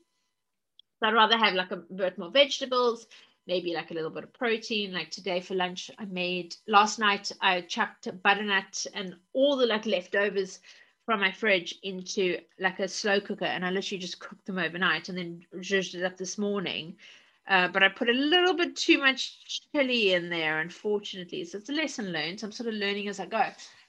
So 0.99 1.07
I'd 1.07 1.15
rather 1.15 1.37
have 1.37 1.55
like 1.55 1.73
a 1.73 1.77
bit 1.77 2.19
more 2.19 2.31
vegetables, 2.31 3.07
maybe 3.47 3.75
like 3.75 3.91
a 3.91 3.95
little 3.95 4.11
bit 4.11 4.25
of 4.25 4.33
protein. 4.33 4.93
Like 4.93 5.11
today 5.11 5.41
for 5.41 5.55
lunch, 5.55 5.91
I 5.99 6.05
made 6.07 6.57
last 6.67 6.99
night 6.99 7.33
I 7.41 7.63
chucked 7.63 8.09
butternut 8.23 8.87
and 8.95 9.17
all 9.33 9.57
the 9.57 9.67
like 9.67 9.87
leftovers 9.87 10.61
from 11.07 11.21
my 11.21 11.33
fridge 11.33 11.77
into 11.83 12.39
like 12.59 12.79
a 12.81 12.89
slow 12.89 13.21
cooker 13.21 13.47
and 13.47 13.65
I 13.65 13.71
literally 13.71 14.01
just 14.01 14.21
cooked 14.21 14.45
them 14.45 14.59
overnight 14.59 15.09
and 15.09 15.17
then 15.17 15.47
zhuzhed 15.57 15.95
it 15.95 16.05
up 16.05 16.19
this 16.19 16.37
morning 16.37 16.97
uh, 17.49 17.69
but 17.69 17.83
I 17.83 17.89
put 17.89 18.09
a 18.09 18.13
little 18.13 18.55
bit 18.55 18.75
too 18.75 18.99
much 18.99 19.61
chili 19.73 20.15
in 20.15 20.29
there, 20.29 20.61
unfortunately. 20.61 21.45
So 21.45 21.59
it's 21.59 21.69
a 21.69 21.73
lesson 21.73 22.13
learned. 22.13 22.41
So 22.41 22.47
I'm 22.47 22.53
sort 22.53 22.69
of 22.69 22.75
learning 22.75 23.09
as 23.09 23.21
I 23.21 23.27
go. 23.27 23.45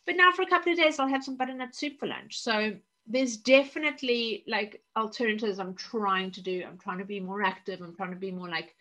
But 0.06 0.16
now 0.16 0.32
for 0.32 0.44
a 0.44 0.48
couple 0.48 0.72
of 0.72 0.78
days, 0.78 1.00
I'll 1.00 1.08
have 1.08 1.24
some 1.24 1.38
butternut 1.38 1.76
soup 1.76 2.00
for 2.00 2.08
lunch. 2.08 2.40
So 2.40 2.76
there's 3.08 3.38
definitely 3.38 4.44
like 4.48 4.82
alternatives 4.96 5.60
I'm 5.60 5.74
trying 5.74 6.32
to 6.32 6.42
do. 6.42 6.64
I'm 6.68 6.78
trying 6.78 7.00
to 7.00 7.06
be 7.06 7.20
more 7.20 7.42
active. 7.42 7.82
I'm 7.82 7.96
trying 7.96 8.12
to 8.12 8.18
be 8.18 8.32
more 8.32 8.50
like 8.50 8.76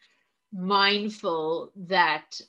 mindful 0.53 1.73
that 1.77 2.41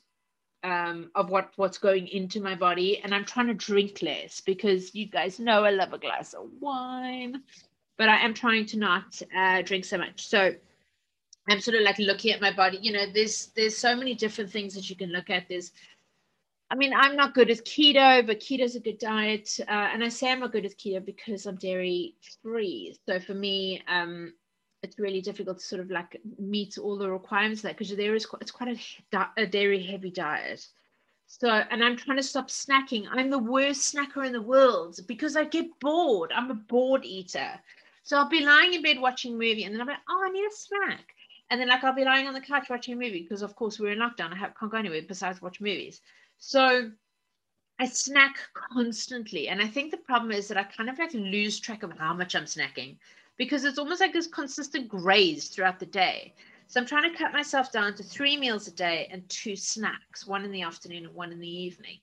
um, 0.64 1.10
of 1.14 1.30
what 1.30 1.50
what's 1.56 1.78
going 1.78 2.08
into 2.08 2.40
my 2.40 2.54
body, 2.54 3.00
and 3.02 3.14
I'm 3.14 3.24
trying 3.24 3.46
to 3.48 3.54
drink 3.54 4.02
less 4.02 4.40
because 4.40 4.94
you 4.94 5.06
guys 5.06 5.38
know 5.38 5.64
I 5.64 5.70
love 5.70 5.92
a 5.92 5.98
glass 5.98 6.34
of 6.34 6.48
wine, 6.60 7.42
but 7.96 8.08
I 8.08 8.18
am 8.24 8.34
trying 8.34 8.66
to 8.66 8.78
not 8.78 9.20
uh, 9.36 9.62
drink 9.62 9.84
so 9.84 9.98
much. 9.98 10.26
So 10.26 10.54
I'm 11.48 11.60
sort 11.60 11.76
of 11.76 11.82
like 11.82 11.98
looking 11.98 12.32
at 12.32 12.40
my 12.40 12.52
body. 12.52 12.78
You 12.80 12.92
know, 12.92 13.06
there's 13.12 13.46
there's 13.56 13.76
so 13.76 13.96
many 13.96 14.14
different 14.14 14.50
things 14.50 14.74
that 14.74 14.90
you 14.90 14.96
can 14.96 15.10
look 15.10 15.30
at. 15.30 15.48
There's, 15.48 15.72
I 16.70 16.74
mean, 16.74 16.92
I'm 16.92 17.16
not 17.16 17.34
good 17.34 17.50
at 17.50 17.64
keto, 17.64 18.26
but 18.26 18.40
keto 18.40 18.62
is 18.62 18.76
a 18.76 18.80
good 18.80 18.98
diet, 18.98 19.58
uh, 19.60 19.90
and 19.92 20.04
I 20.04 20.08
say 20.08 20.30
I'm 20.30 20.40
not 20.40 20.52
good 20.52 20.66
at 20.66 20.76
keto 20.76 21.04
because 21.04 21.46
I'm 21.46 21.56
dairy 21.56 22.14
free. 22.42 22.98
So 23.06 23.20
for 23.20 23.34
me, 23.34 23.82
um, 23.88 24.34
it's 24.82 24.98
really 24.98 25.20
difficult 25.20 25.58
to 25.58 25.64
sort 25.64 25.80
of 25.80 25.90
like 25.90 26.20
meet 26.38 26.78
all 26.78 26.96
the 26.96 27.10
requirements 27.10 27.62
that 27.62 27.76
because 27.76 27.94
there 27.96 28.14
is 28.14 28.26
quite, 28.26 28.42
it's 28.42 28.50
quite 28.50 28.78
a, 29.12 29.28
a 29.36 29.46
dairy 29.46 29.82
heavy 29.82 30.10
diet. 30.10 30.66
So, 31.26 31.48
and 31.48 31.84
I'm 31.84 31.96
trying 31.96 32.16
to 32.16 32.22
stop 32.22 32.48
snacking. 32.48 33.06
I'm 33.10 33.28
the 33.28 33.38
worst 33.38 33.94
snacker 33.94 34.26
in 34.26 34.32
the 34.32 34.40
world 34.40 34.98
because 35.06 35.36
I 35.36 35.44
get 35.44 35.66
bored. 35.80 36.32
I'm 36.34 36.50
a 36.50 36.54
bored 36.54 37.04
eater. 37.04 37.50
So 38.02 38.16
I'll 38.16 38.28
be 38.28 38.40
lying 38.40 38.72
in 38.72 38.82
bed 38.82 38.98
watching 38.98 39.34
a 39.34 39.36
movie 39.36 39.64
and 39.64 39.74
then 39.74 39.82
I'm 39.82 39.88
like, 39.88 39.98
oh, 40.08 40.22
I 40.24 40.30
need 40.30 40.46
a 40.46 40.50
snack. 40.50 41.14
And 41.50 41.60
then 41.60 41.68
like 41.68 41.84
I'll 41.84 41.94
be 41.94 42.04
lying 42.04 42.26
on 42.26 42.34
the 42.34 42.40
couch 42.40 42.70
watching 42.70 42.94
a 42.94 42.96
movie 42.96 43.22
because 43.22 43.42
of 43.42 43.54
course 43.56 43.78
we're 43.78 43.92
in 43.92 43.98
lockdown. 43.98 44.32
I 44.32 44.36
have, 44.36 44.58
can't 44.58 44.72
go 44.72 44.78
anywhere 44.78 45.02
besides 45.06 45.42
watch 45.42 45.60
movies. 45.60 46.00
So 46.38 46.90
I 47.78 47.86
snack 47.86 48.36
constantly. 48.54 49.48
And 49.48 49.62
I 49.62 49.66
think 49.66 49.90
the 49.90 49.98
problem 49.98 50.32
is 50.32 50.48
that 50.48 50.56
I 50.56 50.64
kind 50.64 50.90
of 50.90 50.98
like 50.98 51.14
lose 51.14 51.60
track 51.60 51.82
of 51.82 51.92
how 51.96 52.12
much 52.12 52.34
I'm 52.34 52.44
snacking 52.44 52.96
because 53.36 53.64
it's 53.64 53.78
almost 53.78 54.00
like 54.00 54.12
this 54.12 54.26
consistent 54.26 54.88
graze 54.88 55.48
throughout 55.48 55.78
the 55.78 55.86
day. 55.86 56.34
So 56.66 56.80
I'm 56.80 56.86
trying 56.86 57.10
to 57.10 57.16
cut 57.16 57.32
myself 57.32 57.72
down 57.72 57.94
to 57.94 58.02
three 58.02 58.36
meals 58.36 58.68
a 58.68 58.72
day 58.72 59.08
and 59.10 59.26
two 59.28 59.56
snacks, 59.56 60.26
one 60.26 60.44
in 60.44 60.50
the 60.50 60.62
afternoon 60.62 61.06
and 61.06 61.14
one 61.14 61.32
in 61.32 61.38
the 61.38 61.48
evening. 61.48 61.98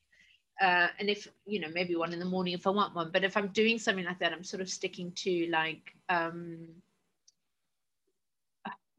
Uh, 0.62 0.88
and 1.00 1.10
if 1.10 1.28
you 1.46 1.60
know 1.60 1.68
maybe 1.74 1.98
one 1.98 2.14
in 2.14 2.20
the 2.20 2.26
morning 2.26 2.54
if 2.54 2.66
I 2.66 2.70
want 2.70 2.96
one, 2.96 3.12
but 3.12 3.26
if 3.26 3.36
I'm 3.36 3.50
doing 3.50 3.78
something 3.78 4.06
like 4.06 4.20
that, 4.20 4.32
I'm 4.32 4.44
sort 4.44 4.62
of 4.62 4.70
sticking 4.70 5.12
to 5.12 5.48
like 5.52 5.94
um, 6.08 6.68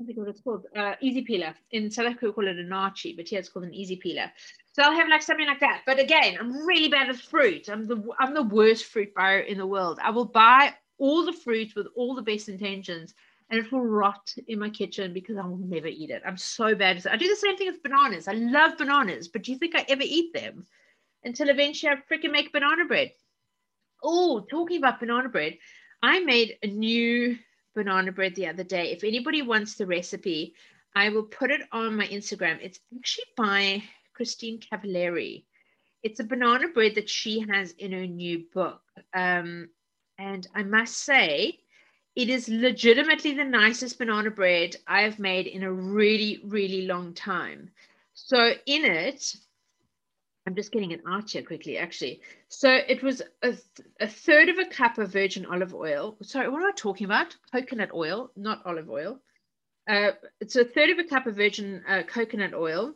I 0.00 0.04
think 0.04 0.18
what 0.18 0.28
it's 0.28 0.42
called, 0.42 0.66
uh, 0.76 0.94
easy 1.00 1.22
peeler. 1.22 1.54
In 1.70 1.90
South 1.90 2.06
Africa, 2.06 2.26
we 2.26 2.32
call 2.32 2.48
it 2.48 2.58
a 2.58 2.62
naartjie, 2.62 3.16
but 3.16 3.28
here 3.28 3.38
it's 3.38 3.48
called 3.48 3.64
an 3.64 3.74
easy 3.74 3.96
peeler. 3.96 4.30
So 4.76 4.82
I'll 4.82 4.92
have 4.92 5.08
like 5.08 5.22
something 5.22 5.46
like 5.46 5.60
that. 5.60 5.84
But 5.86 5.98
again, 5.98 6.36
I'm 6.38 6.66
really 6.66 6.88
bad 6.88 7.08
with 7.08 7.22
fruit. 7.22 7.70
I'm 7.70 7.86
the 7.86 7.96
I'm 8.20 8.34
the 8.34 8.42
worst 8.42 8.84
fruit 8.84 9.14
buyer 9.14 9.38
in 9.38 9.56
the 9.56 9.66
world. 9.66 9.98
I 10.02 10.10
will 10.10 10.26
buy 10.26 10.74
all 10.98 11.24
the 11.24 11.32
fruit 11.32 11.74
with 11.74 11.86
all 11.96 12.14
the 12.14 12.20
best 12.20 12.50
intentions, 12.50 13.14
and 13.48 13.58
it 13.58 13.72
will 13.72 13.86
rot 13.86 14.34
in 14.48 14.58
my 14.58 14.68
kitchen 14.68 15.14
because 15.14 15.38
I 15.38 15.46
will 15.46 15.56
never 15.56 15.86
eat 15.86 16.10
it. 16.10 16.20
I'm 16.26 16.36
so 16.36 16.74
bad. 16.74 17.06
I 17.06 17.16
do 17.16 17.26
the 17.26 17.36
same 17.36 17.56
thing 17.56 17.72
with 17.72 17.82
bananas. 17.82 18.28
I 18.28 18.32
love 18.32 18.76
bananas, 18.76 19.28
but 19.28 19.44
do 19.44 19.52
you 19.52 19.56
think 19.56 19.74
I 19.74 19.86
ever 19.88 20.02
eat 20.04 20.34
them? 20.34 20.66
Until 21.24 21.48
eventually 21.48 21.92
I 21.92 22.14
freaking 22.14 22.32
make 22.32 22.52
banana 22.52 22.84
bread. 22.84 23.12
Oh, 24.04 24.40
talking 24.40 24.76
about 24.76 25.00
banana 25.00 25.30
bread, 25.30 25.56
I 26.02 26.20
made 26.20 26.58
a 26.62 26.66
new 26.66 27.38
banana 27.74 28.12
bread 28.12 28.34
the 28.34 28.48
other 28.48 28.62
day. 28.62 28.92
If 28.92 29.04
anybody 29.04 29.40
wants 29.40 29.76
the 29.76 29.86
recipe, 29.86 30.52
I 30.94 31.08
will 31.08 31.24
put 31.24 31.50
it 31.50 31.62
on 31.72 31.96
my 31.96 32.06
Instagram. 32.08 32.58
It's 32.60 32.80
actually 32.94 33.24
by 33.38 33.82
Kristin 34.16 34.60
Cavallari. 34.60 35.44
It's 36.02 36.20
a 36.20 36.24
banana 36.24 36.68
bread 36.68 36.94
that 36.94 37.08
she 37.08 37.40
has 37.50 37.72
in 37.72 37.92
her 37.92 38.06
new 38.06 38.44
book. 38.54 38.82
Um, 39.14 39.68
and 40.18 40.46
I 40.54 40.62
must 40.62 40.98
say, 40.98 41.58
it 42.14 42.30
is 42.30 42.48
legitimately 42.48 43.34
the 43.34 43.44
nicest 43.44 43.98
banana 43.98 44.30
bread 44.30 44.76
I 44.86 45.02
have 45.02 45.18
made 45.18 45.46
in 45.46 45.62
a 45.62 45.72
really, 45.72 46.40
really 46.44 46.86
long 46.86 47.12
time. 47.12 47.70
So, 48.14 48.52
in 48.64 48.84
it, 48.84 49.36
I'm 50.46 50.54
just 50.54 50.70
getting 50.70 50.92
an 50.92 51.02
arch 51.06 51.32
here 51.32 51.42
quickly, 51.42 51.76
actually. 51.76 52.20
So 52.48 52.70
it 52.70 53.02
was 53.02 53.20
a, 53.42 53.50
th- 53.50 53.88
a 54.00 54.06
third 54.06 54.48
of 54.48 54.58
a 54.58 54.64
cup 54.64 54.96
of 54.96 55.12
virgin 55.12 55.44
olive 55.44 55.74
oil. 55.74 56.16
Sorry, 56.22 56.48
what 56.48 56.62
am 56.62 56.68
I 56.68 56.72
talking 56.76 57.04
about? 57.04 57.34
Coconut 57.52 57.90
oil, 57.92 58.30
not 58.36 58.62
olive 58.64 58.88
oil. 58.88 59.18
Uh, 59.88 60.12
it's 60.40 60.54
a 60.54 60.64
third 60.64 60.90
of 60.90 60.98
a 60.98 61.04
cup 61.04 61.26
of 61.26 61.34
virgin 61.34 61.82
uh, 61.88 62.02
coconut 62.04 62.54
oil, 62.54 62.94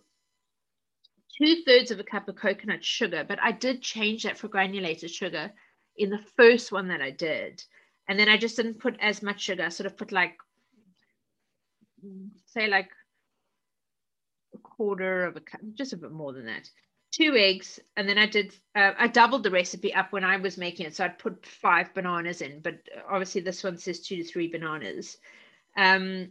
two 1.40 1.62
thirds 1.64 1.90
of 1.90 2.00
a 2.00 2.04
cup 2.04 2.28
of 2.28 2.36
coconut 2.36 2.84
sugar, 2.84 3.24
but 3.26 3.40
I 3.40 3.52
did 3.52 3.82
change 3.82 4.24
that 4.24 4.38
for 4.38 4.48
granulated 4.48 5.10
sugar 5.10 5.52
in 5.96 6.10
the 6.10 6.24
first 6.36 6.72
one 6.72 6.88
that 6.88 7.00
I 7.00 7.10
did. 7.10 7.62
And 8.08 8.18
then 8.18 8.28
I 8.28 8.36
just 8.36 8.56
didn't 8.56 8.80
put 8.80 8.96
as 9.00 9.22
much 9.22 9.40
sugar. 9.40 9.64
I 9.64 9.68
sort 9.68 9.86
of 9.86 9.96
put 9.96 10.12
like, 10.12 10.36
say, 12.46 12.66
like 12.68 12.90
a 14.54 14.58
quarter 14.58 15.24
of 15.24 15.36
a 15.36 15.40
cup, 15.40 15.60
just 15.74 15.92
a 15.92 15.96
bit 15.96 16.10
more 16.10 16.32
than 16.32 16.46
that 16.46 16.68
two 17.10 17.34
eggs 17.36 17.80
and 17.96 18.08
then 18.08 18.18
i 18.18 18.26
did 18.26 18.54
uh, 18.76 18.92
i 18.98 19.06
doubled 19.06 19.42
the 19.42 19.50
recipe 19.50 19.92
up 19.92 20.12
when 20.12 20.24
i 20.24 20.36
was 20.36 20.56
making 20.56 20.86
it 20.86 20.94
so 20.94 21.04
i'd 21.04 21.18
put 21.18 21.44
five 21.44 21.92
bananas 21.94 22.40
in 22.40 22.60
but 22.60 22.76
obviously 23.08 23.40
this 23.40 23.64
one 23.64 23.76
says 23.76 24.00
two 24.00 24.16
to 24.16 24.24
three 24.24 24.48
bananas 24.48 25.18
um, 25.76 26.28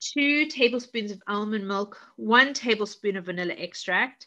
two 0.00 0.46
tablespoons 0.46 1.10
of 1.10 1.22
almond 1.26 1.66
milk 1.66 1.98
one 2.16 2.54
tablespoon 2.54 3.16
of 3.16 3.26
vanilla 3.26 3.54
extract 3.54 4.26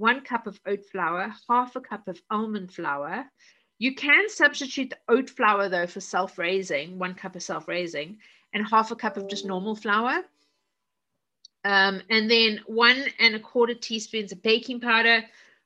one 0.00 0.22
cup 0.22 0.46
of 0.46 0.58
oat 0.66 0.84
flour 0.86 1.32
half 1.48 1.76
a 1.76 1.80
cup 1.80 2.08
of 2.08 2.20
almond 2.30 2.72
flour 2.72 3.30
You 3.78 3.94
can 3.94 4.28
substitute 4.28 4.90
the 4.90 4.98
oat 5.14 5.28
flour 5.28 5.68
though 5.68 5.86
for 5.86 6.00
self 6.00 6.38
raising, 6.38 6.98
one 6.98 7.14
cup 7.14 7.36
of 7.36 7.42
self 7.42 7.68
raising, 7.68 8.18
and 8.52 8.66
half 8.66 8.90
a 8.90 8.96
cup 8.96 9.16
of 9.16 9.28
just 9.28 9.44
normal 9.44 9.76
flour. 9.76 10.24
Um, 11.64 12.02
and 12.08 12.30
then 12.30 12.60
one 12.66 13.04
and 13.18 13.34
a 13.34 13.40
quarter 13.40 13.74
teaspoons 13.74 14.32
of 14.32 14.42
baking 14.42 14.80
powder, 14.80 15.22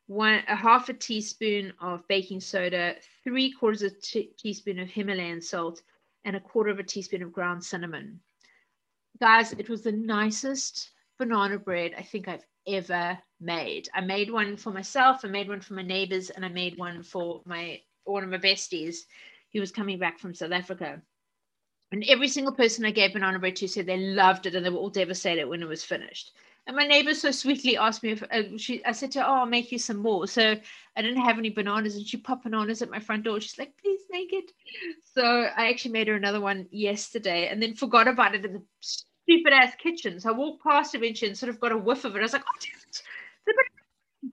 one 0.07 0.43
a 0.49 0.57
half 0.57 0.89
a 0.89 0.95
teaspoon 0.95 1.73
of 1.81 2.07
baking 2.09 2.41
soda, 2.41 2.97
three 3.23 3.53
quarters 3.53 3.83
of 3.83 3.93
a 3.93 4.29
teaspoon 4.37 4.79
of 4.81 4.89
Himalayan 4.89 5.41
salt, 5.41 5.83
and 6.25 6.37
a 6.37 6.41
quarter 6.41 6.71
of 6.71 6.81
a 6.81 6.85
teaspoon 6.93 7.23
of 7.23 7.33
ground 7.33 7.63
cinnamon. 7.63 8.21
Guys, 9.21 9.53
it 9.53 9.69
was 9.69 9.83
the 9.83 9.93
nicest 9.93 10.91
banana 11.19 11.59
bread 11.59 11.93
I 11.97 12.03
think 12.03 12.27
I've 12.27 12.45
ever 12.67 13.19
made. 13.41 13.89
I 13.95 14.01
made 14.01 14.31
one 14.31 14.57
for 14.57 14.71
myself, 14.71 15.25
I 15.25 15.29
made 15.29 15.49
one 15.49 15.61
for 15.61 15.75
my 15.75 15.83
neighbors, 15.83 16.31
and 16.31 16.45
I 16.45 16.49
made 16.49 16.79
one 16.79 17.03
for 17.03 17.43
my 17.45 17.81
one 18.05 18.25
of 18.25 18.31
my 18.31 18.39
besties 18.39 19.07
who 19.53 19.61
was 19.61 19.73
coming 19.73 19.99
back 19.99 20.19
from 20.19 20.35
South 20.35 20.53
Africa. 20.53 21.01
And 21.93 22.05
every 22.09 22.29
single 22.29 22.53
person 22.53 22.85
I 22.85 22.91
gave 22.91 23.13
banana 23.13 23.39
bread 23.39 23.57
to 23.57 23.69
said 23.69 23.87
they 23.87 23.99
loved 23.99 24.47
it 24.47 24.55
and 24.55 24.65
they 24.65 24.71
were 24.71 24.79
all 24.79 24.91
devastated 24.91 25.47
when 25.47 25.63
it 25.63 25.69
was 25.69 25.85
finished. 25.85 26.33
And 26.67 26.77
my 26.77 26.87
neighbor 26.87 27.15
so 27.15 27.31
sweetly 27.31 27.77
asked 27.77 28.03
me 28.03 28.13
if 28.13 28.23
uh, 28.23 28.57
she, 28.57 28.85
I 28.85 28.93
said 28.93 29.13
to 29.13 29.21
her, 29.21 29.27
Oh, 29.29 29.35
I'll 29.41 29.47
make 29.47 29.71
you 29.71 29.79
some 29.79 29.99
more. 29.99 30.27
So 30.27 30.57
I 30.97 31.03
didn't 31.03 31.23
have 31.23 31.39
any 31.39 31.51
bananas 31.51 31.97
and 31.97 32.07
she 32.07 32.17
popped 32.17 32.45
bananas 32.45 32.81
at 32.81 32.91
my 32.91 33.01
front 33.01 33.25
door. 33.25 33.41
She's 33.41 33.59
like, 33.59 33.77
Please 33.77 34.01
make 34.11 34.33
it. 34.33 34.51
So 35.15 35.23
I 35.23 35.69
actually 35.69 35.93
made 35.93 36.09
her 36.09 36.15
another 36.15 36.41
one 36.41 36.67
yesterday 36.71 37.49
and 37.49 37.63
then 37.63 37.75
forgot 37.75 38.09
about 38.09 38.35
it 38.35 38.45
in 38.45 38.55
the 38.55 38.63
stupid 39.25 39.53
ass 39.53 39.75
kitchen. 39.77 40.21
So 40.21 40.31
I 40.31 40.33
walked 40.33 40.63
past 40.63 40.95
eventually 40.95 41.31
and 41.31 41.39
sort 41.39 41.51
of 41.51 41.61
got 41.61 41.73
a 41.73 41.79
whiff 41.79 42.05
of 42.05 42.15
it. 42.15 42.21
I 42.21 42.23
was 42.23 42.33
like, 42.33 42.43
Oh, 42.43 42.59
it. 42.63 43.03
And 44.23 44.33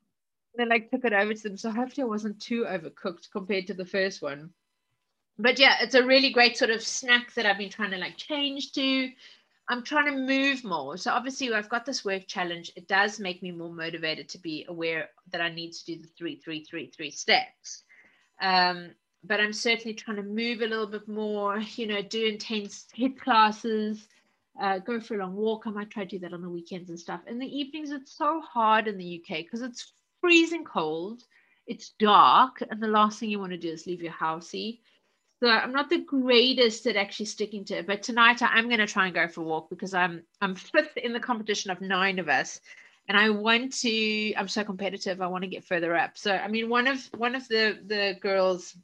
then 0.56 0.70
like 0.70 0.92
took 0.92 1.06
it 1.06 1.14
over 1.14 1.34
to 1.34 1.44
them. 1.44 1.58
So 1.58 1.72
hopefully 1.72 2.04
I 2.04 2.08
wasn't 2.08 2.42
too 2.42 2.66
overcooked 2.66 3.32
compared 3.32 3.68
to 3.68 3.74
the 3.74 3.86
first 3.86 4.22
one. 4.22 4.52
But 5.40 5.58
yeah, 5.60 5.78
it's 5.82 5.96
a 5.96 6.06
really 6.06 6.30
great 6.30 6.58
sort 6.58 6.72
of 6.72 6.84
snack 6.84 7.34
that 7.34 7.46
I've 7.46 7.58
been 7.58 7.70
trying 7.70 7.92
to 7.92 7.98
like 7.98 8.18
change 8.18 8.74
to 8.74 9.10
I'm 9.72 9.84
trying 9.84 10.08
to 10.08 10.12
move 10.12 10.66
more. 10.66 10.98
So 10.98 11.12
obviously, 11.12 11.54
I've 11.54 11.70
got 11.70 11.86
this 11.86 12.04
work 12.04 12.28
challenge. 12.28 12.74
It 12.76 12.90
does 12.90 13.22
make 13.22 13.42
me 13.42 13.52
more 13.52 13.72
motivated 13.72 14.28
to 14.30 14.38
be 14.38 14.66
aware 14.68 15.10
that 15.32 15.40
I 15.40 15.50
need 15.50 15.72
to 15.72 15.86
do 15.86 15.98
the 15.98 16.10
three, 16.18 16.36
three, 16.36 16.66
three, 16.66 16.88
three 16.88 17.12
steps. 17.12 17.84
Um, 18.42 18.90
but 19.24 19.40
I'm 19.40 19.54
certainly 19.54 19.94
trying 19.94 20.18
to 20.18 20.24
move 20.24 20.62
a 20.62 20.68
little 20.68 20.88
bit 20.88 21.08
more. 21.08 21.60
You 21.76 21.88
know, 21.88 22.02
do 22.02 22.26
intense 22.26 22.88
HIIT 22.98 23.20
classes, 23.20 24.10
uh, 24.60 24.80
go 24.80 25.00
for 25.00 25.16
a 25.16 25.20
long 25.20 25.36
walk. 25.36 25.64
I 25.66 25.72
might 25.72 25.90
try 25.90 26.04
to 26.04 26.10
do 26.10 26.20
that 26.20 26.34
on 26.34 26.42
the 26.42 26.50
weekends 26.50 26.90
and 26.90 27.00
stuff. 27.00 27.22
In 27.28 27.40
the 27.40 27.48
evenings, 27.48 27.92
it's 27.92 28.18
so 28.18 28.42
hard 28.42 28.88
in 28.88 28.98
the 28.98 29.22
UK 29.22 29.40
because 29.40 29.62
it's 29.62 29.94
freezing 30.20 30.66
cold. 30.66 31.24
It's 31.68 31.94
dark, 32.00 32.62
and 32.70 32.82
the 32.82 32.88
last 32.88 33.20
thing 33.20 33.30
you 33.30 33.40
want 33.40 33.52
to 33.52 33.58
do 33.58 33.70
is 33.70 33.88
leave 33.88 34.02
your 34.02 34.14
housey. 34.14 34.80
So 35.42 35.50
I'm 35.50 35.72
not 35.72 35.90
the 35.90 36.00
greatest 36.00 36.86
at 36.86 36.96
actually 36.96 37.26
sticking 37.26 37.66
to 37.66 37.80
it, 37.80 37.88
but 37.88 38.04
tonight 38.04 38.42
I'm 38.44 38.68
going 38.68 38.80
to 38.80 38.86
try 38.86 39.06
and 39.06 39.16
go 39.16 39.28
for 39.28 39.42
a 39.42 39.44
walk 39.44 39.70
because 39.70 39.94
I'm 39.94 40.24
I'm 40.42 40.56
fifth 40.56 40.98
in 40.98 41.14
the 41.14 41.20
competition 41.20 41.72
of 41.72 41.82
nine 41.82 42.20
of 42.20 42.30
us, 42.30 42.60
and 43.08 43.18
I 43.18 43.30
want 43.30 43.74
to. 43.80 44.34
I'm 44.34 44.48
so 44.48 44.64
competitive. 44.64 45.22
I 45.22 45.28
want 45.28 45.44
to 45.44 45.50
get 45.50 45.64
further 45.64 45.96
up. 45.96 46.18
So 46.18 46.32
I 46.32 46.48
mean, 46.48 46.70
one 46.70 46.88
of 46.88 47.00
one 47.18 47.36
of 47.36 47.48
the 47.48 47.80
the 47.86 48.18
girls, 48.22 48.76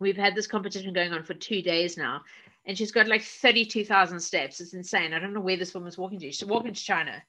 we've 0.00 0.16
had 0.16 0.34
this 0.34 0.46
competition 0.46 0.92
going 0.92 1.12
on 1.12 1.22
for 1.22 1.34
two 1.34 1.62
days 1.62 1.96
now, 1.96 2.22
and 2.66 2.76
she's 2.76 2.92
got 2.92 3.08
like 3.08 3.22
thirty-two 3.22 3.84
thousand 3.84 4.20
steps. 4.20 4.60
It's 4.60 4.74
insane. 4.74 5.12
I 5.12 5.18
don't 5.18 5.34
know 5.34 5.40
where 5.40 5.56
this 5.56 5.74
woman's 5.74 5.98
walking 5.98 6.18
to. 6.20 6.32
She's 6.32 6.44
walking 6.44 6.74
to 6.74 6.82
China. 6.82 7.22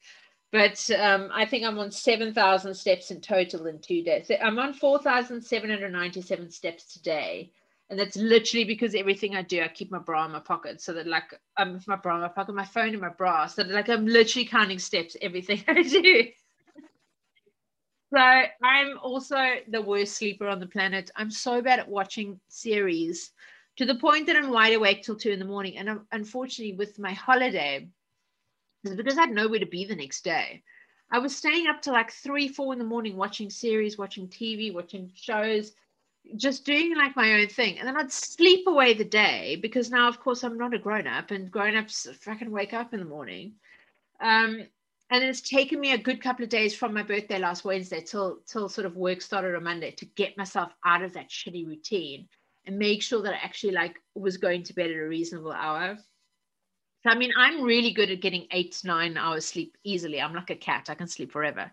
But 0.52 0.89
um, 1.00 1.30
I 1.34 1.46
think 1.46 1.63
I'm 1.63 1.80
on 1.80 1.91
7,000 1.91 2.74
steps 2.74 3.10
in 3.10 3.22
total 3.22 3.67
in 3.67 3.80
two 3.80 4.04
days. 4.04 4.30
I'm 4.44 4.60
on 4.60 4.74
4,797 4.74 6.52
steps 6.52 6.91
today 6.91 7.54
and 7.91 8.00
that's 8.00 8.15
literally 8.15 8.63
because 8.63 8.96
everything 8.96 9.36
I 9.36 9.41
do, 9.41 9.62
I 9.62 9.67
keep 9.67 9.91
my 9.91 10.00
bra 10.00 10.26
in 10.26 10.32
my 10.32 10.39
pocket, 10.39 10.80
so 10.80 10.94
that 10.94 11.08
like 11.08 11.38
I'm 11.58 11.74
with 11.74 11.88
my 11.89 11.98
bra 11.98 12.15
in 12.15 12.22
my 12.22 12.30
pocket, 12.30 12.56
my 12.56 12.65
phone 12.65 12.94
in 12.94 13.02
my 13.02 13.10
bra, 13.10 13.48
so 13.48 13.63
that 13.63 13.74
like 13.74 13.89
I'm 13.89 14.08
literally 14.08 14.46
counting 14.46 14.80
steps 14.80 15.17
everything 15.22 15.62
I 15.67 15.84
do. 15.84 16.28
so 18.13 18.17
I'm 18.17 18.98
also 19.04 19.56
the 19.67 19.82
worst 19.82 20.15
sleeper 20.15 20.48
on 20.48 20.62
the 20.62 20.67
planet. 20.67 21.12
I'm 21.17 21.30
so 21.30 21.62
bad 21.62 21.80
at 21.80 21.89
watching 21.89 22.39
series 22.48 23.32
to 23.77 23.86
the 23.86 23.95
point 23.95 24.27
that 24.27 24.36
I'm 24.36 24.51
wide 24.51 24.73
awake 24.73 25.03
till 25.03 25.15
two 25.15 25.31
in 25.31 25.39
the 25.39 25.45
morning. 25.45 25.77
And 25.77 26.01
unfortunately, 26.12 26.75
with 26.75 26.99
my 26.99 27.13
holiday, 27.13 27.88
because 28.84 29.17
I 29.17 29.21
had 29.21 29.31
nowhere 29.31 29.60
to 29.60 29.65
be 29.65 29.86
the 29.86 29.95
next 29.95 30.23
day. 30.23 30.63
I 31.12 31.19
was 31.19 31.36
staying 31.36 31.67
up 31.67 31.81
to 31.84 31.91
like 31.91 32.12
three, 32.12 32.47
four 32.47 32.73
in 32.73 32.79
the 32.79 32.86
morning 32.86 33.17
watching 33.17 33.49
series, 33.49 33.97
watching 33.97 34.27
TV, 34.27 34.73
watching 34.73 35.12
shows 35.13 35.73
just 36.36 36.65
doing 36.65 36.95
like 36.95 37.15
my 37.15 37.34
own 37.34 37.47
thing. 37.47 37.79
And 37.79 37.88
then 37.88 37.97
I'd 37.97 38.12
sleep 38.12 38.67
away 38.67 38.93
the 38.93 39.03
day 39.03 39.57
because 39.62 39.89
now, 39.89 40.07
of 40.07 40.19
course, 40.19 40.43
I'm 40.43 40.57
not 40.57 40.73
a 40.73 40.79
grown 40.79 41.07
up 41.07 41.31
and 41.31 41.51
grown 41.51 41.75
ups 41.75 42.07
fucking 42.21 42.51
wake 42.51 42.73
up 42.73 42.93
in 42.93 42.99
the 42.99 43.05
morning. 43.05 43.53
Um, 44.21 44.67
and 45.10 45.23
it's 45.23 45.41
taken 45.41 45.79
me 45.79 45.91
a 45.91 45.97
good 45.97 46.21
couple 46.21 46.43
of 46.43 46.49
days 46.49 46.73
from 46.73 46.93
my 46.93 47.03
birthday 47.03 47.38
last 47.38 47.65
Wednesday 47.65 48.01
till 48.01 48.39
till 48.45 48.69
sort 48.69 48.86
of 48.86 48.95
work 48.95 49.21
started 49.21 49.55
on 49.55 49.63
Monday 49.63 49.91
to 49.91 50.05
get 50.05 50.38
myself 50.38 50.71
out 50.86 51.01
of 51.01 51.13
that 51.13 51.29
shitty 51.29 51.67
routine 51.67 52.29
and 52.65 52.78
make 52.78 53.02
sure 53.02 53.21
that 53.21 53.34
I 53.34 53.38
actually 53.38 53.74
like 53.74 53.95
was 54.15 54.38
going 54.38 54.63
to 54.63 54.74
bed 54.74 54.91
at 54.91 54.97
a 54.97 55.08
reasonable 55.08 55.52
hour. 55.52 55.97
So 57.04 57.10
I 57.10 57.15
mean, 57.15 57.32
I'm 57.38 57.63
really 57.63 57.91
good 57.91 58.12
at 58.12 58.21
getting 58.21 58.47
eight, 58.52 58.74
to 58.74 58.88
nine 58.88 59.17
hours 59.17 59.45
sleep 59.45 59.78
easily. 59.84 60.21
I'm 60.21 60.36
like 60.36 60.50
a 60.52 60.56
cat; 60.56 60.89
I 60.89 60.95
can 60.95 61.08
sleep 61.08 61.32
forever. 61.32 61.71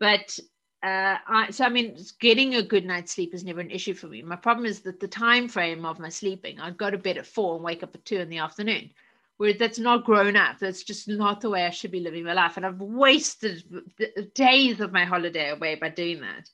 But 0.00 0.38
uh, 0.82 1.16
I, 1.26 1.50
so 1.50 1.64
I 1.64 1.68
mean, 1.68 1.96
getting 2.20 2.56
a 2.56 2.62
good 2.62 2.84
night's 2.84 3.12
sleep 3.12 3.34
is 3.34 3.44
never 3.44 3.60
an 3.60 3.70
issue 3.70 3.94
for 3.94 4.06
me. 4.06 4.22
My 4.22 4.36
problem 4.36 4.66
is 4.66 4.80
that 4.80 5.00
the 5.00 5.08
time 5.08 5.48
frame 5.48 5.84
of 5.86 5.98
my 5.98 6.10
sleeping, 6.10 6.60
I'd 6.60 6.76
go 6.76 6.90
to 6.90 6.98
bed 6.98 7.18
at 7.18 7.26
four 7.26 7.54
and 7.54 7.64
wake 7.64 7.82
up 7.82 7.94
at 7.94 8.04
two 8.04 8.18
in 8.18 8.28
the 8.28 8.38
afternoon. 8.38 8.90
Where 9.36 9.52
that's 9.52 9.80
not 9.80 10.04
grown 10.04 10.36
up. 10.36 10.58
That's 10.60 10.84
just 10.84 11.08
not 11.08 11.40
the 11.40 11.50
way 11.50 11.64
I 11.66 11.70
should 11.70 11.90
be 11.90 12.00
living 12.00 12.22
my 12.22 12.34
life. 12.34 12.56
And 12.56 12.64
I've 12.64 12.80
wasted 12.80 13.64
days 14.34 14.80
of 14.80 14.92
my 14.92 15.04
holiday 15.04 15.50
away 15.50 15.74
by 15.74 15.88
doing 15.88 16.20
that. 16.20 16.50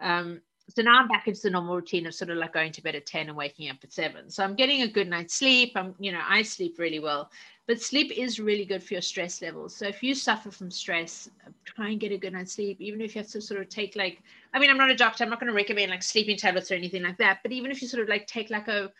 Um, 0.00 0.40
so 0.68 0.82
now 0.82 0.98
I'm 0.98 1.08
back 1.08 1.28
into 1.28 1.40
the 1.42 1.50
normal 1.50 1.76
routine 1.76 2.06
of 2.06 2.14
sort 2.14 2.30
of 2.30 2.38
like 2.38 2.52
going 2.52 2.72
to 2.72 2.82
bed 2.82 2.96
at 2.96 3.06
10 3.06 3.28
and 3.28 3.36
waking 3.36 3.70
up 3.70 3.76
at 3.84 3.92
7. 3.92 4.28
So 4.30 4.42
I'm 4.42 4.56
getting 4.56 4.82
a 4.82 4.88
good 4.88 5.08
night's 5.08 5.34
sleep. 5.34 5.72
I'm, 5.76 5.94
you 6.00 6.10
know, 6.10 6.20
I 6.28 6.42
sleep 6.42 6.78
really 6.78 6.98
well. 6.98 7.30
But 7.68 7.80
sleep 7.80 8.10
is 8.16 8.40
really 8.40 8.64
good 8.64 8.82
for 8.82 8.94
your 8.94 9.00
stress 9.00 9.40
levels. 9.42 9.74
So 9.76 9.86
if 9.86 10.02
you 10.02 10.14
suffer 10.14 10.50
from 10.50 10.70
stress, 10.70 11.30
try 11.64 11.90
and 11.90 12.00
get 12.00 12.12
a 12.12 12.18
good 12.18 12.32
night's 12.32 12.52
sleep, 12.52 12.80
even 12.80 13.00
if 13.00 13.14
you 13.14 13.20
have 13.22 13.30
to 13.30 13.40
sort 13.40 13.60
of 13.60 13.68
take 13.68 13.94
like, 13.94 14.22
I 14.54 14.58
mean, 14.58 14.70
I'm 14.70 14.76
not 14.76 14.90
a 14.90 14.96
doctor, 14.96 15.22
I'm 15.22 15.30
not 15.30 15.38
going 15.40 15.50
to 15.50 15.56
recommend 15.56 15.90
like 15.90 16.02
sleeping 16.02 16.36
tablets 16.36 16.70
or 16.70 16.74
anything 16.74 17.02
like 17.02 17.18
that. 17.18 17.40
But 17.42 17.52
even 17.52 17.70
if 17.70 17.80
you 17.80 17.86
sort 17.86 18.02
of 18.02 18.08
like 18.08 18.26
take 18.26 18.50
like 18.50 18.68
a, 18.68 18.90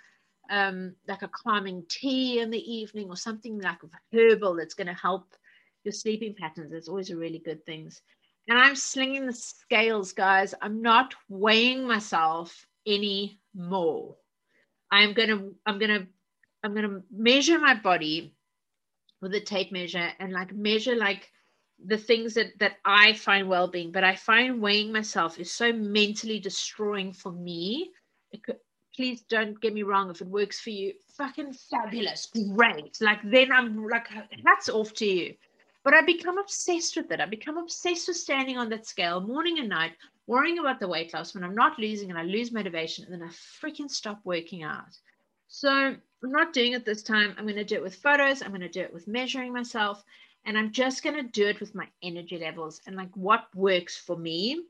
um, 0.51 0.95
like 1.09 1.23
a 1.23 1.29
calming 1.29 1.85
tea 1.89 2.39
in 2.39 2.51
the 2.51 2.73
evening 2.73 3.09
or 3.09 3.17
something 3.17 3.61
like 3.61 3.79
herbal 4.15 4.55
that's 4.55 4.75
going 4.75 4.87
to 4.87 4.95
help 4.95 5.35
your 5.83 5.93
sleeping 5.93 6.35
patterns, 6.39 6.73
it's 6.73 6.89
always 6.89 7.11
a 7.11 7.17
really 7.17 7.41
good 7.41 7.65
things. 7.67 8.03
And 8.49 8.59
I'm 8.59 8.77
slinging 8.77 9.27
the 9.27 9.33
scales, 9.33 10.13
guys. 10.13 10.55
I'm 10.63 10.81
not 10.81 11.15
weighing 11.29 11.87
myself 11.87 12.67
anymore. 12.87 14.17
I'm 14.91 15.15
gonna, 15.15 15.49
I'm 15.67 15.79
gonna, 15.79 16.07
I'm 16.63 16.75
gonna 16.75 17.01
measure 17.11 17.59
my 17.59 17.75
body 17.75 18.35
with 19.21 19.35
a 19.35 19.41
tape 19.41 19.73
measure 19.73 20.11
and 20.21 20.33
like 20.33 20.55
measure 20.55 20.95
like 20.95 21.31
the 21.85 21.99
things 21.99 22.35
that 22.35 22.59
that 22.59 22.77
I 22.85 23.15
find 23.15 23.49
well-being. 23.49 23.91
But 23.91 24.05
I 24.05 24.15
find 24.15 24.63
weighing 24.63 24.93
myself 24.93 25.41
is 25.41 25.53
so 25.53 25.73
mentally 25.73 26.39
destroying 26.39 27.13
for 27.13 27.33
me. 27.33 27.91
Could, 28.45 28.59
please 28.95 29.23
don't 29.23 29.61
get 29.61 29.75
me 29.75 29.83
wrong. 29.83 30.11
If 30.11 30.21
it 30.21 30.29
works 30.29 30.61
for 30.61 30.71
you, 30.71 30.95
fucking 31.17 31.53
fabulous, 31.53 32.29
great. 32.55 32.97
Like 33.01 33.21
then 33.25 33.53
I'm 33.53 33.87
like, 33.89 34.09
hats 34.47 34.69
off 34.69 34.95
to 34.95 35.07
you. 35.07 35.35
But 35.87 35.95
I 35.95 36.03
become 36.03 36.37
obsessed 36.37 36.97
with 36.97 37.13
it. 37.13 37.21
I 37.21 37.27
become 37.27 37.59
obsessed 37.59 38.09
with 38.09 38.17
standing 38.17 38.59
on 38.59 38.69
that 38.71 38.89
scale 38.89 39.21
morning 39.21 39.61
and 39.61 39.69
night, 39.69 39.93
worrying 40.27 40.59
about 40.59 40.81
the 40.81 40.89
weight 40.89 41.15
loss 41.15 41.33
when 41.33 41.45
I'm 41.45 41.55
not 41.55 41.79
losing 41.79 42.11
and 42.11 42.19
I 42.19 42.25
lose 42.25 42.51
motivation 42.51 43.05
and 43.05 43.15
then 43.15 43.23
I 43.23 43.31
freaking 43.31 43.89
stop 43.89 44.19
working 44.25 44.65
out. 44.65 44.99
So 45.47 45.71
I'm 45.71 46.01
not 46.25 46.53
doing 46.53 46.73
it 46.73 46.85
this 46.85 47.05
time. 47.05 47.37
I'm 47.39 47.45
going 47.45 47.55
to 47.55 47.63
do 47.63 47.77
it 47.77 47.85
with 47.85 47.95
photos. 47.95 48.43
I'm 48.43 48.49
going 48.49 48.63
to 48.63 48.69
do 48.69 48.81
it 48.81 48.93
with 48.93 49.07
measuring 49.07 49.53
myself. 49.53 50.03
And 50.45 50.59
I'm 50.59 50.73
just 50.73 51.05
going 51.05 51.15
to 51.15 51.23
do 51.23 51.47
it 51.47 51.61
with 51.61 51.73
my 51.77 51.87
energy 52.03 52.37
levels 52.37 52.81
and 52.89 52.97
like 52.97 53.15
what 53.15 53.45
works 53.55 53.97
for 53.97 54.17
me. 54.17 54.61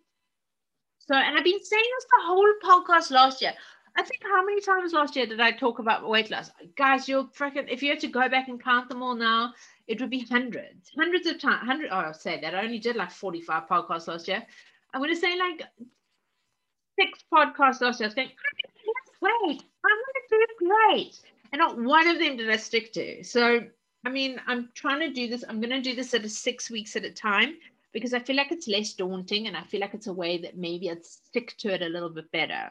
So, 0.98 1.14
and 1.14 1.38
I've 1.38 1.44
been 1.44 1.64
saying 1.64 1.90
this 1.96 2.04
the 2.04 2.26
whole 2.26 2.52
podcast 2.62 3.10
last 3.10 3.40
year. 3.40 3.54
I 3.96 4.02
think 4.02 4.20
how 4.22 4.44
many 4.44 4.60
times 4.60 4.92
last 4.92 5.16
year 5.16 5.24
did 5.24 5.40
I 5.40 5.52
talk 5.52 5.78
about 5.78 6.06
weight 6.06 6.30
loss? 6.30 6.50
Guys, 6.76 7.08
you're 7.08 7.24
freaking, 7.24 7.72
if 7.72 7.82
you 7.82 7.88
had 7.88 8.00
to 8.00 8.08
go 8.08 8.28
back 8.28 8.48
and 8.48 8.62
count 8.62 8.90
them 8.90 9.02
all 9.02 9.14
now, 9.14 9.54
it 9.86 10.00
would 10.00 10.10
be 10.10 10.20
hundreds, 10.20 10.90
hundreds 10.96 11.26
of 11.26 11.40
times. 11.40 11.64
Hundred. 11.64 11.90
Oh, 11.90 11.96
I'll 11.96 12.14
say 12.14 12.40
that. 12.40 12.54
I 12.54 12.62
only 12.64 12.78
did 12.78 12.96
like 12.96 13.10
45 13.10 13.68
podcasts 13.68 14.08
last 14.08 14.28
year. 14.28 14.44
I'm 14.92 15.00
going 15.00 15.14
to 15.14 15.20
say 15.20 15.38
like 15.38 15.62
six 16.98 17.24
podcasts 17.32 17.80
last 17.80 18.00
year. 18.00 18.06
I 18.06 18.08
was 18.08 18.14
going, 18.14 18.30
wait, 19.20 19.62
I'm 19.84 19.98
going 19.98 20.20
to 20.20 20.30
do 20.30 20.46
great. 20.66 21.20
And 21.52 21.60
not 21.60 21.80
one 21.80 22.08
of 22.08 22.18
them 22.18 22.36
did 22.36 22.50
I 22.50 22.56
stick 22.56 22.92
to. 22.94 23.22
So, 23.22 23.60
I 24.04 24.08
mean, 24.08 24.40
I'm 24.46 24.70
trying 24.74 25.00
to 25.00 25.12
do 25.12 25.28
this. 25.28 25.44
I'm 25.48 25.60
going 25.60 25.70
to 25.70 25.80
do 25.80 25.94
this 25.94 26.14
at 26.14 26.24
a 26.24 26.28
six 26.28 26.70
weeks 26.70 26.96
at 26.96 27.04
a 27.04 27.10
time 27.10 27.54
because 27.92 28.12
I 28.12 28.18
feel 28.18 28.36
like 28.36 28.52
it's 28.52 28.68
less 28.68 28.92
daunting 28.94 29.46
and 29.46 29.56
I 29.56 29.62
feel 29.62 29.80
like 29.80 29.94
it's 29.94 30.08
a 30.08 30.12
way 30.12 30.38
that 30.38 30.56
maybe 30.56 30.90
I'd 30.90 31.04
stick 31.04 31.54
to 31.58 31.72
it 31.72 31.82
a 31.82 31.88
little 31.88 32.10
bit 32.10 32.30
better. 32.32 32.70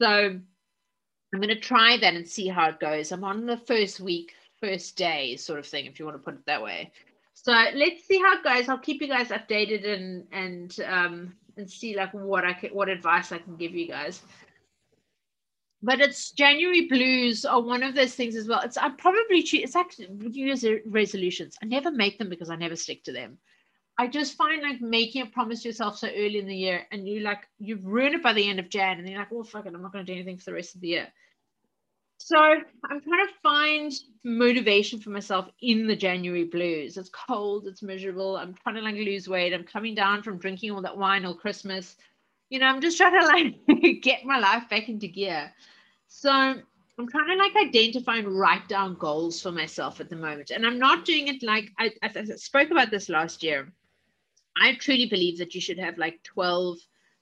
So 0.00 0.06
I'm 0.06 1.40
going 1.40 1.48
to 1.48 1.56
try 1.60 1.98
that 1.98 2.14
and 2.14 2.26
see 2.26 2.48
how 2.48 2.68
it 2.70 2.80
goes. 2.80 3.12
I'm 3.12 3.24
on 3.24 3.46
the 3.46 3.56
first 3.56 4.00
week, 4.00 4.32
first 4.60 4.96
day 4.96 5.36
sort 5.36 5.58
of 5.58 5.66
thing, 5.66 5.86
if 5.86 5.98
you 5.98 6.04
want 6.04 6.16
to 6.16 6.22
put 6.22 6.34
it 6.34 6.46
that 6.46 6.62
way. 6.62 6.92
So 7.34 7.52
let's 7.52 8.04
see 8.04 8.18
how 8.18 8.36
it 8.36 8.44
goes. 8.44 8.68
I'll 8.68 8.78
keep 8.78 9.00
you 9.00 9.08
guys 9.08 9.28
updated 9.28 9.86
and 9.86 10.26
and 10.32 10.80
um 10.86 11.34
and 11.56 11.70
see 11.70 11.96
like 11.96 12.12
what 12.12 12.44
I 12.44 12.52
can, 12.52 12.70
what 12.70 12.88
advice 12.88 13.32
I 13.32 13.38
can 13.38 13.56
give 13.56 13.74
you 13.74 13.86
guys. 13.86 14.22
But 15.80 16.00
it's 16.00 16.32
January 16.32 16.88
blues 16.88 17.44
are 17.44 17.60
one 17.60 17.84
of 17.84 17.94
those 17.94 18.14
things 18.14 18.34
as 18.34 18.48
well. 18.48 18.60
It's 18.62 18.76
I 18.76 18.88
probably 18.90 19.42
choose 19.42 19.62
it's 19.62 19.76
actually 19.76 20.08
New 20.08 20.46
Year's 20.46 20.64
resolutions. 20.86 21.56
I 21.62 21.66
never 21.66 21.92
make 21.92 22.18
them 22.18 22.28
because 22.28 22.50
I 22.50 22.56
never 22.56 22.74
stick 22.74 23.04
to 23.04 23.12
them. 23.12 23.38
I 23.98 24.06
just 24.06 24.36
find 24.36 24.62
like 24.62 24.80
making 24.80 25.22
a 25.22 25.26
promise 25.26 25.62
to 25.62 25.68
yourself 25.68 25.98
so 25.98 26.08
early 26.08 26.38
in 26.38 26.46
the 26.46 26.56
year 26.56 26.86
and 26.92 27.08
you 27.08 27.20
like 27.20 27.48
you 27.58 27.78
ruin 27.82 28.14
it 28.14 28.22
by 28.22 28.32
the 28.32 28.48
end 28.48 28.60
of 28.60 28.68
Jan 28.68 28.98
and 28.98 29.08
you're 29.08 29.18
like, 29.18 29.30
well, 29.30 29.44
fuck 29.44 29.66
it, 29.66 29.74
I'm 29.74 29.82
not 29.82 29.92
going 29.92 30.04
to 30.04 30.12
do 30.12 30.16
anything 30.16 30.38
for 30.38 30.46
the 30.46 30.54
rest 30.54 30.74
of 30.76 30.80
the 30.80 30.88
year. 30.88 31.08
So 32.28 32.36
I'm 32.36 33.00
trying 33.00 33.26
to 33.26 33.32
find 33.42 33.92
motivation 34.22 35.00
for 35.00 35.08
myself 35.08 35.48
in 35.62 35.86
the 35.86 35.96
January 35.96 36.44
blues. 36.44 36.98
It's 36.98 37.08
cold, 37.08 37.66
it's 37.66 37.82
miserable. 37.82 38.36
I'm 38.36 38.52
trying 38.52 38.74
to 38.74 38.82
like 38.82 38.96
lose 38.96 39.30
weight. 39.30 39.54
I'm 39.54 39.64
coming 39.64 39.94
down 39.94 40.22
from 40.22 40.36
drinking 40.36 40.72
all 40.72 40.82
that 40.82 40.98
wine 40.98 41.24
all 41.24 41.32
Christmas. 41.32 41.96
You 42.50 42.58
know, 42.58 42.66
I'm 42.66 42.82
just 42.82 42.98
trying 42.98 43.18
to 43.18 43.26
like 43.26 44.02
get 44.02 44.26
my 44.26 44.38
life 44.38 44.68
back 44.68 44.90
into 44.90 45.08
gear. 45.08 45.50
So 46.08 46.30
I'm 46.30 47.08
trying 47.08 47.28
to 47.28 47.36
like 47.36 47.56
identify 47.56 48.16
and 48.16 48.38
write 48.38 48.68
down 48.68 48.96
goals 48.96 49.40
for 49.40 49.50
myself 49.50 49.98
at 49.98 50.10
the 50.10 50.16
moment. 50.16 50.50
And 50.50 50.66
I'm 50.66 50.78
not 50.78 51.06
doing 51.06 51.28
it 51.28 51.42
like 51.42 51.70
I, 51.78 51.92
I, 52.02 52.10
I 52.14 52.24
spoke 52.36 52.70
about 52.70 52.90
this 52.90 53.08
last 53.08 53.42
year. 53.42 53.72
I 54.60 54.74
truly 54.74 55.06
believe 55.06 55.38
that 55.38 55.54
you 55.54 55.62
should 55.62 55.78
have 55.78 55.96
like 55.96 56.22
12 56.24 56.76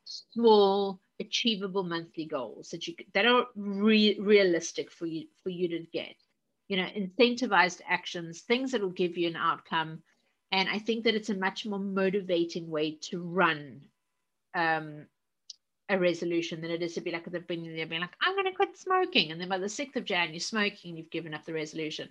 small, 0.05 0.99
achievable 1.21 1.83
monthly 1.83 2.27
goals 2.27 2.71
that 2.71 2.87
you 2.87 2.95
that 3.15 3.27
are 3.27 3.47
re- 3.55 4.19
realistic 4.21 4.91
for 4.91 5.07
you 5.07 5.27
for 5.43 5.51
you 5.51 5.69
to 5.69 5.81
get. 5.93 6.15
You 6.69 6.79
know, 6.79 6.89
incentivized 6.97 7.81
actions, 7.89 8.41
things 8.41 8.73
that 8.73 8.81
will 8.81 8.91
give 8.91 9.17
you 9.17 9.29
an 9.29 9.37
outcome. 9.37 10.03
And 10.51 10.69
I 10.69 10.79
think 10.79 11.05
that 11.05 11.15
it's 11.15 11.31
a 11.31 11.37
much 11.37 11.65
more 11.65 11.79
motivating 11.79 12.69
way 12.69 12.99
to 13.03 13.21
run 13.21 13.81
um, 14.55 15.07
a 15.89 15.99
resolution 15.99 16.61
than 16.61 16.71
it 16.71 16.83
is 16.83 16.95
to 16.95 17.01
be 17.01 17.13
like 17.13 17.27
at 17.27 17.33
the 17.33 17.41
beginning 17.41 17.81
of 17.81 17.89
being 17.89 18.01
like, 18.01 18.17
I'm 18.21 18.35
going 18.35 18.47
to 18.47 18.53
quit 18.53 18.77
smoking. 18.77 19.31
And 19.31 19.41
then 19.41 19.49
by 19.49 19.59
the 19.59 19.67
6th 19.67 19.95
of 19.95 20.05
Jan, 20.05 20.31
you're 20.31 20.41
smoking 20.41 20.91
and 20.91 20.99
you've 20.99 21.11
given 21.11 21.35
up 21.35 21.45
the 21.45 21.53
resolution. 21.53 22.09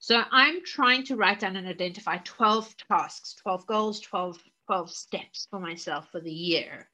So 0.00 0.22
I'm 0.32 0.64
trying 0.64 1.04
to 1.04 1.16
write 1.16 1.40
down 1.40 1.54
and 1.54 1.68
identify 1.68 2.18
12 2.24 2.74
tasks, 2.88 3.34
12 3.34 3.66
goals, 3.66 4.00
12 4.00 4.42
12 4.66 4.90
steps 4.90 5.46
for 5.50 5.60
myself 5.60 6.08
for 6.10 6.20
the 6.20 6.32
year 6.32 6.88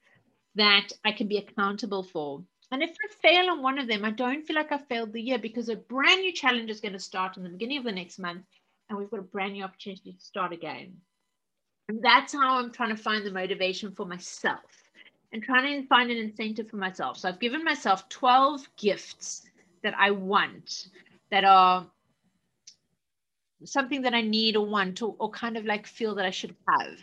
that 0.59 0.91
I 1.05 1.13
can 1.13 1.27
be 1.27 1.37
accountable 1.37 2.03
for. 2.03 2.43
And 2.71 2.83
if 2.83 2.91
I 2.91 3.13
fail 3.21 3.49
on 3.49 3.63
one 3.63 3.79
of 3.79 3.87
them, 3.87 4.03
I 4.03 4.11
don't 4.11 4.45
feel 4.45 4.57
like 4.57 4.71
I 4.71 4.77
failed 4.77 5.13
the 5.13 5.21
year 5.21 5.39
because 5.39 5.69
a 5.69 5.75
brand 5.75 6.21
new 6.21 6.33
challenge 6.33 6.69
is 6.69 6.81
going 6.81 6.93
to 6.93 6.99
start 6.99 7.37
in 7.37 7.43
the 7.43 7.49
beginning 7.49 7.77
of 7.79 7.85
the 7.85 7.91
next 7.91 8.19
month, 8.19 8.43
and 8.89 8.97
we've 8.97 9.09
got 9.09 9.21
a 9.21 9.23
brand 9.23 9.53
new 9.53 9.63
opportunity 9.63 10.11
to 10.11 10.21
start 10.21 10.51
again. 10.51 10.97
And 11.87 12.03
that's 12.03 12.33
how 12.33 12.59
I'm 12.59 12.71
trying 12.71 12.95
to 12.95 13.01
find 13.01 13.25
the 13.25 13.31
motivation 13.31 13.91
for 13.91 14.05
myself 14.05 14.59
and 15.31 15.41
trying 15.41 15.81
to 15.81 15.87
find 15.87 16.11
an 16.11 16.17
incentive 16.17 16.69
for 16.69 16.77
myself. 16.77 17.17
So 17.17 17.29
I've 17.29 17.39
given 17.39 17.63
myself 17.63 18.09
12 18.09 18.67
gifts 18.77 19.43
that 19.81 19.95
I 19.97 20.11
want 20.11 20.89
that 21.31 21.45
are 21.45 21.87
something 23.63 24.01
that 24.01 24.13
I 24.13 24.21
need 24.21 24.55
or 24.55 24.65
want 24.65 25.01
or, 25.01 25.15
or 25.19 25.29
kind 25.31 25.57
of 25.57 25.65
like 25.65 25.87
feel 25.87 26.15
that 26.15 26.25
I 26.25 26.31
should 26.31 26.55
have. 26.67 26.97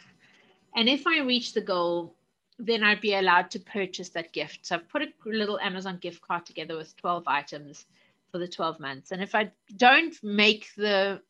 And 0.77 0.89
if 0.89 1.07
I 1.07 1.21
reach 1.21 1.55
the 1.55 1.61
goal, 1.61 2.15
then 2.59 2.83
I'd 2.83 3.01
be 3.01 3.15
allowed 3.15 3.51
to 3.53 3.61
purchase 3.61 4.09
that 4.11 4.33
gift. 4.33 4.67
So 4.67 4.77
I've 4.77 4.89
put 4.89 5.03
a 5.03 5.09
little 5.25 5.59
Amazon 5.61 5.99
gift 5.99 6.23
card 6.23 6.47
together 6.47 6.77
with 6.77 6.97
12 6.97 7.25
items 7.27 7.87
for 8.33 8.39
the 8.39 8.49
12 8.49 8.81
months. 8.81 9.13
And 9.13 9.23
if 9.23 9.35
I 9.35 9.51
don't 9.77 10.15
make 10.23 10.75
the 10.77 11.21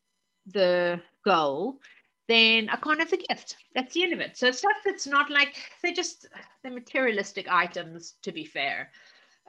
the 0.53 1.01
goal, 1.25 1.79
then 2.27 2.69
I 2.69 2.77
can't 2.77 2.99
have 2.99 3.11
the 3.11 3.25
gift. 3.29 3.57
That's 3.75 3.93
the 3.93 4.03
end 4.03 4.13
of 4.13 4.21
it. 4.21 4.37
So 4.37 4.51
stuff 4.51 4.77
that's 4.85 5.07
not 5.07 5.29
like 5.29 5.55
they're 5.81 5.93
just 5.93 6.27
they're 6.63 6.71
materialistic 6.71 7.47
items, 7.49 8.15
to 8.21 8.31
be 8.31 8.45
fair. 8.45 8.91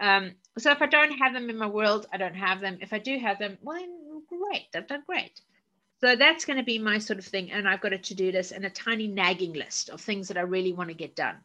Um, 0.00 0.32
so 0.58 0.70
if 0.70 0.80
I 0.82 0.86
don't 0.86 1.12
have 1.18 1.32
them 1.32 1.50
in 1.50 1.58
my 1.58 1.66
world, 1.66 2.06
I 2.12 2.16
don't 2.16 2.34
have 2.34 2.60
them. 2.60 2.78
If 2.80 2.92
I 2.92 2.98
do 2.98 3.18
have 3.18 3.38
them, 3.38 3.58
well, 3.62 3.78
then 3.78 4.22
great, 4.28 4.68
I've 4.74 4.86
done 4.86 5.02
great. 5.06 5.40
So 6.00 6.14
that's 6.14 6.44
going 6.44 6.58
to 6.58 6.64
be 6.64 6.78
my 6.78 6.98
sort 6.98 7.18
of 7.18 7.24
thing. 7.24 7.50
And 7.50 7.68
I've 7.68 7.80
got 7.80 7.92
a 7.92 7.98
to 7.98 8.14
do 8.14 8.30
list 8.30 8.52
and 8.52 8.64
a 8.64 8.70
tiny 8.70 9.08
nagging 9.08 9.54
list 9.54 9.88
of 9.88 10.00
things 10.00 10.28
that 10.28 10.38
I 10.38 10.42
really 10.42 10.72
want 10.72 10.90
to 10.90 10.94
get 10.94 11.16
done. 11.16 11.36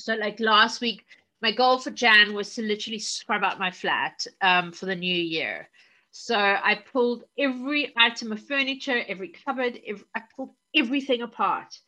So, 0.00 0.14
like 0.14 0.40
last 0.40 0.80
week, 0.80 1.04
my 1.42 1.52
goal 1.52 1.78
for 1.78 1.90
Jan 1.90 2.34
was 2.34 2.54
to 2.54 2.62
literally 2.62 2.98
scrub 2.98 3.44
out 3.44 3.58
my 3.58 3.70
flat 3.70 4.26
um, 4.40 4.72
for 4.72 4.86
the 4.86 4.96
new 4.96 5.14
year. 5.14 5.68
So 6.10 6.36
I 6.36 6.74
pulled 6.92 7.24
every 7.38 7.92
item 7.96 8.32
of 8.32 8.44
furniture, 8.46 9.04
every 9.06 9.28
cupboard, 9.28 9.78
every, 9.86 10.04
I 10.14 10.22
pulled 10.34 10.54
everything 10.74 11.22
apart. 11.22 11.78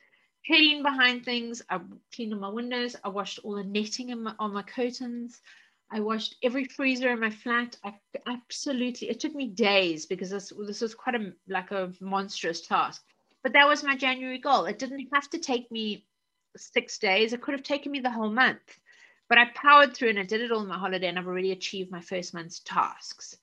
Clean 0.47 0.83
behind 0.83 1.25
things. 1.25 1.63
I 1.71 1.81
cleaned 2.15 2.39
my 2.39 2.49
windows. 2.49 2.97
I 3.03 3.09
washed 3.09 3.41
all 3.43 3.57
the 3.57 3.65
netting 3.65 4.23
my, 4.23 4.35
on 4.39 4.53
my 4.53 4.63
curtains. 4.63 5.41
I 5.91 6.01
washed 6.01 6.37
every 6.43 6.65
freezer 6.65 7.11
in 7.11 7.21
my 7.21 7.31
flat. 7.31 7.77
I 7.85 7.95
absolutely, 8.27 9.11
it 9.11 9.21
took 9.21 9.35
me 9.35 9.49
days 9.49 10.07
because 10.07 10.31
this, 10.31 10.53
this 10.67 10.81
was 10.81 10.95
quite 10.95 11.17
a 11.17 11.33
like 11.49 11.71
a 11.71 11.93
monstrous 12.01 12.67
task. 12.67 13.03
But 13.43 13.53
that 13.55 13.67
was 13.67 13.83
my 13.83 13.97
January 13.97 14.39
goal. 14.39 14.67
It 14.67 14.79
didn't 14.79 15.09
have 15.13 15.29
to 15.31 15.39
take 15.39 15.71
me 15.71 16.07
six 16.57 16.99
days. 16.99 17.33
It 17.33 17.43
could 17.43 17.55
have 17.55 17.63
taken 17.63 17.93
me 17.93 18.01
the 18.01 18.11
whole 18.11 18.31
month. 18.31 18.79
But 19.29 19.39
I 19.39 19.47
powered 19.55 19.95
through 19.95 20.11
and 20.11 20.19
I 20.19 20.25
did 20.25 20.43
it 20.43 20.53
all 20.53 20.61
on 20.61 20.69
my 20.69 20.79
holiday 20.79 21.09
and 21.09 21.19
I've 21.19 21.27
already 21.27 21.53
achieved 21.53 21.91
my 21.91 22.01
first 22.01 22.35
month's 22.35 22.61
tasks. 22.61 23.37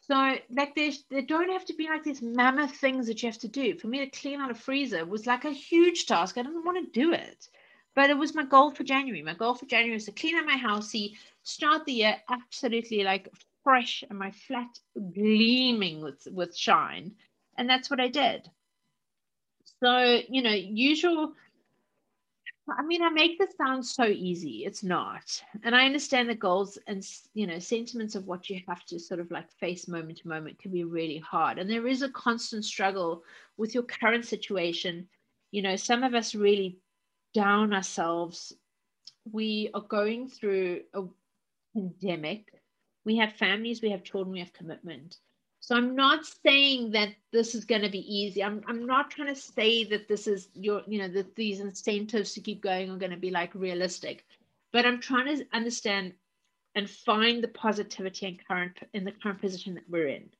So 0.00 0.36
like 0.50 0.74
there's 0.74 1.04
there 1.10 1.22
don't 1.22 1.50
have 1.50 1.64
to 1.66 1.74
be 1.74 1.88
like 1.88 2.04
these 2.04 2.22
mammoth 2.22 2.76
things 2.76 3.06
that 3.06 3.22
you 3.22 3.28
have 3.28 3.38
to 3.40 3.48
do. 3.48 3.76
For 3.76 3.88
me 3.88 3.98
to 3.98 4.20
clean 4.20 4.40
out 4.40 4.50
a 4.50 4.54
freezer 4.54 5.04
was 5.04 5.26
like 5.26 5.44
a 5.44 5.50
huge 5.50 6.06
task. 6.06 6.38
I 6.38 6.42
didn't 6.42 6.64
want 6.64 6.84
to 6.84 7.00
do 7.00 7.12
it. 7.12 7.48
But 7.94 8.10
it 8.10 8.18
was 8.18 8.34
my 8.34 8.44
goal 8.44 8.72
for 8.72 8.84
January. 8.84 9.22
My 9.22 9.34
goal 9.34 9.54
for 9.54 9.66
January 9.66 9.94
was 9.94 10.04
to 10.04 10.12
clean 10.12 10.36
out 10.36 10.44
my 10.44 10.56
house, 10.56 10.90
see, 10.90 11.16
start 11.42 11.86
the 11.86 11.92
year 11.92 12.16
absolutely 12.28 13.02
like 13.02 13.28
fresh 13.64 14.04
and 14.08 14.18
my 14.18 14.30
flat 14.30 14.78
gleaming 15.14 16.02
with, 16.02 16.26
with 16.30 16.56
shine. 16.56 17.12
And 17.56 17.68
that's 17.68 17.90
what 17.90 18.00
I 18.00 18.08
did. 18.08 18.48
So, 19.82 20.20
you 20.28 20.42
know, 20.42 20.52
usual. 20.52 21.32
I 22.68 22.82
mean, 22.82 23.02
I 23.02 23.10
make 23.10 23.38
this 23.38 23.56
sound 23.56 23.86
so 23.86 24.06
easy. 24.06 24.64
It's 24.64 24.82
not. 24.82 25.42
And 25.62 25.74
I 25.74 25.86
understand 25.86 26.28
the 26.28 26.34
goals 26.34 26.78
and, 26.88 27.06
you 27.32 27.46
know, 27.46 27.60
sentiments 27.60 28.16
of 28.16 28.26
what 28.26 28.50
you 28.50 28.60
have 28.66 28.84
to 28.86 28.98
sort 28.98 29.20
of 29.20 29.30
like 29.30 29.50
face 29.52 29.86
moment 29.86 30.18
to 30.18 30.28
moment 30.28 30.58
can 30.58 30.72
be 30.72 30.82
really 30.82 31.18
hard. 31.18 31.58
And 31.58 31.70
there 31.70 31.86
is 31.86 32.02
a 32.02 32.08
constant 32.08 32.64
struggle 32.64 33.22
with 33.56 33.72
your 33.74 33.84
current 33.84 34.24
situation. 34.24 35.06
You 35.52 35.62
know, 35.62 35.76
some 35.76 36.02
of 36.02 36.14
us 36.14 36.34
really 36.34 36.78
down 37.34 37.72
ourselves. 37.72 38.52
We 39.30 39.70
are 39.72 39.82
going 39.82 40.28
through 40.28 40.82
a 40.92 41.02
pandemic. 41.74 42.48
We 43.04 43.18
have 43.18 43.34
families, 43.34 43.80
we 43.80 43.90
have 43.90 44.02
children, 44.02 44.32
we 44.32 44.40
have 44.40 44.52
commitment. 44.52 45.18
So 45.66 45.74
I'm 45.74 45.96
not 45.96 46.24
saying 46.24 46.92
that 46.92 47.08
this 47.32 47.56
is 47.56 47.64
going 47.64 47.82
to 47.82 47.88
be 47.88 47.98
easy. 47.98 48.44
I'm, 48.44 48.62
I'm 48.68 48.86
not 48.86 49.10
trying 49.10 49.34
to 49.34 49.40
say 49.40 49.82
that 49.82 50.06
this 50.06 50.28
is 50.28 50.46
your, 50.54 50.82
you 50.86 51.00
know, 51.00 51.08
that 51.08 51.34
these 51.34 51.58
incentives 51.58 52.34
to 52.34 52.40
keep 52.40 52.62
going 52.62 52.88
are 52.88 52.96
going 52.96 53.10
to 53.10 53.16
be 53.16 53.32
like 53.32 53.52
realistic. 53.52 54.24
But 54.72 54.86
I'm 54.86 55.00
trying 55.00 55.36
to 55.36 55.44
understand 55.52 56.12
and 56.76 56.88
find 56.88 57.42
the 57.42 57.48
positivity 57.48 58.26
in 58.26 58.38
current 58.46 58.78
in 58.94 59.02
the 59.02 59.10
current 59.10 59.40
position 59.40 59.74
that 59.74 59.90
we're 59.90 60.06
in. 60.06 60.30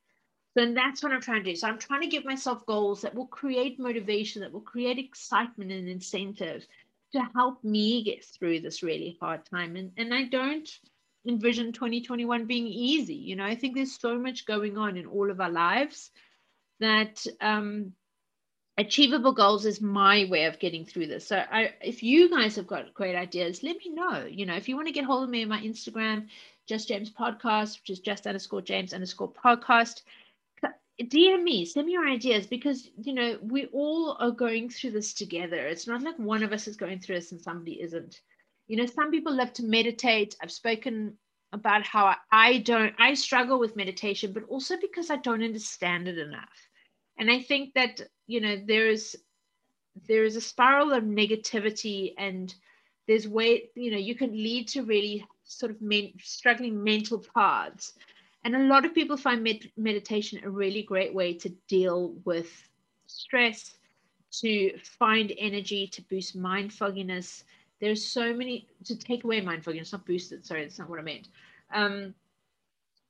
So 0.57 0.63
and 0.63 0.77
that's 0.77 1.03
what 1.03 1.11
I'm 1.11 1.21
trying 1.21 1.43
to 1.43 1.51
do. 1.51 1.57
So 1.57 1.67
I'm 1.67 1.81
trying 1.81 2.03
to 2.03 2.07
give 2.07 2.25
myself 2.25 2.65
goals 2.65 3.01
that 3.01 3.17
will 3.17 3.27
create 3.27 3.81
motivation, 3.81 4.43
that 4.43 4.53
will 4.53 4.61
create 4.61 5.01
excitement 5.01 5.73
and 5.73 5.89
incentive 5.89 6.65
to 7.15 7.29
help 7.35 7.65
me 7.65 8.05
get 8.05 8.25
through 8.25 8.61
this 8.61 8.81
really 8.81 9.19
hard 9.21 9.45
time. 9.45 9.75
And, 9.75 9.91
and 9.97 10.15
I 10.15 10.27
don't 10.27 10.71
envision 11.27 11.73
2021 11.73 12.47
being 12.47 12.67
easy. 12.67 13.15
You 13.15 13.37
know, 13.37 13.45
I 13.45 13.55
think 13.55 13.75
there's 13.75 13.99
so 13.99 14.19
much 14.19 14.47
going 14.47 14.79
on 14.79 14.97
in 14.97 15.07
all 15.07 15.31
of 15.31 15.41
our 15.41 15.51
lives 15.51 16.11
that 16.81 17.27
um, 17.41 17.93
achievable 18.79 19.33
goals 19.33 19.65
is 19.67 19.81
my 19.81 20.27
way 20.31 20.45
of 20.45 20.59
getting 20.59 20.85
through 20.85 21.07
this. 21.07 21.27
So 21.27 21.37
I, 21.37 21.75
if 21.81 22.03
you 22.03 22.31
guys 22.31 22.57
have 22.57 22.67
got 22.67 22.95
great 22.95 23.17
ideas, 23.17 23.63
let 23.63 23.77
me 23.79 23.91
know. 23.91 24.27
You 24.27 24.47
know, 24.47 24.55
if 24.55 24.69
you 24.69 24.77
want 24.77 24.89
to 24.89 24.93
get 24.93 25.05
hold 25.05 25.25
of 25.25 25.31
me 25.31 25.43
on 25.43 25.49
my 25.49 25.61
Instagram, 25.61 26.29
just 26.67 26.89
James 26.89 27.11
podcast, 27.11 27.81
which 27.81 27.91
is 27.91 28.01
just 28.01 28.27
underscore 28.27 28.63
James 28.63 28.93
underscore 28.93 29.33
podcast. 29.33 30.03
DM 30.99 31.43
me, 31.43 31.67
send 31.67 31.87
me 31.87 31.93
your 31.93 32.09
ideas 32.09 32.47
because 32.47 32.89
you 33.03 33.13
know 33.13 33.39
we 33.43 33.67
all 33.67 34.17
are 34.19 34.31
going 34.31 34.71
through 34.71 34.93
this 34.93 35.13
together. 35.13 35.67
It's 35.67 35.87
not 35.87 36.03
like 36.03 36.19
one 36.19 36.43
of 36.43 36.53
us 36.53 36.67
is 36.67 36.77
going 36.77 37.01
through 37.01 37.17
this 37.17 37.33
and 37.33 37.41
somebody 37.41 37.83
isn't. 37.83 38.23
You 38.69 38.77
know, 38.77 38.87
some 38.87 39.11
people 39.11 39.35
love 39.35 39.53
to 39.55 39.65
meditate. 39.65 40.37
I've 40.43 40.53
spoken 40.53 41.17
about 41.53 41.85
how 41.85 42.15
I 42.33 42.59
don't, 42.59 42.95
I 42.99 43.15
struggle 43.15 43.59
with 43.59 43.77
meditation, 43.77 44.33
but 44.33 44.45
also 44.49 44.77
because 44.81 45.11
I 45.11 45.17
don't 45.17 45.43
understand 45.43 46.09
it 46.09 46.19
enough. 46.19 46.69
And 47.19 47.31
I 47.31 47.41
think 47.41 47.75
that 47.75 48.01
you 48.27 48.41
know 48.41 48.57
there 48.67 48.89
is 48.89 49.17
there 50.09 50.25
is 50.25 50.37
a 50.37 50.41
spiral 50.41 50.93
of 50.93 51.05
negativity 51.05 52.13
and 52.19 52.55
there's 53.09 53.29
way 53.29 53.71
you 53.75 53.91
know 53.91 53.99
you 53.99 54.15
can 54.15 54.33
lead 54.33 54.69
to 54.69 54.83
really 54.83 55.27
sort 55.45 55.71
of 55.71 55.81
men, 55.81 56.13
struggling 56.23 56.83
mental 56.83 57.25
paths 57.35 57.95
and 58.45 58.55
a 58.55 58.65
lot 58.65 58.85
of 58.85 58.95
people 58.95 59.17
find 59.17 59.43
med- 59.43 59.71
meditation 59.77 60.41
a 60.45 60.51
really 60.51 60.83
great 60.83 61.15
way 61.15 61.33
to 61.35 61.49
deal 61.69 62.15
with 62.25 62.69
stress 63.07 63.79
to 64.31 64.77
find 64.79 65.33
energy 65.39 65.87
to 65.87 66.03
boost 66.03 66.37
mind 66.37 66.73
fogginess 66.73 67.45
there's 67.81 68.05
so 68.05 68.33
many 68.35 68.67
to 68.85 68.97
take 68.97 69.25
away 69.25 69.41
mind 69.41 69.63
it's 69.67 69.93
not 69.93 70.07
boosted. 70.07 70.45
sorry 70.45 70.63
that's 70.63 70.79
not 70.79 70.89
what 70.89 70.99
i 70.99 71.03
meant. 71.03 71.29
Um, 71.73 72.15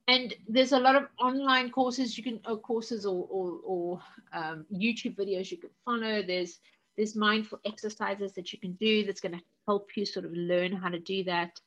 and 0.08 0.34
there's 0.48 0.72
a 0.72 0.78
lot 0.78 0.94
of 0.94 1.08
online 1.18 1.70
courses 1.70 2.16
you 2.16 2.22
can 2.22 2.40
or 2.46 2.56
courses 2.56 3.04
or, 3.04 3.26
or, 3.28 3.58
or 3.64 4.00
um, 4.32 4.64
youtube 4.72 5.16
videos 5.16 5.50
you 5.50 5.58
can 5.58 5.70
follow. 5.84 6.22
There's 6.22 6.60
there's 6.96 7.14
mindful 7.14 7.60
exercises 7.66 8.32
that 8.32 8.52
you 8.52 8.58
can 8.58 8.72
do 8.74 9.04
that's 9.04 9.20
going 9.20 9.38
to 9.38 9.44
help 9.66 9.90
you 9.96 10.06
sort 10.06 10.24
of 10.24 10.32
learn 10.32 10.72
how 10.72 10.88
to 10.88 10.98
do 10.98 11.24
that. 11.24 11.60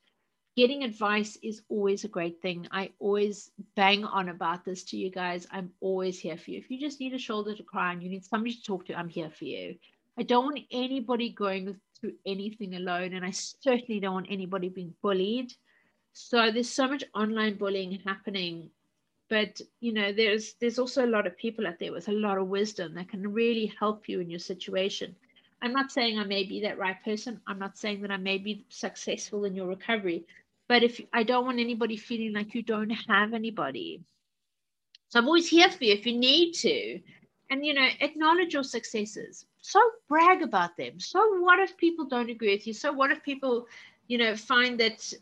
Getting 0.56 0.82
advice 0.82 1.38
is 1.42 1.62
always 1.68 2.02
a 2.02 2.08
great 2.08 2.42
thing. 2.42 2.66
I 2.72 2.90
always 2.98 3.52
bang 3.76 4.04
on 4.04 4.30
about 4.30 4.64
this 4.64 4.82
to 4.84 4.96
you 4.96 5.08
guys. 5.08 5.46
I'm 5.52 5.70
always 5.80 6.18
here 6.18 6.36
for 6.36 6.50
you. 6.50 6.58
If 6.58 6.70
you 6.70 6.80
just 6.80 6.98
need 6.98 7.14
a 7.14 7.18
shoulder 7.18 7.54
to 7.54 7.62
cry 7.62 7.90
on 7.90 8.00
you 8.00 8.10
need 8.10 8.24
somebody 8.24 8.54
to 8.54 8.62
talk 8.62 8.86
to 8.86 8.98
i'm 8.98 9.08
here 9.08 9.30
for 9.30 9.44
you. 9.44 9.76
I 10.18 10.22
don't 10.24 10.44
want 10.44 10.60
anybody 10.72 11.30
going 11.30 11.76
through 12.00 12.14
anything 12.26 12.74
alone 12.74 13.14
and 13.14 13.24
i 13.24 13.30
certainly 13.30 14.00
don't 14.00 14.14
want 14.14 14.26
anybody 14.30 14.68
being 14.68 14.94
bullied. 15.02 15.52
So 16.12 16.50
there's 16.50 16.68
so 16.68 16.88
much 16.88 17.04
online 17.14 17.56
bullying 17.56 18.00
happening 18.04 18.70
but 19.30 19.60
you 19.78 19.92
know 19.92 20.12
there's 20.12 20.54
there's 20.54 20.78
also 20.78 21.06
a 21.06 21.14
lot 21.14 21.26
of 21.26 21.38
people 21.38 21.66
out 21.66 21.78
there 21.78 21.92
with 21.92 22.08
a 22.08 22.12
lot 22.12 22.36
of 22.36 22.48
wisdom 22.48 22.94
that 22.94 23.08
can 23.08 23.32
really 23.32 23.72
help 23.78 24.08
you 24.08 24.20
in 24.20 24.28
your 24.28 24.40
situation. 24.40 25.14
I'm 25.62 25.72
not 25.72 25.92
saying 25.92 26.18
i 26.18 26.24
may 26.24 26.44
be 26.44 26.60
that 26.62 26.78
right 26.78 27.02
person. 27.04 27.40
I'm 27.46 27.58
not 27.58 27.78
saying 27.78 28.02
that 28.02 28.10
i 28.10 28.16
may 28.16 28.38
be 28.38 28.66
successful 28.68 29.44
in 29.44 29.54
your 29.54 29.68
recovery 29.68 30.26
but 30.68 30.82
if 30.82 31.00
i 31.12 31.22
don't 31.22 31.46
want 31.46 31.60
anybody 31.60 31.96
feeling 31.96 32.32
like 32.32 32.54
you 32.54 32.62
don't 32.62 32.90
have 32.90 33.32
anybody. 33.32 34.02
So 35.08 35.20
i'm 35.20 35.26
always 35.26 35.48
here 35.48 35.70
for 35.70 35.84
you 35.84 35.92
if 35.94 36.06
you 36.06 36.16
need 36.18 36.52
to 36.54 37.00
and 37.50 37.66
you 37.66 37.74
know 37.74 37.88
acknowledge 38.00 38.54
your 38.54 38.64
successes. 38.64 39.46
So 39.60 39.80
brag 40.08 40.42
about 40.42 40.76
them. 40.76 40.98
So 40.98 41.40
what 41.40 41.58
if 41.58 41.76
people 41.76 42.06
don't 42.06 42.30
agree 42.30 42.54
with 42.54 42.66
you? 42.66 42.72
So 42.72 42.92
what 42.92 43.10
if 43.10 43.22
people 43.22 43.66
you 44.06 44.18
know 44.18 44.36
find 44.36 44.78
that 44.80 45.12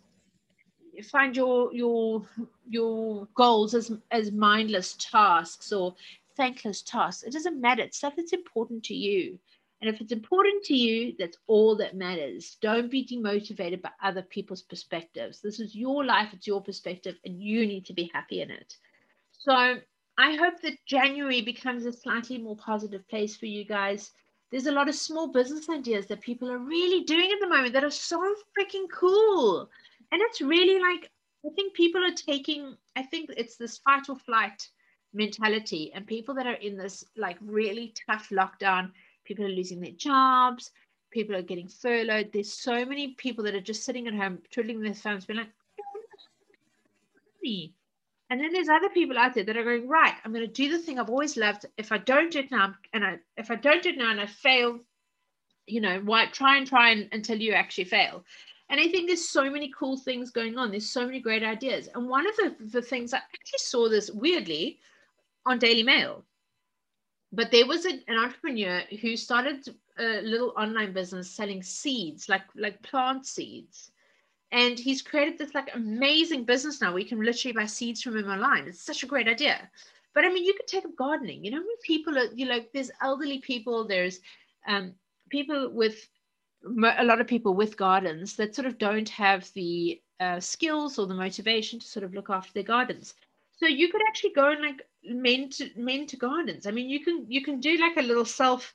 find 1.11 1.37
your 1.37 1.73
your 1.73 2.23
your 2.69 3.27
goals 3.35 3.75
as 3.75 3.91
as 4.11 4.31
mindless 4.31 4.95
tasks 4.99 5.73
or 5.73 5.95
thankless 6.37 6.83
tasks? 6.83 7.23
It 7.23 7.33
doesn't 7.33 7.61
matter. 7.61 7.83
It's 7.83 7.99
stuff 7.99 8.15
that's 8.17 8.33
important 8.33 8.85
to 8.85 8.95
you. 8.95 9.39
And 9.81 9.89
if 9.89 10.01
it's 10.01 10.13
important 10.13 10.65
to 10.65 10.75
you 10.75 11.15
that's 11.19 11.39
all 11.47 11.77
that 11.77 11.97
matters. 11.97 12.57
Don't 12.61 12.91
be 12.91 13.07
demotivated 13.07 13.81
by 13.81 13.91
other 14.03 14.23
people's 14.23 14.63
perspectives. 14.63 15.41
This 15.41 15.61
is 15.61 15.75
your 15.75 16.05
life. 16.05 16.31
It's 16.33 16.47
your 16.47 16.61
perspective 16.61 17.17
and 17.25 17.41
you 17.41 17.65
need 17.67 17.87
to 17.87 17.93
be 17.95 18.11
happy 18.13 18.43
in 18.43 18.51
it. 18.51 18.77
So 19.33 19.79
i 20.19 20.35
hope 20.37 20.61
that 20.61 20.85
january 20.87 21.41
becomes 21.41 21.87
a 21.87 21.93
slightly 21.93 22.39
more 22.39 22.57
positive 22.57 23.07
place 23.09 23.37
for 23.37 23.47
you 23.47 23.65
guys. 23.65 24.13
There's 24.51 24.67
a 24.67 24.73
lot 24.73 24.89
of 24.89 24.95
small 24.95 25.29
business 25.29 25.69
ideas 25.69 26.07
that 26.07 26.23
people 26.23 26.51
are 26.51 26.59
really 26.59 27.05
doing 27.05 27.31
at 27.31 27.39
the 27.39 27.49
moment 27.49 27.75
that 27.75 27.85
are 27.85 27.91
so 27.91 28.19
freaking 28.57 28.87
cool. 28.91 29.69
And 30.11 30.23
it's 30.23 30.41
really 30.41 30.81
like 30.81 31.11
i 31.47 31.51
think 31.55 31.75
people 31.75 32.03
are 32.03 32.15
taking 32.15 32.77
i 32.97 33.03
think 33.03 33.31
it's 33.37 33.57
this 33.57 33.79
fight 33.79 34.09
or 34.09 34.17
flight 34.17 34.69
mentality 35.13 35.93
and 35.95 36.07
people 36.07 36.35
that 36.35 36.47
are 36.47 36.61
in 36.69 36.77
this 36.77 37.05
like 37.17 37.37
really 37.41 37.95
tough 38.07 38.29
lockdown 38.31 38.91
people 39.25 39.45
are 39.45 39.49
losing 39.61 39.81
their 39.81 39.93
jobs 39.93 40.73
people 41.11 41.35
are 41.35 41.43
getting 41.43 41.69
furloughed. 41.69 42.31
There's 42.33 42.53
so 42.53 42.85
many 42.85 43.15
people 43.15 43.45
that 43.45 43.55
are 43.55 43.61
just 43.61 43.85
sitting 43.85 44.07
at 44.09 44.15
home 44.15 44.39
twiddling 44.51 44.81
their 44.81 44.95
thumbs 44.95 45.27
being 45.27 45.39
like 45.39 45.49
oh, 45.81 46.01
me 47.43 47.73
and 48.31 48.41
then 48.41 48.53
there's 48.53 48.69
other 48.69 48.89
people 48.91 49.19
out 49.19 49.35
there 49.35 49.45
that 49.45 49.57
are 49.57 49.65
going 49.65 49.89
right 49.89 50.15
i'm 50.25 50.33
going 50.33 50.47
to 50.47 50.53
do 50.53 50.71
the 50.71 50.79
thing 50.79 50.99
i've 50.99 51.11
always 51.11 51.37
loved 51.37 51.67
if 51.77 51.93
i 51.93 51.99
don't 51.99 52.33
do 52.33 52.41
it 52.41 52.51
now 52.51 52.75
and 52.93 53.05
I, 53.05 53.19
if 53.37 53.51
i 53.51 53.55
don't 53.55 53.83
do 53.83 53.91
it 53.91 53.99
now 53.99 54.11
and 54.11 54.21
i 54.21 54.27
fail 54.27 54.81
you 55.67 55.81
know 55.81 56.01
why 56.05 56.27
try 56.27 56.57
and 56.57 56.67
try 56.67 56.91
and, 56.91 57.09
until 57.13 57.41
you 57.41 57.53
actually 57.53 57.85
fail 57.85 58.25
and 58.71 58.81
I 58.81 58.89
think 58.89 59.07
there's 59.07 59.29
so 59.29 59.51
many 59.51 59.73
cool 59.77 59.97
things 59.97 60.31
going 60.31 60.59
on. 60.59 60.71
There's 60.71 60.91
so 60.91 61.07
many 61.07 61.21
great 61.21 61.43
ideas. 61.43 61.89
And 61.95 62.09
one 62.09 62.27
of 62.27 62.37
the, 62.37 62.57
the 62.61 62.83
things 62.83 63.15
I 63.15 63.19
actually 63.19 63.59
saw 63.59 63.89
this 63.89 64.11
weirdly 64.11 64.79
on 65.47 65.59
Daily 65.59 65.83
Mail. 65.83 66.25
But 67.33 67.51
there 67.51 67.67
was 67.67 67.87
a, 67.87 67.93
an 68.09 68.19
entrepreneur 68.19 68.83
who 69.01 69.17
started 69.17 69.75
a 69.99 70.21
little 70.23 70.53
online 70.57 70.93
business 70.93 71.31
selling 71.31 71.63
seeds, 71.63 72.29
like 72.29 72.45
like 72.55 72.83
plant 72.83 73.27
seeds. 73.27 73.91
And 74.51 74.79
he's 74.79 75.03
created 75.03 75.37
this 75.37 75.55
like 75.55 75.75
amazing 75.75 76.45
business 76.45 76.81
now. 76.81 76.93
We 76.93 77.05
can 77.05 77.23
literally 77.23 77.53
buy 77.53 77.67
seeds 77.67 78.03
from 78.03 78.17
him 78.17 78.31
online. 78.31 78.67
It's 78.67 78.81
such 78.81 79.03
a 79.03 79.07
great 79.07 79.29
idea. 79.29 79.69
But 80.15 80.25
I 80.25 80.33
mean, 80.33 80.45
you 80.45 80.55
could 80.55 80.67
take 80.67 80.85
up 80.85 80.97
gardening. 80.97 81.45
You 81.45 81.51
know, 81.51 81.59
when 81.59 81.77
people 81.83 82.19
are, 82.19 82.33
you 82.35 82.47
know, 82.47 82.61
there's 82.73 82.91
elderly 83.03 83.39
people, 83.39 83.87
there's 83.87 84.21
um, 84.67 84.95
people 85.29 85.71
with 85.71 86.09
a 86.65 87.05
lot 87.05 87.21
of 87.21 87.27
people 87.27 87.55
with 87.55 87.77
gardens 87.77 88.35
that 88.37 88.55
sort 88.55 88.67
of 88.67 88.79
don't 88.79 89.09
have 89.09 89.53
the 89.55 90.01
uh, 90.21 90.41
skills 90.41 90.99
or 90.99 91.07
the 91.07 91.15
motivation 91.15 91.79
to 91.79 91.87
sort 91.87 92.05
of 92.05 92.15
look 92.15 92.31
after 92.31 92.53
their 92.53 92.63
gardens. 92.63 93.15
So 93.57 93.67
you 93.67 93.91
could 93.91 94.03
actually 94.09 94.33
go 94.33 94.51
and 94.51 94.63
like 94.63 94.83
men 95.05 95.51
to 95.51 95.71
men 95.77 96.07
to 96.07 96.17
gardens. 96.17 96.67
I 96.67 96.71
mean, 96.71 96.89
you 96.89 97.05
can 97.05 97.27
you 97.29 97.43
can 97.43 97.61
do 97.61 97.77
like 97.77 97.97
a 97.97 98.03
little 98.03 98.25
self. 98.25 98.75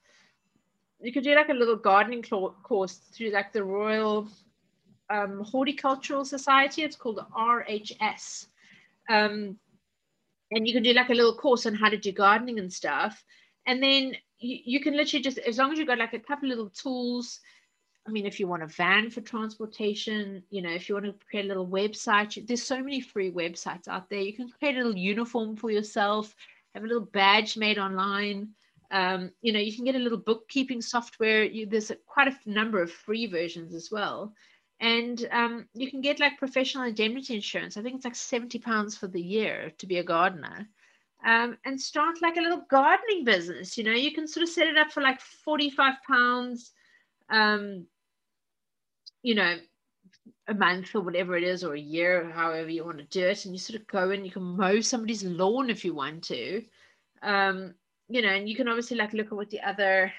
You 1.02 1.12
could 1.12 1.24
do 1.24 1.36
like 1.36 1.50
a 1.50 1.54
little 1.54 1.76
gardening 1.76 2.24
course 2.24 2.96
through 3.14 3.32
like 3.32 3.52
the 3.52 3.64
Royal 3.64 4.28
um, 5.14 5.44
Horticultural 5.44 6.26
Society. 6.26 6.82
It's 6.84 6.96
called 6.96 7.20
RHS. 7.38 8.48
Um, 9.10 9.58
and 10.52 10.68
you 10.68 10.74
can 10.74 10.84
do 10.84 10.94
like 10.94 11.10
a 11.10 11.14
little 11.14 11.36
course 11.36 11.66
on 11.66 11.76
how 11.76 11.90
to 11.90 11.98
do 11.98 12.12
gardening 12.12 12.60
and 12.60 12.72
stuff. 12.72 13.24
And 13.66 13.82
then 13.82 14.16
you, 14.40 14.60
you 14.66 14.80
can 14.82 14.96
literally 14.96 15.24
just, 15.24 15.38
as 15.40 15.58
long 15.58 15.72
as 15.72 15.80
you've 15.80 15.88
got 15.88 16.00
like 16.00 16.14
a 16.14 16.20
couple 16.20 16.50
little 16.50 16.70
tools, 16.70 17.40
I 18.08 18.12
mean, 18.12 18.26
if 18.26 18.40
you 18.40 18.48
want 18.48 18.64
a 18.64 18.68
van 18.68 19.10
for 19.10 19.22
transportation, 19.22 20.44
you 20.50 20.62
know, 20.62 20.70
if 20.70 20.90
you 20.90 20.96
want 20.96 21.06
to 21.06 21.16
create 21.30 21.46
a 21.46 21.48
little 21.48 21.68
website, 21.68 22.46
there's 22.46 22.64
so 22.64 22.82
many 22.82 23.00
free 23.00 23.32
websites 23.32 23.88
out 23.88 24.10
there. 24.10 24.20
You 24.20 24.34
can 24.34 24.50
create 24.50 24.76
a 24.76 24.80
little 24.80 24.98
uniform 24.98 25.56
for 25.56 25.72
yourself, 25.72 26.36
have 26.74 26.84
a 26.84 26.88
little 26.88 27.06
badge 27.14 27.56
made 27.56 27.78
online. 27.78 28.50
Um, 28.92 29.32
you 29.42 29.54
know, 29.54 29.60
you 29.60 29.74
can 29.74 29.86
get 29.86 29.96
a 29.96 30.00
little 30.00 30.18
bookkeeping 30.18 30.82
software. 30.82 31.44
You, 31.44 31.66
there's 31.66 31.92
a, 31.92 31.96
quite 32.06 32.28
a 32.28 32.50
number 32.50 32.82
of 32.82 32.92
free 32.92 33.26
versions 33.26 33.74
as 33.74 33.90
well. 33.90 34.34
And 34.84 35.26
um, 35.32 35.66
you 35.74 35.90
can 35.90 36.02
get 36.02 36.20
like 36.20 36.38
professional 36.38 36.84
indemnity 36.84 37.36
insurance. 37.36 37.78
I 37.78 37.82
think 37.82 37.96
it's 37.96 38.04
like 38.04 38.16
70 38.16 38.60
pounds 38.60 38.98
for 38.98 39.08
the 39.08 39.22
year 39.22 39.72
to 39.78 39.88
be 39.88 40.00
a 40.00 40.04
gardener. 40.04 40.68
Um, 41.26 41.58
and 41.64 41.80
start 41.80 42.22
like 42.22 42.36
a 42.36 42.42
little 42.42 42.66
gardening 42.70 43.24
business. 43.24 43.78
You 43.78 43.86
know, 43.86 43.94
you 43.94 44.12
can 44.12 44.28
sort 44.28 44.44
of 44.44 44.50
set 44.50 44.68
it 44.68 44.78
up 44.78 44.92
for 44.92 45.02
like 45.02 45.22
45 45.22 45.94
pounds. 46.06 46.74
Um, 47.30 47.88
you 49.22 49.36
know, 49.36 49.56
a 50.50 50.54
month 50.54 50.94
or 50.94 51.00
whatever 51.00 51.38
it 51.38 51.46
is, 51.46 51.64
or 51.64 51.76
a 51.76 51.80
year, 51.80 52.28
or 52.28 52.32
however 52.32 52.70
you 52.70 52.84
want 52.84 52.98
to 52.98 53.06
do 53.06 53.26
it, 53.26 53.46
and 53.46 53.54
you 53.54 53.60
sort 53.60 53.80
of 53.80 53.88
go 53.88 54.10
and 54.10 54.26
you 54.26 54.34
can 54.34 54.44
mow 54.44 54.82
somebody's 54.82 55.24
lawn 55.24 55.70
if 55.70 55.86
you 55.86 55.94
want 55.94 56.26
to. 56.26 56.62
Um, 57.22 57.74
you 58.10 58.22
know, 58.22 58.28
and 58.32 58.50
you 58.50 58.56
can 58.58 58.68
obviously 58.68 58.98
like 58.98 59.14
look 59.14 59.28
at 59.28 59.34
what 59.34 59.50
the 59.50 59.62
other 59.62 60.12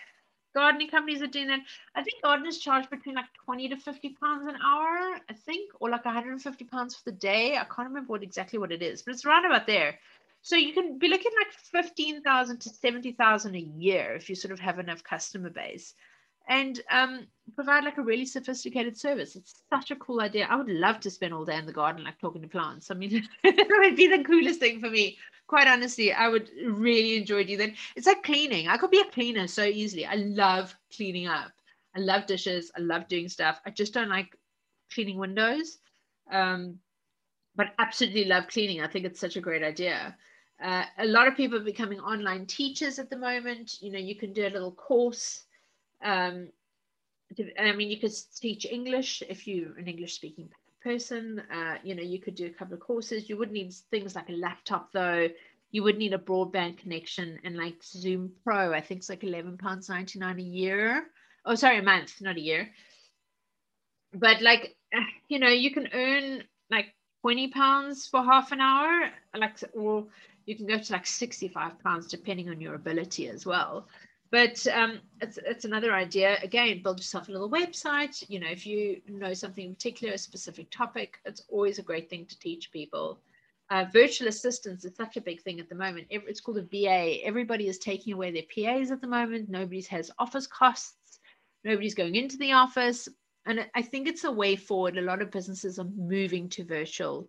gardening 0.55 0.89
companies 0.89 1.23
are 1.23 1.27
doing 1.27 1.49
that. 1.49 1.61
I 1.95 2.03
think 2.03 2.23
gardeners 2.23 2.59
charge 2.59 2.89
between 2.89 3.17
like 3.17 3.27
20 3.45 3.69
to 3.71 3.77
50 3.77 4.17
pounds 4.21 4.49
an 4.49 4.57
hour, 4.65 5.19
I 5.29 5.33
think, 5.45 5.73
or 5.81 5.91
like 5.91 6.05
150 6.05 6.65
pounds 6.65 6.95
for 6.95 7.03
the 7.05 7.17
day. 7.17 7.57
I 7.57 7.65
can't 7.65 7.89
remember 7.89 8.13
what 8.13 8.23
exactly 8.23 8.59
what 8.59 8.73
it 8.73 8.83
is, 8.83 9.03
but 9.03 9.15
it's 9.15 9.25
around 9.25 9.47
about 9.47 9.67
there. 9.67 9.99
So 10.43 10.57
you 10.57 10.73
can 10.73 10.99
be 10.99 11.09
looking 11.09 11.33
like 11.39 11.53
15,000 11.53 12.59
to 12.61 12.69
70,000 12.69 13.55
a 13.55 13.59
year 13.59 14.15
if 14.15 14.29
you 14.29 14.35
sort 14.35 14.53
of 14.53 14.61
have 14.61 14.79
enough 14.79 15.03
customer 15.03 15.51
base 15.51 15.95
and 16.49 16.81
um, 16.91 17.27
provide 17.55 17.85
like 17.85 17.99
a 17.99 18.03
really 18.03 18.27
sophisticated 18.27 18.97
service. 18.97 19.37
It's 19.37 19.63
such 19.73 19.91
a 19.91 19.97
cool 19.97 20.21
idea. 20.21 20.47
I 20.49 20.57
would 20.57 20.69
love 20.69 21.01
to 21.01 21.11
spend 21.11 21.33
all 21.33 21.45
day 21.45 21.57
in 21.57 21.67
the 21.67 21.73
garden, 21.73 22.05
like 22.05 22.19
talking 22.19 22.43
to 22.43 22.49
plants. 22.49 22.91
I 22.91 22.95
mean, 22.95 23.27
it 23.45 23.69
would 23.71 23.97
be 23.97 24.09
the 24.09 24.25
coolest 24.25 24.61
thing 24.61 24.81
for 24.81 24.91
me. 24.91 25.19
Quite 25.47 25.69
honestly, 25.69 26.13
I 26.13 26.29
would 26.29 26.51
really 26.67 27.17
enjoy 27.17 27.45
doing 27.45 27.59
that. 27.59 27.73
It's 27.97 28.07
like 28.07 28.23
cleaning. 28.23 28.69
I 28.69 28.77
could 28.77 28.91
be 28.91 29.01
a 29.01 29.11
cleaner 29.11 29.47
so 29.47 29.65
easily. 29.65 30.07
I 30.07 30.15
love 30.15 30.75
cleaning 30.95 31.27
up. 31.27 31.53
I 31.97 32.01
love 32.01 32.27
dishes. 32.27 32.73
I 32.77 32.81
love 32.81 33.09
doing 33.09 33.29
stuff. 33.29 33.61
I 33.67 33.71
just 33.71 33.95
don't 33.95 34.09
like 34.09 34.37
cleaning 34.93 35.19
windows. 35.19 35.79
Um, 36.31 36.79
but 37.57 37.75
absolutely 37.79 38.25
love 38.25 38.49
cleaning. 38.49 38.81
I 38.81 38.89
think 38.89 39.05
it's 39.05 39.21
such 39.21 39.37
a 39.37 39.41
great 39.41 39.63
idea. 39.63 40.17
Uh, 40.63 40.85
a 40.99 41.07
lot 41.07 41.29
of 41.29 41.37
people 41.37 41.59
are 41.59 41.65
becoming 41.65 42.01
online 42.01 42.47
teachers 42.47 42.99
at 42.99 43.11
the 43.11 43.17
moment. 43.17 43.77
You 43.81 43.93
know, 43.93 43.99
you 43.99 44.17
can 44.17 44.33
do 44.33 44.47
a 44.47 44.51
little 44.51 44.73
course 44.73 45.45
um, 46.03 46.49
I 47.59 47.73
mean, 47.73 47.91
you 47.91 47.99
could 47.99 48.13
teach 48.37 48.67
English 48.67 49.23
if 49.29 49.47
you're 49.47 49.77
an 49.79 49.89
English 49.89 50.15
speaking 50.15 50.49
person. 50.83 51.43
Uh, 51.53 51.77
you 51.83 51.95
know, 51.95 52.03
you 52.03 52.21
could 52.21 52.35
do 52.35 52.47
a 52.47 52.51
couple 52.51 52.75
of 52.75 52.81
courses. 52.81 53.29
You 53.29 53.37
would 53.39 53.51
need 53.53 53.73
things 53.91 54.15
like 54.15 54.29
a 54.29 54.33
laptop, 54.33 54.93
though. 54.93 55.29
You 55.71 55.83
would 55.83 55.99
need 55.99 56.13
a 56.15 56.19
broadband 56.19 56.79
connection 56.79 57.39
and 57.45 57.57
like 57.57 57.83
Zoom 57.83 58.33
Pro. 58.45 58.73
I 58.73 58.81
think 58.81 58.99
it's 58.99 59.09
like 59.09 59.25
eleven 59.25 59.59
pounds 59.59 59.89
ninety 59.89 60.19
nine 60.19 60.39
a 60.39 60.43
year. 60.43 61.07
Oh, 61.45 61.55
sorry, 61.55 61.79
a 61.79 61.83
month, 61.83 62.21
not 62.21 62.37
a 62.37 62.41
year. 62.41 62.71
but 64.15 64.41
like 64.43 64.77
you 65.29 65.39
know 65.39 65.49
you 65.49 65.71
can 65.73 65.89
earn 65.93 66.43
like 66.71 66.95
20 67.23 67.49
pounds 67.49 68.07
for 68.07 68.23
half 68.23 68.53
an 68.53 68.61
hour 68.61 69.11
like 69.37 69.59
or 69.75 70.07
you 70.47 70.57
can 70.57 70.67
go 70.67 70.79
to 70.79 70.93
like 70.93 71.07
65 71.07 71.79
pounds 71.83 72.09
depending 72.09 72.49
on 72.49 72.61
your 72.61 72.75
ability 72.75 73.29
as 73.29 73.47
well 73.47 73.89
but 74.35 74.67
um, 74.67 74.99
it's, 75.21 75.39
it's 75.47 75.65
another 75.65 75.95
idea. 75.95 76.39
Again 76.43 76.83
build 76.83 76.99
yourself 76.99 77.29
a 77.29 77.31
little 77.31 77.49
website. 77.49 78.29
You 78.29 78.41
know 78.41 78.49
if 78.49 78.67
you 78.67 79.01
know 79.07 79.33
something 79.33 79.65
in 79.65 79.75
particular 79.77 80.15
a 80.15 80.19
specific 80.19 80.69
topic 80.73 81.19
it's 81.25 81.45
always 81.49 81.79
a 81.79 81.83
great 81.83 82.11
thing 82.11 82.27
to 82.27 82.39
teach 82.41 82.73
people. 82.73 83.21
Uh, 83.71 83.85
virtual 83.93 84.27
assistants 84.27 84.85
is 84.85 84.97
such 84.97 85.17
a 85.17 85.21
big 85.21 85.41
thing 85.43 85.61
at 85.61 85.69
the 85.69 85.75
moment. 85.77 86.09
It's 86.11 86.41
called 86.41 86.59
a 86.59 86.63
va 86.63 87.25
everybody 87.25 87.69
is 87.69 87.79
taking 87.79 88.13
away 88.13 88.33
their 88.33 88.43
pas 88.53 88.91
at 88.91 89.01
the 89.01 89.07
moment. 89.07 89.49
Nobody 89.49 89.83
has 89.83 90.11
office 90.19 90.49
costs. 90.49 91.21
Nobody's 91.63 91.95
going 91.95 92.17
into 92.17 92.37
the 92.37 92.55
office. 92.55 93.09
And 93.47 93.65
i 93.77 93.83
think 93.83 94.09
it's 94.09 94.25
a 94.25 94.33
way 94.33 94.57
forward. 94.57 94.99
A 94.99 95.03
lot 95.11 95.23
of 95.23 95.31
businesses 95.31 95.79
are 95.79 95.93
moving 95.97 96.49
to 96.49 96.65
virtual. 96.65 97.29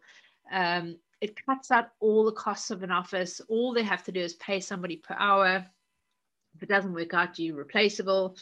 Um, 0.51 0.97
it 1.22 1.45
cuts 1.45 1.70
out 1.70 1.89
all 1.99 2.26
the 2.26 2.32
costs 2.32 2.72
of 2.72 2.82
an 2.82 2.89
office. 2.89 3.41
All 3.47 3.74
they 3.74 3.84
have 3.84 4.03
to 4.06 4.12
do 4.12 4.22
is 4.22 4.34
pay 4.36 4.60
somebody 4.60 4.97
per 4.97 5.16
hour 5.20 5.68
if 6.56 6.64
it 6.64 6.70
doesn't 6.70 6.93
work 6.93 7.14
out, 7.14 7.38
you're 7.39 7.56
replaceable. 7.56 8.38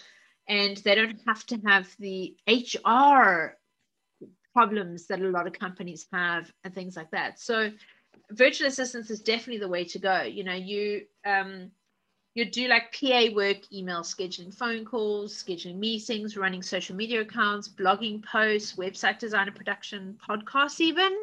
And 0.47 0.77
they 0.77 0.95
don't 0.95 1.19
have 1.25 1.45
to 1.47 1.57
have 1.65 1.87
the 1.99 2.35
HR 2.47 3.57
problems 4.53 5.07
that 5.07 5.21
a 5.21 5.29
lot 5.29 5.47
of 5.47 5.53
companies 5.53 6.05
have 6.11 6.51
and 6.63 6.73
things 6.73 6.95
like 6.95 7.11
that. 7.11 7.39
So 7.39 7.71
virtual 8.31 8.67
assistants 8.67 9.09
is 9.09 9.21
definitely 9.21 9.59
the 9.59 9.67
way 9.67 9.85
to 9.85 9.99
go. 9.99 10.21
You 10.21 10.43
know, 10.43 10.53
you 10.53 11.05
um, 11.25 11.71
you 12.35 12.45
do 12.45 12.67
like 12.67 12.95
PA 12.99 13.27
work, 13.33 13.71
email 13.71 14.01
scheduling 14.01 14.53
phone 14.53 14.85
calls, 14.85 15.43
scheduling 15.43 15.77
meetings, 15.77 16.35
running 16.35 16.63
social 16.63 16.95
media 16.95 17.21
accounts, 17.21 17.69
blogging 17.69 18.23
posts, 18.23 18.75
website 18.75 19.19
design 19.19 19.47
and 19.47 19.55
production, 19.55 20.17
podcasts, 20.27 20.79
even 20.79 21.15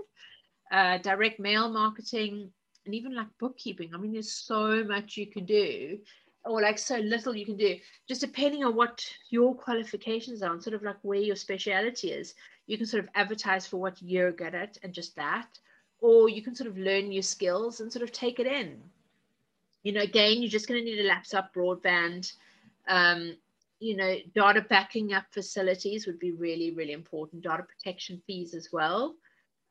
uh, 0.71 0.99
direct 0.99 1.41
mail 1.41 1.69
marketing, 1.69 2.53
and 2.87 2.95
even 2.95 3.15
like 3.15 3.27
bookkeeping. 3.41 3.91
I 3.93 3.99
mean, 3.99 4.13
there's 4.13 4.33
so 4.33 4.85
much 4.85 5.17
you 5.17 5.27
can 5.27 5.45
do 5.47 5.99
or 6.45 6.61
like 6.61 6.79
so 6.79 6.97
little 6.99 7.37
you 7.37 7.45
can 7.45 7.57
do. 7.57 7.77
Just 8.09 8.21
depending 8.21 8.65
on 8.65 8.75
what 8.75 9.05
your 9.31 9.55
qualifications 9.55 10.43
are 10.43 10.53
and 10.53 10.63
sort 10.63 10.75
of 10.75 10.83
like 10.83 10.97
where 11.03 11.19
your 11.19 11.37
speciality 11.37 12.13
is 12.13 12.35
you 12.71 12.79
can 12.79 12.87
sort 12.87 13.03
of 13.03 13.11
advertise 13.17 13.67
for 13.67 13.79
what 13.79 14.01
you're 14.01 14.31
good 14.31 14.55
at 14.55 14.79
and 14.85 14.93
just 14.93 15.17
that. 15.17 15.59
Or 15.99 16.29
you 16.29 16.41
can 16.41 16.55
sort 16.55 16.71
of 16.71 16.79
learn 16.79 17.09
new 17.09 17.21
skills 17.21 17.81
and 17.81 17.93
sort 17.93 18.05
of 18.05 18.13
take 18.13 18.39
it 18.39 18.47
in. 18.47 18.81
You 19.83 19.93
know 19.93 20.03
again 20.03 20.41
you're 20.41 20.51
just 20.51 20.69
going 20.69 20.79
to 20.79 20.85
need 20.85 21.01
a 21.01 21.09
laptop 21.09 21.53
broadband 21.53 22.33
um, 22.87 23.35
you 23.81 23.97
know 23.97 24.17
data 24.35 24.61
backing 24.61 25.15
up 25.15 25.25
facilities 25.33 26.07
would 26.07 26.21
be 26.21 26.31
really 26.31 26.71
really 26.71 26.93
important. 26.93 27.43
Data 27.43 27.65
protection 27.65 28.23
fees 28.25 28.55
as 28.55 28.69
well. 28.73 29.17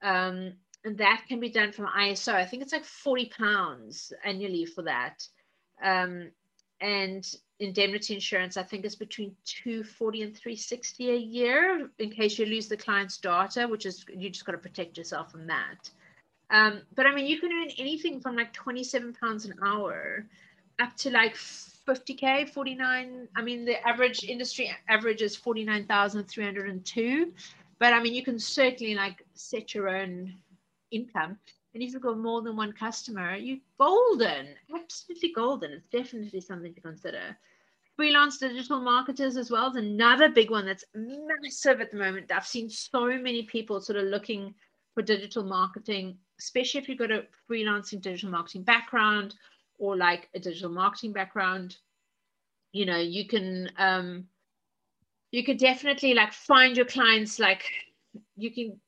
Um, 0.02 0.54
and 0.84 0.98
that 0.98 1.24
can 1.28 1.40
be 1.40 1.50
done 1.50 1.74
from 1.74 1.88
iso 1.88 2.34
i 2.34 2.46
think 2.46 2.64
it's 2.64 2.72
like 2.72 2.86
40 2.86 3.32
pounds 3.38 4.12
annually 4.26 4.66
for 4.66 4.82
that. 4.82 5.26
Um, 5.82 6.32
and 6.82 7.36
indemnity 7.60 8.14
insurance 8.14 8.56
i 8.56 8.64
think 8.64 8.86
is 8.86 8.96
between 8.96 9.36
240 9.46 10.22
and 10.22 10.38
360 10.38 11.10
a 11.12 11.16
year 11.16 11.90
in 12.00 12.10
case 12.10 12.40
you 12.40 12.46
lose 12.46 12.68
the 12.68 12.78
client's 12.78 13.18
data 13.18 13.68
which 13.68 13.86
is 13.86 14.06
you 14.16 14.30
just 14.30 14.46
got 14.46 14.54
to 14.54 14.58
protect 14.58 14.98
yourself 14.98 15.32
from 15.32 15.46
that. 15.48 15.90
Um, 16.52 16.82
but 16.96 17.06
i 17.06 17.14
mean 17.14 17.26
you 17.28 17.40
can 17.40 17.52
earn 17.52 17.70
anything 17.78 18.22
from 18.22 18.36
like 18.36 18.54
27 18.54 19.14
pounds 19.14 19.46
an 19.46 19.54
hour 19.64 20.26
up 20.80 20.96
to 20.98 21.12
like 21.12 21.36
50k 21.36 22.50
49 22.50 23.28
i 23.36 23.42
mean 23.42 23.66
the 23.66 23.86
average 23.88 24.24
industry 24.24 24.72
average 24.88 25.22
is 25.22 25.36
49302 25.36 27.34
but 27.78 27.94
i 27.94 28.02
mean 28.02 28.14
you 28.14 28.24
can 28.24 28.40
certainly 28.40 28.96
like 28.96 29.26
set 29.34 29.76
your 29.76 29.90
own 29.90 30.34
income 30.92 31.38
and 31.74 31.84
if 31.84 31.92
you've 31.92 32.02
got 32.02 32.18
more 32.18 32.42
than 32.42 32.56
one 32.56 32.74
customer, 32.74 33.36
you're 33.36 33.60
golden, 33.78 34.56
absolutely 34.74 35.32
golden. 35.34 35.72
It's 35.74 35.88
definitely 35.88 36.42
something 36.42 36.74
to 36.74 36.82
consider. 36.82 37.38
Freelance 37.96 38.38
digital 38.38 38.80
marketers 38.80 39.38
as 39.38 39.52
well 39.52 39.70
is 39.70 39.76
another 39.76 40.30
big 40.30 40.50
one 40.50 40.66
that's 40.66 40.86
massive 40.96 41.82
at 41.82 41.92
the 41.92 41.98
moment. 41.98 42.32
I've 42.32 42.48
seen 42.48 42.70
so 42.70 43.06
many 43.06 43.44
people 43.44 43.82
sort 43.82 44.00
of 44.00 44.06
looking 44.06 44.56
for 44.96 45.04
digital 45.04 45.44
marketing, 45.44 46.18
especially 46.40 46.82
if 46.82 46.90
you've 46.90 46.98
got 46.98 47.12
a 47.12 47.26
freelancing 47.50 48.02
digital 48.02 48.32
marketing 48.32 48.64
background 48.64 49.36
or 49.78 49.96
like 49.96 50.30
a 50.34 50.40
digital 50.40 50.72
marketing 50.72 51.14
background. 51.14 51.78
You 52.72 52.86
know, 52.86 52.98
you 52.98 53.28
can 53.28 53.70
um, 53.78 54.28
you 55.32 55.44
could 55.44 55.58
definitely 55.58 56.14
like 56.14 56.34
find 56.34 56.76
your 56.76 56.86
clients 56.86 57.38
like 57.38 57.64
you 58.36 58.52
can 58.52 58.80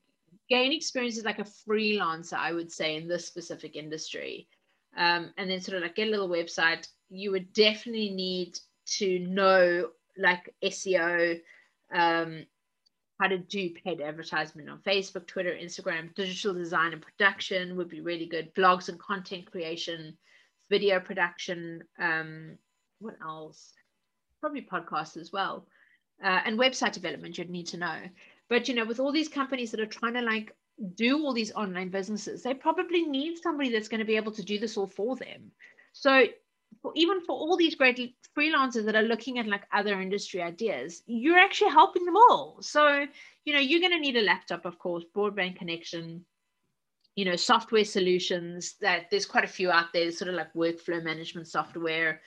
gain 0.52 0.74
experience 0.74 1.18
as 1.18 1.24
like 1.24 1.40
a 1.40 1.46
freelancer, 1.46 2.34
I 2.34 2.52
would 2.52 2.70
say, 2.70 2.98
in 2.98 3.08
this 3.08 3.26
specific 3.26 3.78
industry. 3.78 4.50
Um, 4.98 5.32
and 5.38 5.50
then 5.50 5.62
sort 5.62 5.78
of 5.78 5.84
like 5.84 5.96
get 5.96 6.10
a 6.10 6.12
little 6.12 6.28
website, 6.28 6.90
you 7.10 7.32
would 7.32 7.54
definitely 7.54 8.10
need 8.10 8.60
to 8.98 9.20
know 9.20 9.92
like 10.18 10.54
SEO, 10.62 11.40
um, 11.94 12.46
how 13.22 13.28
to 13.28 13.38
do 13.38 13.70
paid 13.70 14.02
advertisement 14.02 14.70
on 14.70 14.80
Facebook, 14.80 15.26
Twitter, 15.26 15.54
Instagram, 15.54 16.14
digital 16.16 16.54
design 16.54 16.92
and 16.92 17.02
production 17.02 17.78
would 17.78 17.88
be 17.88 18.02
really 18.02 18.26
good. 18.26 18.54
Blogs 18.54 18.90
and 18.90 19.00
content 19.00 19.50
creation, 19.50 20.18
video 20.70 21.00
production, 21.00 21.82
um, 21.98 22.58
what 23.00 23.16
else? 23.24 23.72
Probably 24.42 24.64
podcasts 24.64 25.16
as 25.16 25.32
well. 25.32 25.66
Uh, 26.22 26.42
and 26.46 26.60
website 26.60 26.92
development 26.92 27.38
you'd 27.38 27.50
need 27.50 27.68
to 27.68 27.78
know. 27.78 28.00
But 28.52 28.68
you 28.68 28.76
know, 28.76 28.84
with 28.84 29.00
all 29.00 29.14
these 29.14 29.30
companies 29.30 29.72
that 29.72 29.80
are 29.80 29.86
trying 29.86 30.16
to 30.16 30.22
like 30.22 30.54
do 30.96 31.24
all 31.24 31.32
these 31.32 31.54
online 31.54 31.88
businesses, 31.88 32.44
they 32.44 32.54
probably 32.54 33.04
need 33.04 33.38
somebody 33.38 33.72
that's 33.72 33.88
going 33.88 34.02
to 34.02 34.06
be 34.06 34.18
able 34.18 34.34
to 34.34 34.44
do 34.44 34.60
this 34.60 34.76
all 34.76 34.88
for 34.88 35.16
them. 35.16 35.52
So 35.94 36.26
for, 36.82 36.92
even 36.94 37.22
for 37.22 37.32
all 37.32 37.56
these 37.56 37.76
great 37.76 38.14
freelancers 38.38 38.84
that 38.84 38.98
are 38.98 39.04
looking 39.04 39.40
at 39.40 39.48
like 39.48 39.64
other 39.72 40.02
industry 40.02 40.42
ideas, 40.42 41.02
you're 41.06 41.38
actually 41.38 41.72
helping 41.72 42.04
them 42.04 42.18
all. 42.18 42.58
So, 42.60 43.06
you 43.46 43.54
know, 43.54 43.60
you're 43.62 43.80
going 43.80 43.94
to 43.94 44.00
need 44.00 44.18
a 44.18 44.22
laptop, 44.22 44.66
of 44.66 44.78
course, 44.78 45.06
broadband 45.16 45.56
connection, 45.56 46.26
you 47.16 47.24
know, 47.24 47.38
software 47.38 47.86
solutions 47.86 48.76
that 48.82 49.04
there's 49.10 49.26
quite 49.26 49.46
a 49.46 49.56
few 49.56 49.72
out 49.72 49.94
there, 49.94 50.12
sort 50.12 50.28
of 50.28 50.36
like 50.36 50.54
workflow 50.54 51.02
management 51.02 51.48
software. 51.48 52.20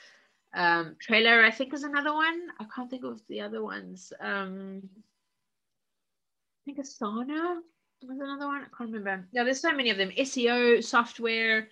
Um, 0.55 0.97
Trello, 1.07 1.45
I 1.45 1.51
think, 1.51 1.75
is 1.75 1.83
another 1.83 2.15
one. 2.15 2.47
I 2.59 2.65
can't 2.75 2.89
think 2.89 3.05
of 3.05 3.21
the 3.29 3.43
other 3.43 3.63
ones. 3.63 4.11
Um, 4.21 4.89
think 6.65 6.79
Asana 6.79 7.61
was 8.07 8.19
another 8.19 8.47
one. 8.47 8.63
I 8.63 8.77
can't 8.77 8.93
remember. 8.93 9.27
No, 9.33 9.45
there's 9.45 9.61
so 9.61 9.73
many 9.73 9.91
of 9.91 9.97
them. 9.97 10.11
SEO 10.11 10.83
software, 10.83 11.69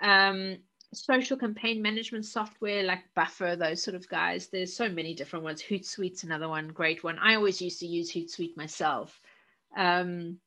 um, 0.00 0.58
social 0.94 1.36
campaign 1.36 1.80
management 1.80 2.24
software 2.24 2.82
like 2.82 3.02
Buffer, 3.14 3.56
those 3.56 3.82
sort 3.82 3.94
of 3.94 4.08
guys. 4.08 4.48
There's 4.48 4.74
so 4.74 4.88
many 4.88 5.14
different 5.14 5.44
ones. 5.44 5.62
Hootsuite's 5.62 6.24
another 6.24 6.48
one, 6.48 6.68
great 6.68 7.02
one. 7.02 7.18
I 7.18 7.34
always 7.34 7.62
used 7.62 7.80
to 7.80 7.86
use 7.86 8.12
Hootsuite 8.12 8.56
myself. 8.56 9.20
Um, 9.76 10.38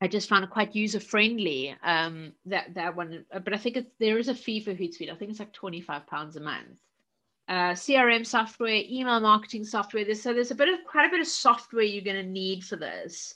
I 0.00 0.08
just 0.08 0.28
found 0.28 0.44
it 0.44 0.50
quite 0.50 0.74
user 0.74 0.98
friendly. 0.98 1.76
Um, 1.82 2.32
that 2.46 2.74
that 2.74 2.96
one, 2.96 3.24
but 3.32 3.54
I 3.54 3.58
think 3.58 3.76
it's, 3.76 3.90
there 4.00 4.18
is 4.18 4.28
a 4.28 4.34
fee 4.34 4.60
for 4.60 4.74
Hootsuite. 4.74 5.12
I 5.12 5.14
think 5.14 5.30
it's 5.30 5.38
like 5.38 5.52
twenty 5.52 5.80
five 5.80 6.06
pounds 6.08 6.36
a 6.36 6.40
month 6.40 6.80
uh, 7.48 7.72
CRM 7.72 8.26
software, 8.26 8.82
email 8.88 9.20
marketing 9.20 9.64
software. 9.64 10.04
There's, 10.04 10.22
so 10.22 10.32
there's 10.32 10.50
a 10.50 10.56
bit 10.56 10.68
of 10.68 10.84
quite 10.84 11.06
a 11.06 11.10
bit 11.10 11.20
of 11.20 11.26
software 11.26 11.82
you're 11.82 12.04
going 12.04 12.24
to 12.24 12.30
need 12.30 12.64
for 12.64 12.76
this. 12.76 13.34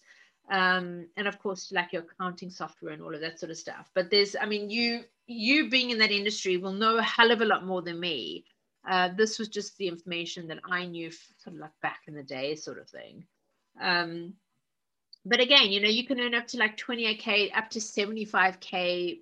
Um, 0.49 1.09
and 1.17 1.27
of 1.27 1.39
course, 1.41 1.73
like 1.73 1.93
your 1.93 2.03
accounting 2.03 2.51
software 2.51 2.93
and 2.93 3.03
all 3.03 3.15
of 3.15 3.21
that 3.21 3.41
sort 3.41 3.51
of 3.51 3.57
stuff. 3.57 3.91
But 3.95 4.11
there's, 4.11 4.37
I 4.41 4.47
mean, 4.47 4.71
you 4.71 5.03
you 5.27 5.69
being 5.69 5.91
in 5.91 5.99
that 5.99 6.13
industry 6.13 6.57
will 6.57 6.73
know 6.73 6.99
a 6.99 7.03
hell 7.03 7.33
of 7.33 7.41
a 7.41 7.45
lot 7.45 7.67
more 7.67 7.83
than 7.83 7.99
me. 7.99 8.45
Uh, 8.89 9.09
this 9.17 9.41
was 9.41 9.49
just 9.49 9.77
the 9.77 9.89
information 9.89 10.47
that 10.47 10.61
I 10.71 10.87
knew, 10.87 11.11
sort 11.11 11.57
of 11.57 11.61
like 11.61 11.73
back 11.83 12.03
in 12.07 12.15
the 12.15 12.23
day, 12.23 12.55
sort 12.55 12.79
of 12.79 12.89
thing. 12.89 13.25
Um, 13.81 14.35
but 15.25 15.41
again, 15.41 15.73
you 15.73 15.81
know, 15.81 15.89
you 15.89 16.07
can 16.07 16.21
earn 16.21 16.37
up 16.37 16.47
to 16.49 16.59
like 16.59 16.77
28k, 16.77 17.57
up 17.57 17.69
to 17.71 17.81
75k 17.81 19.19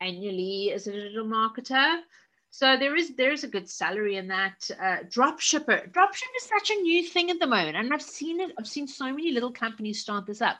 annually 0.00 0.70
as 0.72 0.86
a 0.86 0.92
digital 0.92 1.26
marketer. 1.26 1.98
So 2.50 2.76
there 2.76 2.96
is 2.96 3.14
there 3.14 3.32
is 3.32 3.44
a 3.44 3.48
good 3.48 3.68
salary 3.68 4.16
in 4.16 4.28
that. 4.28 4.70
Uh, 4.80 4.98
drop 5.08 5.40
shipper, 5.40 5.86
drop 5.92 6.14
ship 6.14 6.28
is 6.36 6.44
such 6.44 6.70
a 6.70 6.80
new 6.80 7.02
thing 7.06 7.30
at 7.30 7.38
the 7.38 7.46
moment, 7.46 7.76
and 7.76 7.92
I've 7.92 8.02
seen 8.02 8.40
it. 8.40 8.52
I've 8.58 8.66
seen 8.66 8.88
so 8.88 9.04
many 9.06 9.32
little 9.32 9.52
companies 9.52 10.00
start 10.00 10.26
this 10.26 10.42
up. 10.42 10.56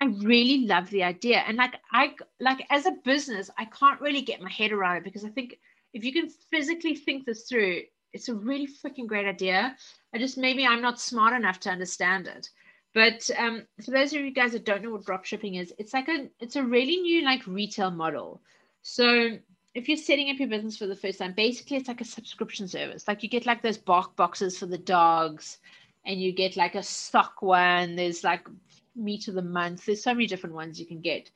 I 0.00 0.06
really 0.06 0.66
love 0.66 0.90
the 0.90 1.02
idea, 1.02 1.38
and 1.46 1.56
like 1.56 1.74
I 1.92 2.14
like 2.40 2.66
as 2.70 2.86
a 2.86 2.92
business, 3.04 3.50
I 3.58 3.64
can't 3.66 4.00
really 4.00 4.22
get 4.22 4.40
my 4.40 4.50
head 4.50 4.72
around 4.72 4.98
it 4.98 5.04
because 5.04 5.24
I 5.24 5.30
think 5.30 5.58
if 5.92 6.04
you 6.04 6.12
can 6.12 6.28
physically 6.28 6.94
think 6.94 7.24
this 7.24 7.48
through, 7.48 7.82
it's 8.12 8.28
a 8.28 8.34
really 8.34 8.66
freaking 8.66 9.06
great 9.06 9.26
idea. 9.26 9.76
I 10.14 10.18
just 10.18 10.38
maybe 10.38 10.66
I'm 10.66 10.82
not 10.82 11.00
smart 11.00 11.34
enough 11.34 11.60
to 11.60 11.70
understand 11.70 12.26
it. 12.26 12.48
But 12.94 13.28
um, 13.36 13.66
for 13.84 13.90
those 13.90 14.12
of 14.12 14.20
you 14.20 14.30
guys 14.30 14.52
that 14.52 14.64
don't 14.64 14.82
know 14.82 14.90
what 14.90 15.04
drop 15.04 15.24
shipping 15.24 15.56
is, 15.56 15.74
it's 15.78 15.92
like 15.92 16.08
a 16.08 16.28
it's 16.38 16.56
a 16.56 16.62
really 16.62 16.96
new 16.96 17.24
like 17.24 17.46
retail 17.46 17.90
model. 17.90 18.40
So 18.82 19.38
if 19.74 19.88
you're 19.88 19.96
setting 19.96 20.30
up 20.30 20.38
your 20.38 20.48
business 20.48 20.76
for 20.76 20.86
the 20.86 20.94
first 20.94 21.18
time, 21.18 21.32
basically 21.32 21.76
it's 21.76 21.88
like 21.88 22.00
a 22.00 22.04
subscription 22.04 22.68
service. 22.68 23.06
Like 23.08 23.22
you 23.22 23.28
get 23.28 23.46
like 23.46 23.62
those 23.62 23.78
bark 23.78 24.14
boxes 24.16 24.58
for 24.58 24.66
the 24.66 24.78
dogs, 24.78 25.58
and 26.06 26.20
you 26.20 26.32
get 26.32 26.56
like 26.56 26.74
a 26.74 26.82
stock 26.82 27.42
one. 27.42 27.96
There's 27.96 28.22
like 28.22 28.46
meat 28.94 29.26
of 29.28 29.34
the 29.34 29.42
month. 29.42 29.86
There's 29.86 30.02
so 30.02 30.14
many 30.14 30.26
different 30.26 30.54
ones 30.54 30.78
you 30.78 30.86
can 30.86 31.00
get, 31.00 31.30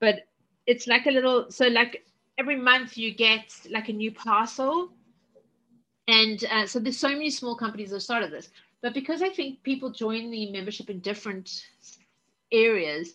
but 0.00 0.26
it's 0.66 0.86
like 0.86 1.06
a 1.06 1.10
little. 1.10 1.50
So 1.50 1.68
like 1.68 2.04
every 2.36 2.56
month 2.56 2.96
you 2.96 3.14
get 3.14 3.54
like 3.70 3.88
a 3.88 3.92
new 3.92 4.10
parcel, 4.10 4.90
and 6.08 6.44
uh, 6.50 6.66
so 6.66 6.80
there's 6.80 6.98
so 6.98 7.08
many 7.08 7.30
small 7.30 7.54
companies 7.56 7.90
that 7.90 8.00
started 8.00 8.32
this. 8.32 8.50
But 8.82 8.92
because 8.92 9.22
I 9.22 9.28
think 9.28 9.62
people 9.62 9.90
join 9.90 10.30
the 10.30 10.50
membership 10.50 10.90
in 10.90 10.98
different 10.98 11.64
areas, 12.52 13.14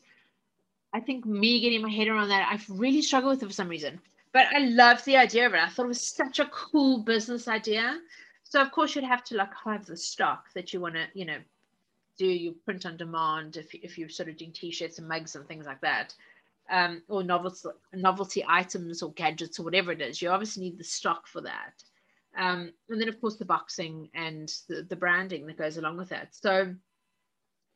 I 0.93 1.01
think 1.01 1.25
me 1.25 1.59
getting 1.59 1.82
my 1.82 1.89
head 1.89 2.07
around 2.07 2.30
that, 2.30 2.47
I've 2.49 2.65
really 2.69 3.01
struggled 3.01 3.36
with 3.36 3.43
it 3.43 3.47
for 3.47 3.53
some 3.53 3.67
reason. 3.67 3.99
But 4.32 4.47
I 4.53 4.59
love 4.59 5.03
the 5.05 5.17
idea 5.17 5.47
of 5.47 5.53
it. 5.53 5.59
I 5.59 5.69
thought 5.69 5.86
it 5.86 5.89
was 5.89 6.01
such 6.15 6.39
a 6.39 6.45
cool 6.45 6.99
business 6.99 7.47
idea. 7.47 7.99
So 8.43 8.61
of 8.61 8.71
course 8.71 8.95
you'd 8.95 9.03
have 9.03 9.23
to 9.25 9.36
like 9.36 9.53
have 9.63 9.86
the 9.86 9.97
stock 9.97 10.53
that 10.53 10.73
you 10.73 10.82
want 10.82 10.95
to, 10.95 11.05
you 11.13 11.25
know, 11.25 11.38
do 12.17 12.27
you 12.27 12.53
print 12.65 12.86
on 12.86 12.97
demand 12.97 13.57
if, 13.57 13.73
if 13.73 13.97
you're 13.97 14.09
sort 14.09 14.30
of 14.30 14.38
doing 14.38 14.51
t-shirts 14.51 14.99
and 14.99 15.07
mugs 15.07 15.36
and 15.36 15.47
things 15.47 15.65
like 15.65 15.82
that. 15.82 16.13
Um, 16.69 17.01
or 17.07 17.23
novelty 17.23 17.69
novelty 17.93 18.45
items 18.47 19.01
or 19.01 19.11
gadgets 19.13 19.59
or 19.59 19.63
whatever 19.63 19.91
it 19.91 20.01
is. 20.01 20.21
You 20.21 20.30
obviously 20.30 20.63
need 20.63 20.77
the 20.77 20.84
stock 20.84 21.25
for 21.27 21.41
that. 21.41 21.84
Um, 22.38 22.71
and 22.89 23.01
then 23.01 23.09
of 23.09 23.19
course 23.19 23.38
the 23.38 23.45
boxing 23.45 24.09
and 24.13 24.53
the, 24.67 24.84
the 24.84 24.95
branding 24.95 25.47
that 25.47 25.57
goes 25.57 25.77
along 25.77 25.97
with 25.97 26.09
that. 26.09 26.36
So 26.36 26.75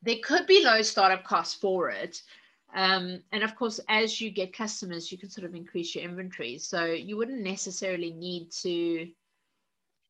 there 0.02 0.16
could 0.22 0.46
be 0.46 0.64
low 0.64 0.82
startup 0.82 1.24
costs 1.24 1.54
for 1.54 1.90
it. 1.90 2.22
Um, 2.74 3.22
and 3.30 3.44
of 3.44 3.54
course, 3.54 3.78
as 3.88 4.20
you 4.20 4.30
get 4.30 4.56
customers, 4.56 5.10
you 5.12 5.16
can 5.16 5.30
sort 5.30 5.46
of 5.46 5.54
increase 5.54 5.94
your 5.94 6.04
inventory. 6.04 6.58
So 6.58 6.84
you 6.84 7.16
wouldn't 7.16 7.40
necessarily 7.40 8.10
need 8.10 8.50
to 8.62 9.08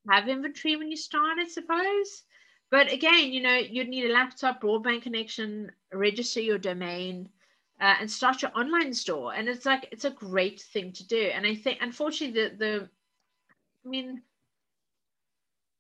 have 0.09 0.29
inventory 0.29 0.77
when 0.77 0.91
you 0.91 0.97
start, 0.97 1.39
I 1.39 1.47
suppose. 1.47 2.23
But 2.71 2.91
again, 2.91 3.33
you 3.33 3.43
know, 3.43 3.57
you'd 3.57 3.89
need 3.89 4.11
a 4.11 4.13
laptop, 4.13 4.63
broadband 4.63 5.03
connection, 5.03 5.71
register 5.93 6.41
your 6.41 6.59
domain, 6.59 7.29
uh, 7.81 7.97
and 8.01 8.11
start 8.11 8.41
your 8.41 8.57
online 8.59 8.95
store. 8.95 9.35
And 9.35 9.49
it's 9.49 9.67
like 9.67 9.89
it's 9.93 10.07
a 10.07 10.11
great 10.11 10.61
thing 10.61 10.93
to 10.93 11.07
do. 11.07 11.31
And 11.35 11.47
I 11.47 11.55
think, 11.55 11.79
unfortunately, 11.83 12.49
the 12.49 12.57
the, 12.57 12.89
I 13.85 13.89
mean, 13.89 14.23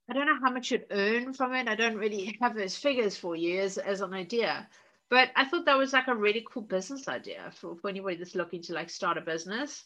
I 0.09 0.13
don't 0.13 0.27
know 0.27 0.39
how 0.41 0.53
much 0.53 0.71
you'd 0.71 0.87
earn 0.91 1.33
from 1.33 1.55
it. 1.55 1.67
I 1.67 1.75
don't 1.75 1.97
really 1.97 2.37
have 2.43 2.55
those 2.55 2.77
figures 2.77 3.17
for 3.17 3.35
you 3.35 3.61
as 3.61 3.79
as 3.79 4.03
an 4.03 4.13
idea. 4.13 4.69
But 5.15 5.31
I 5.37 5.45
thought 5.45 5.67
that 5.67 5.79
was 5.79 5.93
like 5.93 6.09
a 6.09 6.15
really 6.15 6.45
cool 6.51 6.63
business 6.63 7.09
idea 7.09 7.51
for, 7.55 7.77
for 7.77 7.89
anybody 7.89 8.17
that's 8.17 8.35
looking 8.35 8.63
to 8.63 8.75
like 8.75 8.91
start 8.91 9.17
a 9.17 9.21
business 9.21 9.85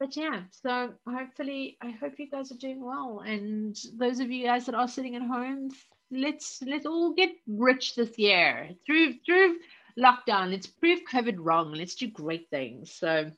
but 0.00 0.16
yeah, 0.16 0.42
so 0.50 0.92
hopefully, 1.06 1.78
I 1.80 1.90
hope 1.90 2.18
you 2.18 2.28
guys 2.28 2.50
are 2.50 2.56
doing 2.56 2.84
well. 2.84 3.22
And 3.24 3.76
those 3.96 4.20
of 4.20 4.30
you 4.30 4.44
guys 4.44 4.66
that 4.66 4.74
are 4.74 4.88
sitting 4.88 5.14
at 5.14 5.22
home, 5.22 5.70
let's 6.10 6.60
let's 6.66 6.86
all 6.86 7.14
get 7.14 7.30
rich 7.46 7.94
this 7.94 8.18
year 8.18 8.70
through 8.84 9.14
through 9.24 9.58
lockdown. 9.98 10.50
Let's 10.50 10.66
prove 10.66 11.00
COVID 11.10 11.36
wrong. 11.38 11.72
Let's 11.72 11.94
do 11.94 12.08
great 12.08 12.50
things. 12.50 12.92
So 12.92 13.30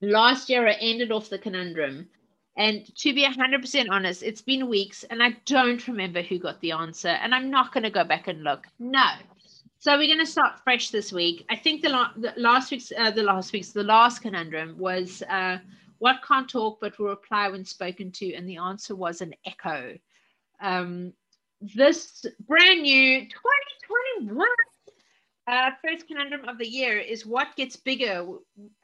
last 0.00 0.48
year 0.48 0.66
I 0.66 0.74
ended 0.74 1.10
off 1.10 1.28
the 1.28 1.38
conundrum. 1.38 2.08
And 2.56 2.86
to 2.98 3.12
be 3.12 3.26
100% 3.26 3.86
honest, 3.90 4.22
it's 4.22 4.42
been 4.42 4.68
weeks 4.68 5.02
and 5.02 5.20
I 5.20 5.36
don't 5.44 5.88
remember 5.88 6.22
who 6.22 6.38
got 6.38 6.60
the 6.60 6.70
answer. 6.70 7.08
And 7.08 7.34
I'm 7.34 7.50
not 7.50 7.72
going 7.72 7.82
to 7.82 7.90
go 7.90 8.04
back 8.04 8.28
and 8.28 8.44
look. 8.44 8.68
No. 8.78 9.08
So 9.84 9.98
we're 9.98 10.06
going 10.06 10.18
to 10.18 10.24
start 10.24 10.60
fresh 10.64 10.88
this 10.88 11.12
week. 11.12 11.44
I 11.50 11.56
think 11.56 11.82
the, 11.82 11.90
la- 11.90 12.12
the 12.16 12.32
last 12.38 12.70
week's, 12.70 12.90
uh, 12.98 13.10
the 13.10 13.22
last 13.22 13.52
week's, 13.52 13.72
the 13.72 13.82
last 13.82 14.22
conundrum 14.22 14.78
was 14.78 15.22
uh, 15.28 15.58
what 15.98 16.22
can't 16.26 16.48
talk 16.48 16.80
but 16.80 16.98
will 16.98 17.08
reply 17.08 17.50
when 17.50 17.66
spoken 17.66 18.10
to, 18.12 18.32
and 18.32 18.48
the 18.48 18.56
answer 18.56 18.96
was 18.96 19.20
an 19.20 19.34
echo. 19.44 19.98
Um, 20.58 21.12
this 21.60 22.24
brand 22.48 22.80
new 22.80 23.28
2021 23.28 24.48
uh, 25.48 25.70
first 25.86 26.08
conundrum 26.08 26.48
of 26.48 26.56
the 26.56 26.66
year 26.66 26.98
is 26.98 27.26
what 27.26 27.54
gets 27.54 27.76
bigger 27.76 28.26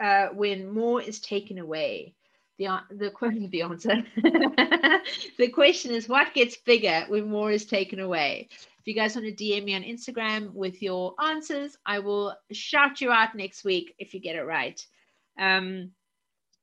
uh, 0.01 0.27
when 0.35 0.71
more 0.71 1.01
is 1.01 1.19
taken 1.19 1.57
away. 1.57 2.15
The, 2.61 2.79
the, 2.91 3.49
the 3.51 3.63
answer. 3.63 4.03
the 5.39 5.49
question 5.49 5.93
is 5.93 6.11
what 6.11 6.35
gets 6.35 6.59
bigger 6.59 7.07
when 7.09 7.31
more 7.31 7.51
is 7.51 7.65
taken 7.65 8.01
away? 8.01 8.49
If 8.51 8.87
you 8.87 8.93
guys 8.93 9.17
want 9.17 9.27
to 9.27 9.33
DM 9.45 9.65
me 9.65 9.75
on 9.75 9.83
Instagram 9.83 10.53
with 10.53 10.83
your 10.83 11.15
answers, 11.25 11.79
I 11.87 12.01
will 12.01 12.37
shout 12.53 13.01
you 13.01 13.11
out 13.13 13.35
next 13.35 13.65
week 13.65 13.95
if 13.99 14.13
you 14.13 14.21
get 14.21 14.37
it 14.37 14.43
right. 14.43 14.79
Um, 15.39 15.93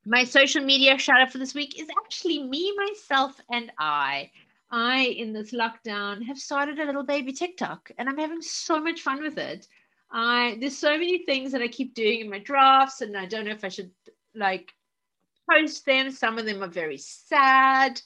my 0.06 0.24
social 0.24 0.64
media 0.64 1.00
shout 1.00 1.20
out 1.20 1.32
for 1.32 1.39
this 1.39 1.56
week 1.56 1.82
is 1.82 1.88
actually 2.06 2.43
me, 2.43 2.72
myself, 2.78 3.41
and 3.52 3.72
I. 3.80 4.30
I, 4.70 5.00
in 5.00 5.34
this 5.34 5.52
lockdown, 5.52 6.24
have 6.28 6.38
started 6.38 6.78
a 6.78 6.86
little 6.86 7.06
baby 7.06 7.34
TikTok 7.34 7.89
and 7.98 8.08
I'm 8.08 8.20
having 8.20 8.43
so 8.43 8.80
much 8.80 9.02
fun 9.02 9.24
with 9.24 9.39
it. 9.39 9.68
I 10.12 10.58
there's 10.60 10.78
so 10.78 10.91
many 10.91 11.26
things 11.26 11.54
that 11.54 11.64
I 11.64 11.68
keep 11.68 11.95
doing 11.95 12.20
in 12.20 12.30
my 12.30 12.38
drafts, 12.38 13.02
and 13.02 13.18
I 13.18 13.26
don't 13.26 13.45
know 13.45 13.52
if 13.52 13.64
I 13.64 13.70
should 13.70 13.89
like 14.36 14.72
post 15.50 15.86
them. 15.86 16.12
Some 16.12 16.38
of 16.38 16.45
them 16.45 16.64
are 16.64 16.68
very 16.68 16.98
sad 16.98 18.02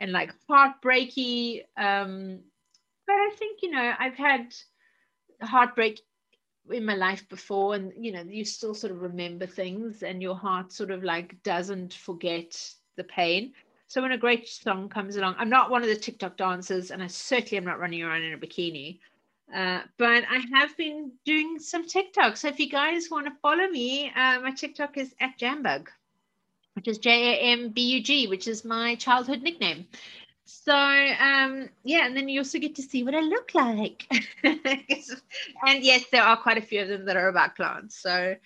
and 0.00 0.12
like 0.12 0.34
heartbreaky. 0.48 1.62
Um, 1.76 2.40
but 3.06 3.14
I 3.14 3.30
think 3.36 3.60
you 3.62 3.70
know 3.70 3.92
I've 3.98 4.16
had 4.16 4.54
heartbreak 5.42 6.00
in 6.70 6.84
my 6.84 6.94
life 6.94 7.28
before 7.28 7.74
and 7.74 7.92
you 7.98 8.12
know 8.12 8.22
you 8.22 8.44
still 8.44 8.74
sort 8.74 8.92
of 8.92 9.02
remember 9.02 9.46
things 9.46 10.02
and 10.02 10.22
your 10.22 10.34
heart 10.34 10.72
sort 10.72 10.90
of 10.90 11.04
like 11.04 11.40
doesn't 11.42 11.94
forget 11.94 12.58
the 12.96 13.04
pain 13.04 13.52
so 13.86 14.02
when 14.02 14.12
a 14.12 14.18
great 14.18 14.48
song 14.48 14.88
comes 14.88 15.16
along 15.16 15.34
i'm 15.38 15.48
not 15.48 15.70
one 15.70 15.82
of 15.82 15.88
the 15.88 15.96
tiktok 15.96 16.36
dancers 16.36 16.90
and 16.90 17.02
i 17.02 17.06
certainly 17.06 17.56
am 17.56 17.64
not 17.64 17.78
running 17.78 18.02
around 18.02 18.22
in 18.22 18.32
a 18.32 18.38
bikini 18.38 18.98
uh, 19.54 19.80
but 19.96 20.24
i 20.28 20.42
have 20.54 20.76
been 20.76 21.12
doing 21.24 21.58
some 21.58 21.86
tiktok 21.86 22.36
so 22.36 22.48
if 22.48 22.58
you 22.58 22.68
guys 22.68 23.08
want 23.10 23.26
to 23.26 23.32
follow 23.40 23.68
me 23.68 24.10
uh, 24.16 24.40
my 24.40 24.50
tiktok 24.50 24.96
is 24.96 25.14
at 25.20 25.38
jambug 25.38 25.86
which 26.76 26.88
is 26.88 26.98
j-a-m-b-u-g 26.98 28.28
which 28.28 28.46
is 28.46 28.64
my 28.64 28.94
childhood 28.96 29.42
nickname. 29.42 29.86
So 30.44 30.74
um 30.74 31.68
yeah 31.84 32.06
and 32.06 32.16
then 32.16 32.28
you 32.28 32.40
also 32.40 32.58
get 32.58 32.76
to 32.76 32.82
see 32.82 33.02
what 33.02 33.14
i 33.14 33.20
look 33.20 33.54
like. 33.54 34.06
And 34.44 35.82
yes 35.82 36.04
there 36.12 36.22
are 36.22 36.36
quite 36.36 36.58
a 36.58 36.62
few 36.62 36.82
of 36.82 36.88
them 36.88 37.06
that 37.06 37.16
are 37.16 37.28
about 37.28 37.56
plants. 37.56 38.00
So 38.00 38.36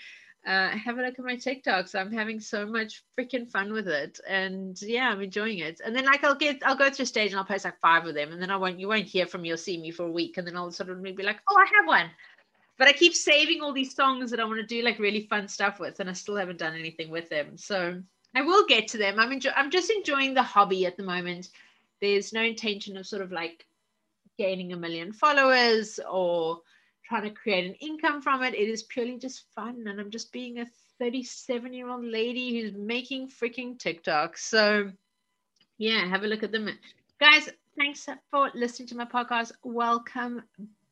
uh, 0.47 0.68
have 0.70 0.97
a 0.99 1.03
look 1.03 1.18
at 1.18 1.24
my 1.24 1.37
tiktoks 1.37 1.95
i'm 1.95 2.11
having 2.11 2.41
so 2.41 2.64
much 2.64 3.03
freaking 3.18 3.51
fun 3.51 3.72
with 3.72 3.89
it. 3.89 4.20
And 4.26 4.81
yeah 4.81 5.11
i'm 5.11 5.20
enjoying 5.20 5.59
it. 5.59 5.81
And 5.85 5.95
then 5.95 6.07
like 6.07 6.24
i'll 6.24 6.35
get 6.35 6.62
i'll 6.64 6.76
go 6.76 6.89
through 6.89 7.03
a 7.03 7.07
stage 7.07 7.33
and 7.33 7.39
i'll 7.39 7.45
post 7.45 7.64
like 7.64 7.81
five 7.81 8.07
of 8.07 8.14
them. 8.14 8.33
And 8.33 8.41
then 8.41 8.51
i 8.51 8.57
won't 8.57 8.78
you 8.81 8.89
won't 8.89 9.07
hear 9.07 9.26
from 9.26 9.43
me 9.43 9.51
or 9.51 9.57
see 9.57 9.78
me 9.78 9.91
for 9.91 10.05
a 10.05 10.11
week. 10.11 10.39
And 10.39 10.47
then 10.47 10.57
i'll 10.57 10.70
sort 10.70 10.89
of 10.89 10.99
maybe 11.01 11.16
be 11.16 11.22
like 11.24 11.41
oh 11.51 11.57
i 11.59 11.66
have 11.76 11.87
one. 11.87 12.11
But 12.78 12.89
i 12.89 12.93
keep 12.93 13.14
saving 13.14 13.61
all 13.61 13.74
these 13.74 13.95
songs 13.95 14.31
that 14.31 14.41
i 14.41 14.45
want 14.45 14.61
to 14.61 14.66
do 14.66 14.83
like 14.83 14.99
really 14.99 15.26
fun 15.26 15.49
stuff 15.49 15.78
with. 15.81 16.01
And 16.01 16.09
i 16.09 16.14
still 16.14 16.37
haven't 16.37 16.59
done 16.59 16.74
anything 16.74 17.11
with 17.11 17.28
them. 17.28 17.59
So 17.59 18.01
i 18.37 18.43
will 18.43 18.64
get 18.66 18.89
to 18.89 18.99
them 18.99 19.18
i'm 19.18 19.33
enjoy- 19.33 19.53
i'm 19.57 19.70
just 19.70 19.91
enjoying 19.91 20.35
the 20.35 20.43
hobby 20.43 20.87
at 20.87 20.97
the 20.97 21.03
moment 21.03 21.49
there's 22.01 22.33
no 22.33 22.43
intention 22.43 22.97
of 22.97 23.07
sort 23.07 23.22
of 23.22 23.33
like 23.33 23.66
gaining 24.39 24.72
a 24.72 24.76
million 24.76 25.12
followers 25.12 26.01
or 26.11 26.61
trying 27.05 27.24
to 27.24 27.31
create 27.31 27.66
an 27.66 27.74
income 27.74 28.22
from 28.22 28.43
it. 28.43 28.55
It 28.55 28.68
is 28.68 28.83
purely 28.85 29.18
just 29.18 29.45
fun. 29.55 29.85
And 29.87 30.01
I'm 30.01 30.11
just 30.11 30.33
being 30.33 30.59
a 30.59 30.66
37 30.99 31.72
year 31.74 31.89
old 31.89 32.05
lady 32.05 32.61
who's 32.61 32.72
making 32.72 33.28
freaking 33.28 33.78
TikTok. 33.78 34.37
So, 34.39 34.91
yeah, 35.78 36.07
have 36.07 36.24
a 36.24 36.26
look 36.26 36.43
at 36.43 36.53
them. 36.53 36.68
Guys, 37.20 37.51
thanks 37.76 38.09
for 38.31 38.51
listening 38.55 38.89
to 38.89 38.97
my 38.97 39.05
podcast. 39.05 39.53
Welcome 39.62 40.43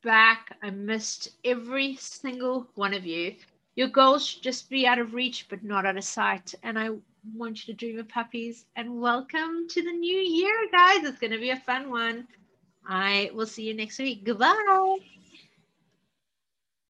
back. 0.03 0.57
I 0.63 0.71
missed 0.71 1.31
every 1.45 1.97
single 1.97 2.69
one 2.75 2.95
of 2.95 3.07
you. 3.07 3.35
Your 3.77 3.89
goals 3.89 4.27
should 4.27 4.43
just 4.43 4.69
be 4.69 4.87
out 4.87 4.99
of 4.99 5.15
reach, 5.15 5.47
but 5.49 5.63
not 5.65 5.87
out 5.87 5.97
of 5.97 6.05
sight. 6.05 6.55
And 6.63 6.79
I 6.79 6.91
want 7.35 7.67
you 7.67 7.75
to 7.75 7.79
dream 7.79 7.99
of 7.99 8.09
puppies 8.09 8.65
and 8.77 9.01
welcome 9.01 9.67
to 9.69 9.83
the 9.83 9.93
new 9.93 10.19
year, 10.19 10.55
guys. 10.73 11.05
It's 11.05 11.19
going 11.19 11.33
to 11.33 11.39
be 11.39 11.51
a 11.51 11.57
fun 11.57 11.91
one. 11.91 12.27
I 12.87 13.31
will 13.35 13.47
see 13.47 13.65
you 13.65 13.75
next 13.75 13.99
week. 13.99 14.25
Goodbye. 14.25 14.99